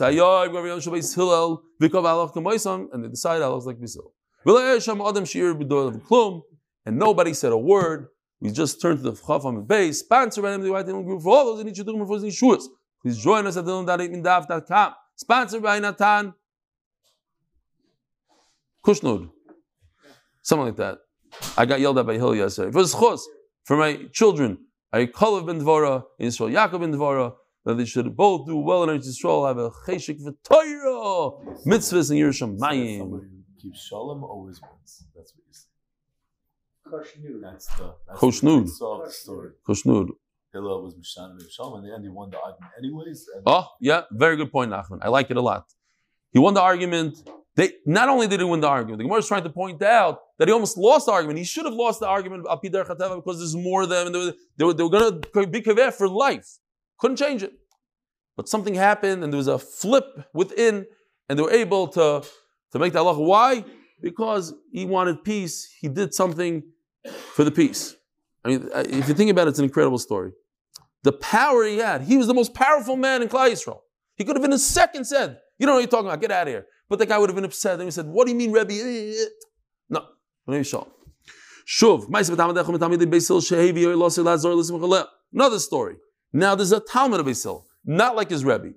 decided 3.08 3.42
Allah 3.42 3.56
was 3.56 3.66
like 3.66 3.80
Basil. 3.80 4.14
And 6.84 6.98
nobody 6.98 7.32
said 7.32 7.52
a 7.52 7.58
word. 7.58 8.08
We 8.40 8.50
just 8.50 8.80
turned 8.80 8.98
to 8.98 9.04
the 9.04 9.12
Chafam 9.12 9.66
base, 9.66 10.00
sponsor 10.00 10.42
by 10.42 10.56
the 10.56 10.92
group 10.92 11.22
for 11.22 11.36
all 11.36 11.44
those 11.46 11.60
in 11.60 11.68
each 11.68 11.78
of 11.78 11.86
the 11.86 11.92
Yeshuas. 11.92 12.64
Please 13.00 13.18
join 13.18 13.46
us 13.46 13.56
at 13.56 13.64
the 13.64 14.94
Sponsored 15.16 15.62
by 15.62 15.78
Natan 15.78 16.34
Kushnud. 18.84 19.30
Something 20.42 20.66
like 20.66 20.76
that. 20.76 20.98
I 21.56 21.66
got 21.66 21.80
yelled 21.80 21.98
at 21.98 22.06
by 22.06 22.14
Hill 22.14 22.34
yesterday. 22.34 22.72
For 22.72 23.16
for 23.64 23.76
my 23.76 24.08
children, 24.12 24.58
Kalev 24.92 25.46
ben 25.46 25.60
Dvora, 25.60 26.04
in 26.18 26.26
Israel 26.26 26.50
Yaakov 26.50 26.80
ben 26.80 26.92
Dvora, 26.92 27.34
that 27.64 27.74
they 27.74 27.84
should 27.84 28.16
both 28.16 28.46
do 28.46 28.56
well 28.56 28.82
in 28.84 28.90
Eretz 28.90 29.06
Yisrael, 29.08 29.46
have 29.48 29.58
a 29.58 29.70
cheshik 29.70 30.20
v'toyro, 30.20 31.64
mitzvahs 31.66 32.10
in 32.10 32.18
Yerushalayim. 32.18 32.98
Somebody 32.98 33.26
who 33.28 33.60
keeps 33.60 33.84
shalom 33.84 34.24
always 34.24 34.60
wins. 34.60 35.04
That's 35.14 35.32
what 35.34 35.44
you 35.46 35.52
say. 35.52 37.40
That's 37.40 37.66
the 37.76 37.94
that's 38.06 38.20
Koshnud. 38.20 38.64
the 38.64 38.70
solve 38.70 39.12
story. 39.12 39.50
Kushnud. 39.66 40.08
Hillel 40.52 40.82
was 40.82 40.94
Mishanim 40.94 41.36
of 41.36 41.50
Shalom. 41.50 41.78
In 41.78 41.88
the 41.88 41.94
end, 41.94 42.04
he 42.04 42.10
won 42.10 42.28
the 42.28 42.38
argument 42.38 42.72
anyways. 42.78 43.26
And 43.34 43.42
Oh, 43.46 43.68
yeah, 43.80 44.02
very 44.12 44.36
good 44.36 44.52
point, 44.52 44.70
Nachman. 44.70 44.98
I 45.00 45.08
like 45.08 45.30
it 45.30 45.38
a 45.38 45.40
lot. 45.40 45.64
He 46.30 46.38
won 46.38 46.52
the 46.52 46.60
argument. 46.60 47.16
They 47.56 47.72
not 47.86 48.10
only 48.10 48.26
did 48.28 48.40
he 48.40 48.44
win 48.44 48.60
the 48.60 48.68
argument, 48.68 48.98
the 48.98 49.04
Gemara 49.04 49.20
is 49.20 49.28
trying 49.28 49.44
to 49.44 49.50
point 49.50 49.82
out 49.82 50.18
that 50.42 50.48
he 50.48 50.52
almost 50.52 50.76
lost 50.76 51.06
the 51.06 51.12
argument. 51.12 51.38
He 51.38 51.44
should 51.44 51.66
have 51.66 51.74
lost 51.74 52.00
the 52.00 52.08
argument 52.08 52.48
of 52.48 52.60
Chateva 52.60 53.14
because 53.14 53.38
there's 53.38 53.54
more 53.54 53.82
of 53.82 53.90
them 53.90 54.08
and 54.08 54.12
they 54.12 54.64
were, 54.64 54.74
they 54.74 54.82
were, 54.82 54.90
going 54.90 55.22
to 55.22 55.46
be 55.46 55.60
kaver 55.60 55.92
for 55.92 56.08
life. 56.08 56.58
Couldn't 56.98 57.16
change 57.16 57.44
it. 57.44 57.52
But 58.36 58.48
something 58.48 58.74
happened 58.74 59.22
and 59.22 59.32
there 59.32 59.38
was 59.38 59.46
a 59.46 59.56
flip 59.56 60.04
within 60.34 60.84
and 61.28 61.38
they 61.38 61.42
were 61.44 61.52
able 61.52 61.86
to, 61.86 62.24
to 62.72 62.78
make 62.80 62.92
the 62.92 62.98
Allah. 62.98 63.20
Why? 63.20 63.64
Because 64.00 64.52
he 64.72 64.84
wanted 64.84 65.22
peace. 65.22 65.72
He 65.80 65.86
did 65.86 66.12
something 66.12 66.64
for 67.34 67.44
the 67.44 67.52
peace. 67.52 67.94
I 68.44 68.48
mean, 68.48 68.68
if 68.74 69.06
you 69.06 69.14
think 69.14 69.30
about 69.30 69.46
it, 69.46 69.50
it's 69.50 69.60
an 69.60 69.64
incredible 69.64 69.98
story. 69.98 70.32
The 71.04 71.12
power 71.12 71.62
he 71.64 71.78
had, 71.78 72.02
he 72.02 72.16
was 72.16 72.26
the 72.26 72.34
most 72.34 72.52
powerful 72.52 72.96
man 72.96 73.22
in 73.22 73.28
Klal 73.28 73.48
Yisrael. 73.48 73.78
He 74.16 74.24
could 74.24 74.34
have 74.34 74.44
in 74.44 74.52
a 74.52 74.58
second 74.58 75.04
said, 75.04 75.38
You 75.58 75.66
don't 75.66 75.74
know 75.74 75.76
what 75.76 75.80
you're 75.82 75.88
talking 75.88 76.06
about, 76.08 76.20
get 76.20 76.32
out 76.32 76.48
of 76.48 76.52
here. 76.52 76.66
But 76.88 76.98
the 76.98 77.06
guy 77.06 77.16
would 77.16 77.30
have 77.30 77.36
been 77.36 77.44
upset 77.44 77.74
and 77.74 77.84
he 77.84 77.92
said, 77.92 78.06
What 78.06 78.26
do 78.26 78.32
you 78.32 78.36
mean, 78.36 78.50
Rebbe? 78.50 78.72
Eh, 78.72 79.24
No, 79.88 80.00
let 80.00 80.00
me 80.00 80.06
show. 80.06 80.08
Shuv, 80.08 80.10
another 85.32 85.58
story. 85.58 85.96
Now 86.32 86.54
there's 86.54 86.72
a 86.72 86.80
Talmud 86.80 87.20
of 87.20 87.26
Basil, 87.26 87.66
not 87.84 88.16
like 88.16 88.30
his 88.30 88.44
Rebbe. 88.44 88.72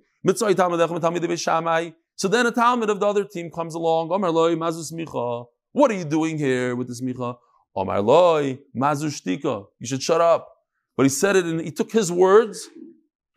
So 2.18 2.28
then 2.28 2.45
a 2.45 2.51
Talmud 2.51 2.89
of 2.89 2.99
the 2.99 3.07
other 3.07 3.24
team 3.24 3.51
comes 3.51 3.76
along. 3.76 4.09
What 4.09 5.91
are 5.91 5.93
you 5.93 6.05
doing 6.05 6.38
here 6.38 6.76
with 6.76 6.88
the 6.88 6.93
smicha? 6.93 7.38
Omar 7.76 8.01
loy. 8.01 8.59
You 8.74 9.59
should 9.84 10.01
shut 10.01 10.22
up. 10.22 10.51
But 10.95 11.03
he 11.03 11.09
said 11.09 11.36
it 11.36 11.45
and 11.45 11.59
he 11.59 11.72
took 11.72 11.91
his 11.91 12.11
words 12.11 12.70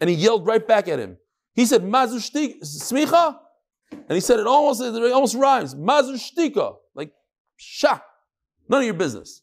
and 0.01 0.09
he 0.09 0.15
yelled 0.15 0.47
right 0.47 0.65
back 0.67 0.87
at 0.89 0.99
him. 0.99 1.19
He 1.55 1.67
said 1.67 1.83
smicha, 1.83 3.37
and 3.91 4.11
he 4.11 4.21
said 4.21 4.39
it 4.39 4.47
almost 4.47 4.81
it 4.81 5.13
almost 5.13 5.35
rhymes. 5.35 5.75
Like 6.95 7.13
sha, 7.57 7.99
none 8.69 8.81
of 8.81 8.85
your 8.85 8.95
business. 8.95 9.43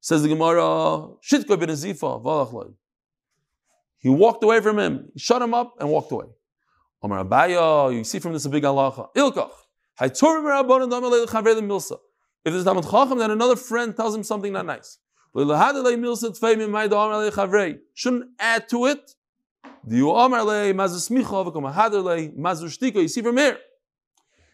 Says 0.00 0.22
the 0.22 0.28
Gemara, 0.28 0.60
shitka 1.22 1.58
bin 1.58 1.70
azifa. 1.70 2.74
He 3.98 4.10
walked 4.10 4.44
away 4.44 4.60
from 4.60 4.78
him. 4.78 5.10
Shut 5.16 5.40
him 5.40 5.54
up 5.54 5.76
and 5.80 5.88
walked 5.88 6.12
away. 6.12 6.26
Omar 7.02 7.24
Abaye, 7.24 7.96
you 7.96 8.04
see 8.04 8.18
from 8.18 8.34
this 8.34 8.44
a 8.44 8.50
big 8.50 8.62
halacha. 8.62 9.08
Ilkach. 9.14 9.50
If 9.96 10.18
there's 12.52 12.64
Talmud 12.64 12.84
Chacham, 12.84 13.18
then 13.18 13.30
another 13.30 13.56
friend 13.56 13.96
tells 13.96 14.14
him 14.14 14.22
something 14.24 14.52
not 14.52 14.66
nice. 14.66 14.98
Shouldn't 17.94 18.24
add 18.38 18.68
to 18.68 18.86
it. 18.86 19.14
You 19.86 20.10
see 23.08 23.22
from 23.22 23.36
here. 23.36 23.58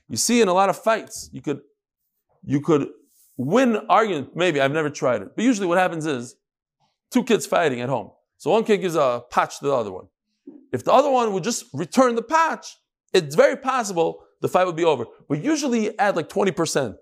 You 0.08 0.16
see 0.16 0.40
in 0.42 0.48
a 0.48 0.52
lot 0.52 0.68
of 0.68 0.82
fights, 0.82 1.30
you 1.32 1.40
could 1.40 1.60
you 2.44 2.60
could 2.60 2.88
win 3.40 3.76
argument. 3.88 4.36
Maybe 4.36 4.60
I've 4.60 4.72
never 4.72 4.90
tried 4.90 5.22
it, 5.22 5.28
but 5.34 5.44
usually 5.44 5.66
what 5.66 5.78
happens 5.78 6.06
is 6.06 6.36
two 7.10 7.24
kids 7.24 7.46
fighting 7.46 7.80
at 7.80 7.88
home. 7.88 8.10
So 8.36 8.50
one 8.50 8.64
kid 8.64 8.78
gives 8.78 8.94
a 8.94 9.22
patch 9.30 9.58
to 9.58 9.66
the 9.66 9.72
other 9.72 9.90
one. 9.90 10.06
If 10.72 10.84
the 10.84 10.92
other 10.92 11.10
one 11.10 11.32
would 11.32 11.44
just 11.44 11.64
return 11.72 12.14
the 12.14 12.22
patch, 12.22 12.76
it's 13.12 13.34
very 13.34 13.56
possible 13.56 14.22
the 14.40 14.48
fight 14.48 14.66
would 14.66 14.76
be 14.76 14.84
over. 14.84 15.06
But 15.28 15.42
usually 15.42 15.84
you 15.84 15.94
add 15.98 16.16
like 16.16 16.28
20%. 16.28 16.96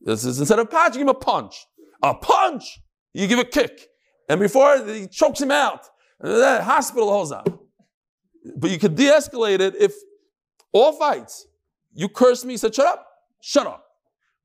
This 0.00 0.24
is 0.24 0.40
instead 0.40 0.58
of 0.58 0.70
patch, 0.70 0.94
you 0.94 1.00
give 1.00 1.08
him 1.08 1.08
a 1.08 1.14
punch. 1.14 1.66
A 2.02 2.14
punch! 2.14 2.80
You 3.12 3.26
give 3.26 3.38
a 3.38 3.44
kick. 3.44 3.88
And 4.28 4.40
before 4.40 4.84
he 4.86 5.06
chokes 5.06 5.40
him 5.40 5.50
out. 5.50 5.86
The 6.20 6.62
hospital 6.62 7.10
holds 7.10 7.32
out. 7.32 7.48
But 8.56 8.70
you 8.70 8.78
could 8.78 8.94
de-escalate 8.94 9.60
it 9.60 9.74
if 9.76 9.94
all 10.72 10.92
fights, 10.92 11.46
you 11.92 12.08
curse 12.08 12.44
me, 12.44 12.56
said, 12.56 12.74
shut 12.74 12.86
up, 12.86 13.06
shut 13.40 13.66
up. 13.66 13.83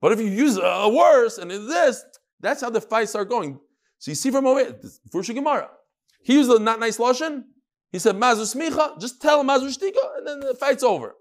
But 0.02 0.14
if 0.14 0.20
you 0.20 0.28
use 0.28 0.58
a 0.62 0.90
worse 0.90 1.38
and 1.38 1.52
this, 1.52 2.04
that's 2.40 2.62
how 2.62 2.70
the 2.70 2.82
fights 2.82 3.16
are 3.16 3.26
going. 3.26 3.60
So 3.98 4.12
you 4.12 4.16
see 4.16 4.32
from 4.32 4.46
over 4.46 4.64
Furusha 5.14 5.36
Gemara. 5.36 5.70
He 6.24 6.34
used 6.34 6.50
a 6.50 6.60
not 6.60 6.80
nice 6.80 6.98
lashon. 6.98 7.44
He 7.92 8.00
said, 8.00 8.16
Mazu 8.16 8.56
smicha, 8.56 9.00
just 9.00 9.22
tell 9.22 9.42
him 9.42 9.48
Mazu 9.48 9.76
shtika, 9.76 10.18
and 10.18 10.28
then 10.28 10.40
the 10.42 10.54
fight's 10.54 10.84
over. 10.84 11.16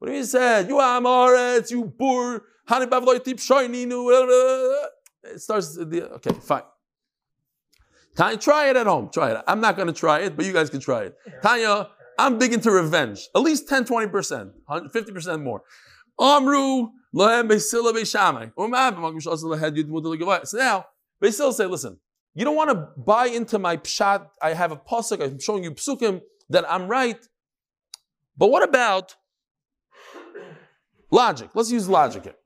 But 0.00 0.10
he 0.10 0.24
said, 0.24 0.68
You 0.68 0.76
amoretz, 0.76 1.70
you 1.70 1.84
bur, 1.84 2.42
hani 2.68 2.90
bavloy 2.90 3.18
tip 3.18 3.38
shoyninu, 3.38 4.86
it 5.24 5.40
starts, 5.40 5.76
the, 5.76 6.10
okay, 6.14 6.32
fine. 6.32 6.62
Try 8.40 8.70
it 8.70 8.76
at 8.76 8.86
home. 8.86 9.10
Try 9.12 9.30
it. 9.30 9.44
I'm 9.46 9.60
not 9.60 9.76
going 9.76 9.86
to 9.86 9.94
try 9.94 10.20
it, 10.20 10.36
but 10.36 10.44
you 10.44 10.52
guys 10.52 10.70
can 10.70 10.80
try 10.80 11.04
it. 11.04 11.16
Tanya, 11.42 11.88
I'm 12.18 12.36
big 12.38 12.52
into 12.52 12.70
revenge. 12.70 13.28
At 13.34 13.42
least 13.42 13.68
10, 13.68 13.84
20%, 13.84 14.52
50% 14.68 15.42
more. 15.42 15.62
Amru. 16.20 16.88
So 17.14 17.28
now, 20.58 20.86
Basil 21.20 21.52
say, 21.52 21.66
listen, 21.66 21.98
you 22.34 22.44
don't 22.44 22.56
want 22.56 22.70
to 22.70 22.88
buy 22.96 23.26
into 23.26 23.58
my 23.58 23.76
pshat. 23.76 24.28
I 24.42 24.52
have 24.52 24.72
a 24.72 24.76
pasuk. 24.76 25.22
I'm 25.22 25.40
showing 25.40 25.64
you 25.64 25.72
psukim 25.72 26.20
that 26.50 26.70
I'm 26.70 26.86
right. 26.86 27.18
But 28.36 28.50
what 28.50 28.62
about 28.62 29.16
logic? 31.10 31.50
Let's 31.54 31.70
use 31.70 31.88
logic 31.88 32.24
here. 32.24 32.36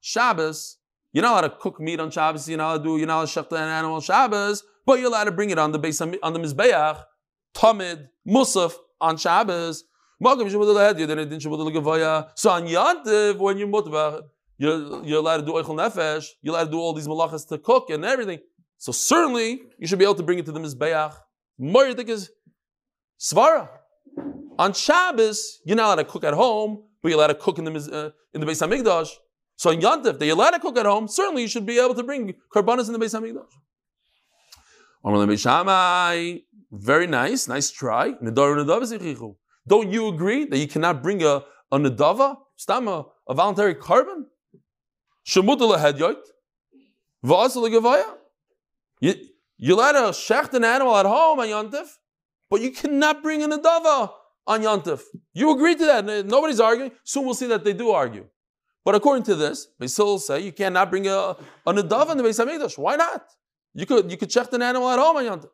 Shabbos. 0.00 0.78
You're 1.12 1.22
not 1.22 1.32
allowed 1.32 1.40
to 1.42 1.50
cook 1.60 1.80
meat 1.80 2.00
on 2.00 2.10
Shabbos. 2.10 2.48
You're 2.48 2.58
not 2.58 2.70
allowed 2.70 2.78
to 2.78 2.84
do. 2.84 2.96
You're 2.96 3.06
not 3.06 3.16
allowed 3.18 3.28
to 3.28 3.42
shecht 3.42 3.52
an 3.52 3.68
animal 3.68 3.94
on 3.96 4.00
Shabbos. 4.00 4.64
But 4.84 4.98
you're 4.98 5.08
allowed 5.08 5.24
to 5.24 5.32
bring 5.32 5.50
it 5.50 5.58
on 5.58 5.72
the 5.72 5.78
base 5.78 6.00
on 6.00 6.10
the 6.10 6.18
mizbeach, 6.20 7.02
tamid, 7.54 8.08
musaf 8.26 8.74
on 9.00 9.16
Shabbos. 9.16 9.84
So 10.24 10.30
on 12.50 12.66
Yantiv, 12.66 13.38
when 13.38 13.58
you're 13.58 13.68
mutbach, 13.68 14.22
you're, 14.56 15.04
you're 15.04 15.18
allowed 15.18 15.38
to 15.38 15.44
do 15.44 15.52
oichel 15.52 15.76
nefesh, 15.76 16.26
you're 16.42 16.54
allowed 16.54 16.64
to 16.64 16.70
do 16.70 16.78
all 16.78 16.92
these 16.92 17.06
malachas 17.06 17.46
to 17.48 17.58
cook 17.58 17.90
and 17.90 18.04
everything. 18.04 18.38
So 18.78 18.92
certainly, 18.92 19.62
you 19.78 19.86
should 19.86 19.98
be 19.98 20.04
able 20.04 20.14
to 20.16 20.22
bring 20.22 20.38
it 20.38 20.46
to 20.46 20.52
the 20.52 20.60
Mizbeach. 20.60 21.14
Moiridik 21.60 22.08
is 22.08 22.30
svara. 23.20 23.68
On 24.58 24.72
Shabbos, 24.72 25.60
you're 25.64 25.76
not 25.76 25.86
allowed 25.86 25.96
to 25.96 26.04
cook 26.04 26.24
at 26.24 26.34
home, 26.34 26.84
but 27.02 27.08
you're 27.08 27.18
allowed 27.18 27.28
to 27.28 27.34
cook 27.34 27.58
in 27.58 27.64
the, 27.64 27.72
uh, 27.72 28.10
in 28.32 28.40
the 28.40 28.46
Beis 28.46 28.66
HaMikdash. 28.66 29.10
So 29.56 29.70
on 29.70 29.80
Yantif, 29.80 30.18
that 30.18 30.26
you're 30.26 30.36
allowed 30.36 30.52
to 30.52 30.60
cook 30.60 30.78
at 30.78 30.86
home, 30.86 31.08
certainly 31.08 31.42
you 31.42 31.48
should 31.48 31.66
be 31.66 31.78
able 31.78 31.94
to 31.94 32.02
bring 32.02 32.34
karbanas 32.54 32.86
in 32.86 32.92
the 32.92 32.98
Beis 32.98 33.18
HaMikdash. 33.18 33.52
Very 36.70 37.06
nice, 37.06 37.46
nice 37.46 37.70
try. 37.70 38.14
Don't 39.66 39.90
you 39.90 40.08
agree 40.08 40.44
that 40.44 40.58
you 40.58 40.68
cannot 40.68 41.02
bring 41.02 41.22
a, 41.22 41.42
a 41.72 41.78
nadava, 41.78 42.36
stama, 42.58 43.06
a 43.28 43.34
voluntary 43.34 43.74
korban? 43.74 44.24
Shemutal 45.26 45.78
hedyot, 45.78 46.16
v'asal 47.24 47.68
gevaya. 47.70 48.04
You 49.00 49.14
you 49.56 49.76
let 49.76 49.94
a 49.94 50.08
shecht 50.08 50.52
an 50.52 50.64
animal 50.64 50.96
at 50.96 51.06
home 51.06 51.40
on 51.40 51.48
Yontif, 51.48 51.86
but 52.50 52.60
you 52.60 52.70
cannot 52.70 53.22
bring 53.22 53.42
a 53.42 53.48
nadava 53.48 54.10
on 54.46 54.60
Yontif. 54.60 55.00
You 55.32 55.50
agree 55.52 55.74
to 55.76 55.86
that. 55.86 56.26
Nobody's 56.26 56.60
arguing. 56.60 56.92
Soon 57.04 57.24
we'll 57.24 57.34
see 57.34 57.46
that 57.46 57.64
they 57.64 57.72
do 57.72 57.90
argue. 57.90 58.26
But 58.84 58.94
according 58.94 59.22
to 59.24 59.34
this, 59.34 59.68
they 59.78 59.86
still 59.86 60.18
say 60.18 60.40
you 60.40 60.52
cannot 60.52 60.90
bring 60.90 61.06
a, 61.06 61.36
a 61.66 61.72
nadava 61.72 62.10
in 62.12 62.18
the 62.18 62.24
Beis 62.24 62.38
Hamikdash. 62.44 62.76
Why 62.76 62.96
not? 62.96 63.24
You 63.72 63.86
could 63.86 64.10
you 64.10 64.18
could 64.18 64.28
shecht 64.28 64.52
an 64.52 64.60
animal 64.60 64.90
at 64.90 64.98
home 64.98 65.16
on 65.16 65.24
Yontif. 65.24 65.48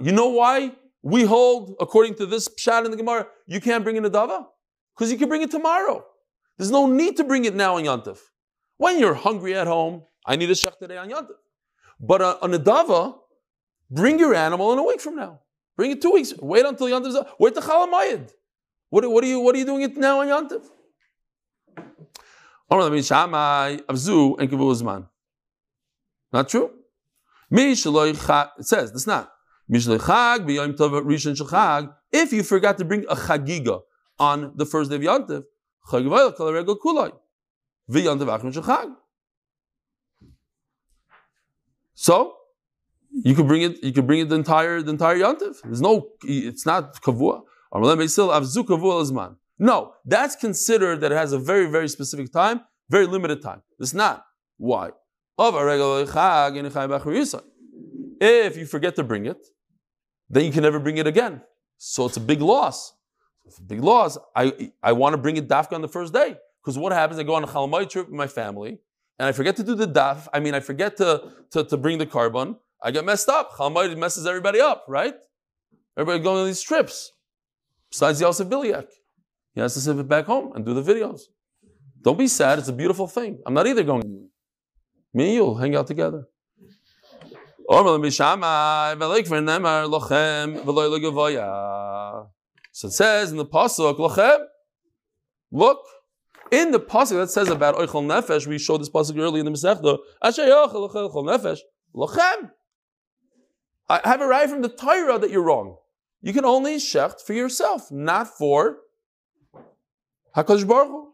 You 0.00 0.12
know 0.12 0.28
why 0.28 0.72
we 1.02 1.24
hold, 1.24 1.74
according 1.80 2.16
to 2.16 2.26
this 2.26 2.48
pshat 2.48 2.84
in 2.84 2.90
the 2.90 2.96
Gemara, 2.96 3.26
you 3.46 3.60
can't 3.60 3.82
bring 3.82 3.96
in 3.96 4.04
a 4.04 4.10
dava? 4.10 4.46
Because 4.94 5.10
you 5.10 5.18
can 5.18 5.28
bring 5.28 5.42
it 5.42 5.50
tomorrow. 5.50 6.04
There's 6.58 6.70
no 6.70 6.86
need 6.86 7.16
to 7.16 7.24
bring 7.24 7.44
it 7.44 7.54
now 7.54 7.76
on 7.76 7.84
Yantif. 7.84 8.18
When 8.76 8.98
you're 8.98 9.14
hungry 9.14 9.54
at 9.54 9.66
home, 9.66 10.02
I 10.26 10.36
need 10.36 10.50
a 10.50 10.54
shech 10.54 10.78
today 10.78 10.96
on 10.96 11.08
Yantif. 11.10 11.36
But 12.00 12.20
uh, 12.22 12.38
on 12.42 12.52
a 12.52 12.58
dava, 12.58 13.16
bring 13.90 14.18
your 14.18 14.34
animal 14.34 14.72
in 14.72 14.78
a 14.78 14.82
week 14.82 15.00
from 15.00 15.16
now. 15.16 15.40
Bring 15.76 15.90
it 15.90 16.02
two 16.02 16.12
weeks. 16.12 16.34
Wait 16.38 16.64
until 16.64 16.88
Yantif. 16.88 17.26
Wait 17.38 17.54
the 17.54 17.60
Chalamayid. 17.60 18.32
What, 18.90 19.10
what, 19.10 19.24
are 19.24 19.26
you, 19.26 19.40
what 19.40 19.54
are 19.54 19.58
you 19.58 19.64
doing 19.66 19.82
it 19.82 19.96
now 19.96 20.20
on 20.20 20.28
Yantif? 20.28 20.64
Not 26.32 26.48
true. 26.48 26.70
It 27.50 28.66
says, 28.66 28.92
that's 28.92 29.06
not. 29.06 29.32
If 29.68 29.86
you 32.32 32.42
forgot 32.42 32.78
to 32.78 32.84
bring 32.84 33.04
a 33.08 33.16
chagiga 33.16 33.80
on 34.18 34.52
the 34.56 34.66
first 34.66 34.90
day 34.90 34.96
of 34.96 35.02
Yantiv, 35.02 35.44
so 41.94 42.36
you 43.10 43.34
could 43.34 43.46
bring 43.48 43.62
it. 43.62 43.82
You 43.82 43.92
could 43.92 44.06
bring 44.06 44.20
it 44.20 44.28
the 44.28 44.34
entire 44.34 44.82
the 44.82 44.90
entire 44.90 45.16
Yantiv. 45.16 45.62
There's 45.62 45.80
no. 45.80 46.08
It's 46.24 46.66
not 46.66 47.00
kavua. 47.00 47.42
No, 49.58 49.94
that's 50.04 50.36
considered 50.36 51.00
that 51.00 51.12
it 51.12 51.16
has 51.16 51.32
a 51.32 51.38
very 51.38 51.66
very 51.70 51.88
specific 51.88 52.32
time, 52.32 52.60
very 52.90 53.06
limited 53.06 53.42
time. 53.42 53.62
It's 53.78 53.94
not. 53.94 54.24
Why? 54.58 54.90
If 55.38 55.54
you 58.56 58.66
forget 58.66 58.96
to 58.96 59.04
bring 59.04 59.26
it, 59.26 59.46
then 60.30 60.44
you 60.44 60.52
can 60.52 60.62
never 60.62 60.78
bring 60.78 60.98
it 60.98 61.06
again. 61.06 61.42
So 61.76 62.06
it's 62.06 62.16
a 62.16 62.20
big 62.20 62.40
loss. 62.40 62.94
It's 63.44 63.58
a 63.58 63.62
big 63.62 63.80
loss. 63.80 64.18
I, 64.34 64.72
I 64.82 64.92
want 64.92 65.12
to 65.12 65.18
bring 65.18 65.36
it 65.36 65.48
dafka 65.48 65.74
on 65.74 65.82
the 65.82 65.88
first 65.88 66.12
day. 66.12 66.36
Because 66.62 66.78
what 66.78 66.92
happens? 66.92 67.20
I 67.20 67.22
go 67.22 67.34
on 67.34 67.44
a 67.44 67.46
chalamai 67.46 67.88
trip 67.88 68.06
with 68.06 68.16
my 68.16 68.26
family, 68.26 68.80
and 69.18 69.28
I 69.28 69.32
forget 69.32 69.56
to 69.56 69.62
do 69.62 69.74
the 69.74 69.86
daf. 69.86 70.26
I 70.32 70.40
mean, 70.40 70.54
I 70.54 70.60
forget 70.60 70.96
to, 70.96 71.32
to, 71.52 71.64
to 71.64 71.76
bring 71.76 71.98
the 71.98 72.06
korban. 72.06 72.56
I 72.82 72.90
get 72.90 73.04
messed 73.04 73.28
up. 73.28 73.52
Chalamai 73.52 73.96
messes 73.96 74.26
everybody 74.26 74.60
up, 74.60 74.84
right? 74.88 75.14
Everybody 75.96 76.24
going 76.24 76.40
on 76.40 76.46
these 76.46 76.62
trips. 76.62 77.12
Besides 77.90 78.20
Yosef 78.20 78.48
Biliak. 78.48 78.86
He 79.54 79.60
has 79.60 79.74
to 79.74 79.80
sit 79.80 80.08
back 80.08 80.26
home 80.26 80.52
and 80.54 80.66
do 80.66 80.74
the 80.74 80.82
videos. 80.82 81.20
Don't 82.02 82.18
be 82.18 82.28
sad. 82.28 82.58
It's 82.58 82.68
a 82.68 82.72
beautiful 82.72 83.06
thing. 83.06 83.38
I'm 83.46 83.54
not 83.54 83.66
either 83.66 83.82
going. 83.82 84.28
Me 85.16 85.24
and 85.24 85.34
you'll 85.34 85.56
hang 85.56 85.74
out 85.74 85.86
together. 85.86 86.28
So 87.70 87.96
it 92.84 92.92
says 92.92 93.30
in 93.30 93.38
the 93.38 93.46
pasuk, 93.46 93.96
lochem. 93.96 94.44
Look, 95.50 95.78
in 96.52 96.70
the 96.70 96.78
pasuk 96.78 97.16
that 97.16 97.30
says 97.30 97.48
about 97.48 97.76
oichel 97.76 98.04
nefesh, 98.04 98.46
we 98.46 98.58
showed 98.58 98.82
this 98.82 98.90
pasuk 98.90 99.18
earlier 99.18 99.40
in 99.40 99.46
the 99.46 99.52
Masechta. 99.52 99.96
Nefesh, 100.22 101.60
lochem. 101.94 102.50
I 103.88 104.00
have 104.04 104.20
a 104.20 104.26
right 104.26 104.50
from 104.50 104.60
the 104.60 104.68
Torah 104.68 105.18
that 105.18 105.30
you're 105.30 105.42
wrong. 105.42 105.78
You 106.20 106.34
can 106.34 106.44
only 106.44 106.76
shecht 106.76 107.22
for 107.22 107.32
yourself, 107.32 107.90
not 107.90 108.36
for 108.36 108.80
Hakadosh 110.36 110.68
Baruch 110.68 110.88
Hu. 110.88 111.05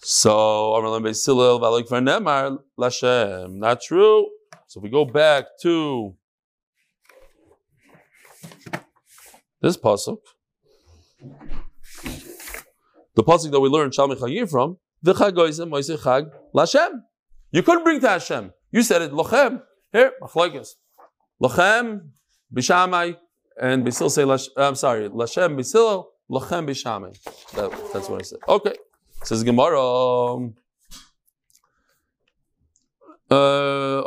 So, 0.00 0.80
not 3.50 3.80
true. 3.82 4.28
So 4.66 4.80
if 4.80 4.82
we 4.82 4.90
go 4.90 5.04
back 5.04 5.44
to 5.62 6.14
this 9.60 9.76
pasuk, 9.76 10.18
the 13.14 13.24
pasuk 13.24 13.50
that 13.50 13.60
we 13.60 13.68
learned 13.68 13.92
Shalmi 13.92 14.48
from, 14.48 14.78
the 15.02 15.14
Chagoizim 15.14 15.68
Moise 15.68 15.90
Chag 15.90 16.30
Lashem. 16.54 17.02
You 17.50 17.62
couldn't 17.62 17.84
bring 17.84 18.00
to 18.00 18.08
Hashem. 18.08 18.52
You 18.70 18.82
said 18.82 19.02
it 19.02 19.12
Lochem. 19.12 19.62
Here, 19.92 20.12
Machlokes. 20.22 20.74
Lochem 21.42 22.10
Bishamai 22.54 23.16
and 23.60 23.84
Bisil 23.84 24.10
say 24.10 24.22
I'm 24.56 24.74
sorry, 24.74 25.08
Lashem 25.08 25.56
Bisil 25.56 26.06
Lochem 26.30 26.66
Bishamai. 26.68 27.20
That, 27.52 27.70
that's 27.92 28.08
what 28.08 28.20
I 28.20 28.22
said. 28.22 28.38
Okay. 28.48 28.74
Says 29.24 29.42
Gemara. 29.44 30.50
Uh, 33.30 34.02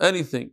anything. 0.00 0.50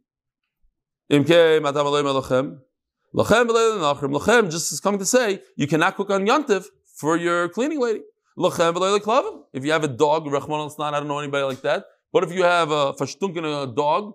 Just 4.50 4.72
is 4.72 4.80
coming 4.82 5.00
to 5.00 5.06
say 5.06 5.42
you 5.56 5.68
cannot 5.68 5.96
cook 5.96 6.10
on 6.10 6.26
Yantiv 6.26 6.66
for 6.96 7.18
your 7.18 7.50
cleaning 7.50 7.82
lady. 7.82 8.02
If 8.38 9.66
you 9.66 9.72
have 9.72 9.84
a 9.84 9.88
dog, 9.88 10.28
Rahman 10.28 10.70
I 10.80 10.92
don't 10.92 11.08
know 11.08 11.20
anybody 11.20 11.44
like 11.44 11.62
that. 11.62 11.86
But 12.14 12.24
if 12.24 12.32
you 12.32 12.44
have 12.44 12.72
a 12.72 12.94
fashtunkin 12.94 13.64
a 13.64 13.68
dog, 13.68 14.14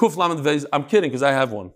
I'm 0.00 0.84
kidding 0.84 1.10
because 1.10 1.22
I 1.22 1.32
have 1.32 1.52
one. 1.52 1.72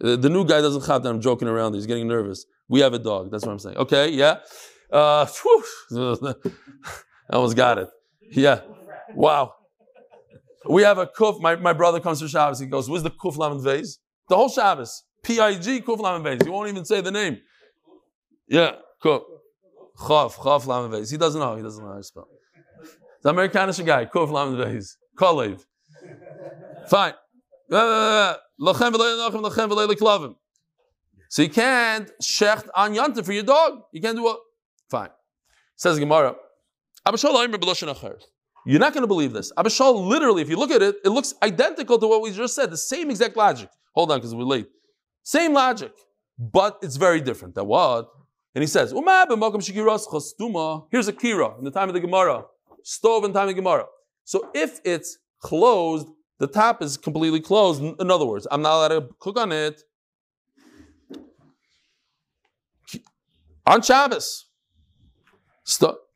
The, 0.00 0.16
the 0.16 0.30
new 0.30 0.44
guy 0.44 0.60
doesn't 0.60 0.86
have 0.86 1.02
that. 1.02 1.10
I'm 1.10 1.20
joking 1.20 1.46
around. 1.46 1.74
He's 1.74 1.86
getting 1.86 2.08
nervous. 2.08 2.46
We 2.68 2.80
have 2.80 2.94
a 2.94 2.98
dog. 2.98 3.30
That's 3.30 3.44
what 3.44 3.52
I'm 3.52 3.58
saying. 3.58 3.76
Okay, 3.76 4.10
yeah. 4.10 4.38
Uh, 4.90 5.26
I 5.92 6.26
almost 7.32 7.56
got 7.56 7.78
it. 7.78 7.88
Yeah. 8.30 8.60
Wow. 9.14 9.54
We 10.68 10.82
have 10.82 10.98
a 10.98 11.06
kuf. 11.06 11.40
My, 11.40 11.56
my 11.56 11.72
brother 11.72 12.00
comes 12.00 12.20
to 12.20 12.28
Shabbos. 12.28 12.60
He 12.60 12.66
goes, 12.66 12.88
Where's 12.88 13.02
the 13.02 13.10
kuf 13.10 13.36
lamed 13.36 13.62
vase? 13.62 13.98
The 14.28 14.36
whole 14.36 14.48
Shabbos. 14.48 15.04
P 15.22 15.38
I 15.38 15.58
G 15.58 15.80
kuf 15.80 15.98
lamed 15.98 16.24
vase. 16.24 16.42
He 16.44 16.50
won't 16.50 16.68
even 16.68 16.84
say 16.84 17.00
the 17.00 17.10
name. 17.10 17.38
Yeah, 18.48 18.76
kuf. 19.02 19.22
Chav, 19.98 20.32
chav 20.34 20.66
lamed 20.66 20.92
vase. 20.92 21.10
He 21.10 21.18
doesn't 21.18 21.40
know. 21.40 21.56
He 21.56 21.62
doesn't 21.62 21.82
know 21.84 21.90
how 21.90 21.98
to 21.98 22.02
spell. 22.02 22.28
The 23.22 23.30
Americanish 23.30 23.84
guy. 23.84 24.06
Kuf 24.06 24.30
lamed 24.30 24.56
vase. 24.56 24.96
Kolev. 25.16 25.64
Fine. 26.88 27.14
Uh, 27.70 28.34
V'lei 28.60 30.34
so 31.30 31.42
you 31.42 31.48
can't 31.48 32.10
shecht 32.20 32.68
on 32.74 32.92
yanta 32.92 33.24
for 33.24 33.32
your 33.32 33.44
dog. 33.44 33.82
You 33.92 34.00
can't 34.00 34.16
do 34.16 34.24
what? 34.24 34.40
Fine. 34.90 35.10
Says 35.76 35.96
Gemara. 36.00 36.34
You're 38.66 38.80
not 38.80 38.92
going 38.92 39.02
to 39.02 39.06
believe 39.06 39.32
this. 39.32 39.52
Abba 39.56 39.70
Shaul 39.70 40.04
literally, 40.06 40.42
if 40.42 40.50
you 40.50 40.56
look 40.56 40.72
at 40.72 40.82
it, 40.82 40.96
it 41.04 41.08
looks 41.10 41.34
identical 41.40 41.98
to 42.00 42.08
what 42.08 42.20
we 42.20 42.32
just 42.32 42.56
said. 42.56 42.70
The 42.70 42.76
same 42.76 43.10
exact 43.10 43.36
logic. 43.36 43.70
Hold 43.94 44.10
on, 44.10 44.18
because 44.18 44.34
we're 44.34 44.42
late. 44.42 44.66
Same 45.22 45.52
logic, 45.54 45.92
but 46.36 46.80
it's 46.82 46.96
very 46.96 47.20
different. 47.20 47.54
That 47.54 47.64
what? 47.64 48.08
And 48.56 48.62
he 48.62 48.66
says, 48.66 48.90
Here's 48.90 49.02
a 49.02 49.04
kira 51.12 51.58
in 51.58 51.64
the 51.64 51.70
time 51.70 51.88
of 51.88 51.94
the 51.94 52.00
Gemara, 52.00 52.44
stove 52.82 53.24
in 53.24 53.32
time 53.32 53.48
of 53.48 53.54
the 53.54 53.54
Gemara. 53.54 53.84
So 54.24 54.50
if 54.52 54.80
it's 54.84 55.16
closed, 55.40 56.08
the 56.40 56.46
top 56.46 56.82
is 56.82 56.96
completely 56.96 57.40
closed. 57.40 57.82
In 57.82 58.10
other 58.10 58.24
words, 58.24 58.46
I'm 58.50 58.62
not 58.62 58.72
allowed 58.72 58.88
to 58.88 59.08
cook 59.20 59.38
on 59.38 59.52
it. 59.52 59.82
on 63.66 63.82
Shabbos. 63.82 64.46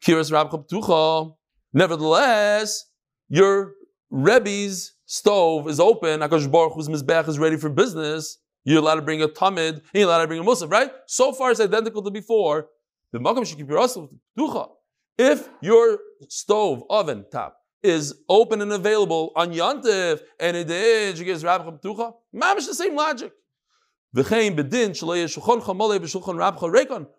Kiras 0.03 0.33
Rab 0.33 1.33
Nevertheless, 1.73 2.87
your 3.29 3.75
Rebbe's 4.11 4.95
stove 5.05 5.69
is 5.69 5.79
open. 5.79 6.21
Akash 6.21 6.51
Baruch 6.51 6.73
whose 6.73 6.89
mizbech 6.89 7.29
is 7.29 7.39
ready 7.39 7.59
for 7.59 7.69
business. 7.69 8.39
You're 8.65 8.79
allowed 8.79 8.95
to 8.97 9.03
bring 9.03 9.21
a 9.21 9.29
tamid. 9.29 9.83
You're 9.93 10.05
allowed 10.05 10.23
to 10.23 10.27
bring 10.27 10.41
a 10.41 10.45
musaf, 10.45 10.71
right? 10.71 10.91
So 11.07 11.33
far, 11.33 11.51
it's 11.51 11.61
identical 11.61 12.03
to 12.03 12.11
before. 12.11 12.69
The 13.13 13.19
makam 13.19 13.47
should 13.47 13.59
keep 13.59 13.69
your 13.69 13.79
ducha. 13.79 14.71
If 15.19 15.49
your 15.61 15.99
stove 16.29 16.83
oven 16.89 17.27
top 17.31 17.59
is 17.85 18.15
open 18.29 18.63
and 18.63 18.73
available 18.73 19.33
on 19.37 19.53
Yantiv, 19.53 20.21
and 20.41 20.57
it 20.57 20.71
is, 20.71 21.19
you 21.19 21.25
get 21.27 21.43
Rabbi 21.43 21.71
Ducha, 21.85 22.15
mamish 22.35 22.67
the 22.67 22.75
same 22.75 22.97
logic. 22.97 23.33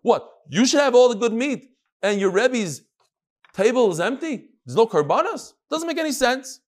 What? 0.01 0.29
You 0.49 0.65
should 0.65 0.79
have 0.79 0.95
all 0.95 1.09
the 1.09 1.15
good 1.15 1.33
meat, 1.33 1.69
and 2.01 2.19
your 2.19 2.31
Rebbe's 2.31 2.81
table 3.53 3.91
is 3.91 3.99
empty. 3.99 4.49
There's 4.65 4.75
no 4.75 4.87
karbanas. 4.87 5.53
Doesn't 5.69 5.87
make 5.87 5.97
any 5.97 6.11
sense. 6.11 6.61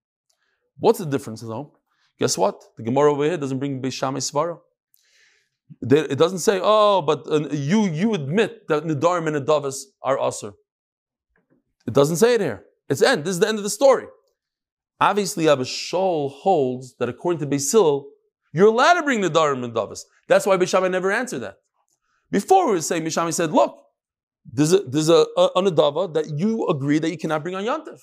What's 0.79 0.99
the 0.99 1.07
difference 1.07 1.41
though? 1.43 1.79
Guess 2.19 2.37
what? 2.39 2.63
The 2.77 2.83
Gemara 2.83 3.13
over 3.13 3.25
here 3.25 3.37
doesn't 3.37 3.59
bring 3.59 3.81
Beishamai 3.81 4.19
Svara. 4.19 4.59
It 5.83 6.19
doesn't 6.19 6.39
say, 6.39 6.61
oh, 6.63 7.03
but 7.03 7.27
uh, 7.31 7.49
you 7.51 7.87
you 7.87 8.15
admit 8.15 8.67
that 8.69 8.85
Nidarim 8.85 9.27
and 9.29 9.37
Nadavis 9.37 9.85
are 10.03 10.19
usher. 10.19 10.53
It 11.87 11.95
doesn't 11.95 12.17
say 12.17 12.35
it 12.35 12.41
here. 12.41 12.65
It's 12.89 13.01
the 13.01 13.09
end. 13.09 13.25
This 13.25 13.33
is 13.33 13.41
the 13.41 13.49
end 13.49 13.59
of 13.59 13.65
the 13.65 13.71
story. 13.71 14.07
Obviously, 15.01 15.49
Abba 15.49 15.65
Shaul 15.65 16.31
holds 16.31 16.95
that 16.99 17.09
according 17.09 17.41
to 17.41 17.47
Basil, 17.47 18.09
you're 18.53 18.69
allowed 18.69 18.95
to 18.95 19.03
bring 19.03 19.21
Nidarim 19.21 19.65
and 19.65 19.75
Davis. 19.75 20.07
That's 20.29 20.47
why 20.47 20.57
Bishamai 20.57 20.91
never 20.91 21.11
answered 21.11 21.41
that. 21.41 21.57
Before 22.31 22.67
we 22.67 22.73
were 22.73 22.81
saying, 22.81 23.05
Bishamai 23.05 23.35
said, 23.35 23.53
look, 23.53 23.77
there's 24.53 24.73
a, 24.73 24.81
there's 24.83 25.09
a, 25.09 25.27
a, 25.37 25.45
a 25.57 25.63
Nadava 25.63 26.13
that 26.15 26.39
you 26.39 26.67
agree 26.69 26.99
that 26.99 27.11
you 27.11 27.19
cannot 27.19 27.43
bring 27.43 27.55
on 27.55 27.65
Yantif. 27.65 28.01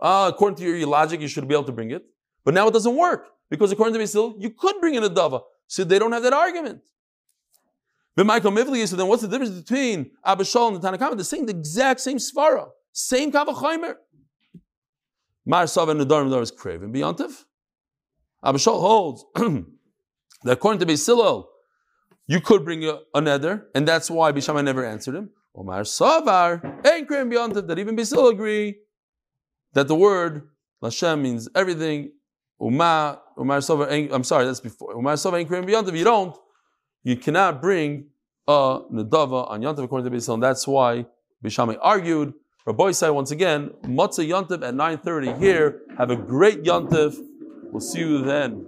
uh, 0.00 0.30
according 0.32 0.56
to 0.56 0.64
your 0.64 0.88
logic, 0.88 1.20
you 1.20 1.28
should 1.28 1.46
be 1.48 1.54
able 1.54 1.64
to 1.64 1.72
bring 1.72 1.90
it. 1.90 2.04
But 2.44 2.54
now 2.54 2.68
it 2.68 2.72
doesn't 2.72 2.96
work 2.96 3.28
because 3.50 3.72
according 3.72 3.94
to 3.94 3.98
Basil, 4.00 4.36
you 4.38 4.50
could 4.50 4.76
bring 4.80 4.94
in 4.94 5.04
a 5.04 5.10
dava. 5.10 5.42
So 5.66 5.84
they 5.84 5.98
don't 5.98 6.12
have 6.12 6.22
that 6.22 6.32
argument. 6.32 6.80
But 8.16 8.26
Michael 8.26 8.52
Mivli, 8.52 8.86
so 8.88 8.96
then 8.96 9.06
what's 9.06 9.22
the 9.22 9.28
difference 9.28 9.50
between 9.50 10.10
Abba 10.24 10.44
Shaul 10.44 10.74
and 10.74 10.82
the 10.82 10.88
Tanakh? 10.88 11.16
The 11.16 11.24
same, 11.24 11.46
the 11.46 11.52
exact 11.52 12.00
same 12.00 12.16
svara, 12.18 12.68
same 12.92 13.30
kavachaymer. 13.30 13.94
Mar 15.48 15.66
Sav 15.66 15.88
and 15.88 15.98
Nadarim 15.98 16.30
Dar 16.30 16.42
is 16.42 16.50
craven. 16.50 16.92
Beyontiv. 16.92 17.44
Abba 18.44 18.58
Shaul 18.58 18.80
holds 18.80 19.24
that 20.44 20.52
according 20.52 20.78
to 20.80 20.86
Basil, 20.86 21.48
you 22.26 22.40
could 22.40 22.66
bring 22.66 22.84
a, 22.84 22.98
a 23.14 23.60
and 23.74 23.88
that's 23.88 24.10
why 24.10 24.30
Bishamai 24.30 24.62
never 24.62 24.84
answered 24.84 25.14
him. 25.14 25.30
Omar 25.56 25.80
Savar, 25.80 26.86
ain't 26.86 27.08
craven 27.08 27.30
beyond 27.30 27.54
that 27.54 27.78
even 27.78 27.96
Basil 27.96 28.28
agree 28.28 28.76
that 29.72 29.88
the 29.88 29.94
word 29.94 30.48
Lashem 30.82 31.22
means 31.22 31.48
everything. 31.54 32.12
Uma, 32.60 33.20
Umar 33.38 33.58
Sova, 33.58 34.12
I'm 34.12 34.24
sorry, 34.24 34.44
that's 34.44 34.60
before. 34.60 34.96
Umar 34.96 35.14
Sova 35.14 35.38
ain't 35.38 35.66
beyond 35.66 35.88
If 35.88 35.94
you 35.94 36.04
don't, 36.04 36.36
you 37.04 37.16
cannot 37.16 37.62
bring 37.62 38.08
a 38.46 38.80
Nadava 38.92 39.50
on 39.50 39.62
Yantav 39.62 39.84
according 39.84 40.10
to 40.10 40.16
Beisil, 40.16 40.34
and 40.34 40.42
that's 40.42 40.66
why 40.66 41.06
Bishamai 41.42 41.78
argued. 41.80 42.34
Rabbi 42.68 42.90
say 42.90 43.08
once 43.08 43.30
again, 43.30 43.70
Matzah 43.84 44.28
Yantav 44.28 44.62
at 44.62 44.74
9.30 44.74 45.38
here. 45.38 45.80
Have 45.96 46.10
a 46.10 46.16
great 46.16 46.64
Yantav. 46.64 47.16
We'll 47.72 47.80
see 47.80 48.00
you 48.00 48.22
then. 48.22 48.66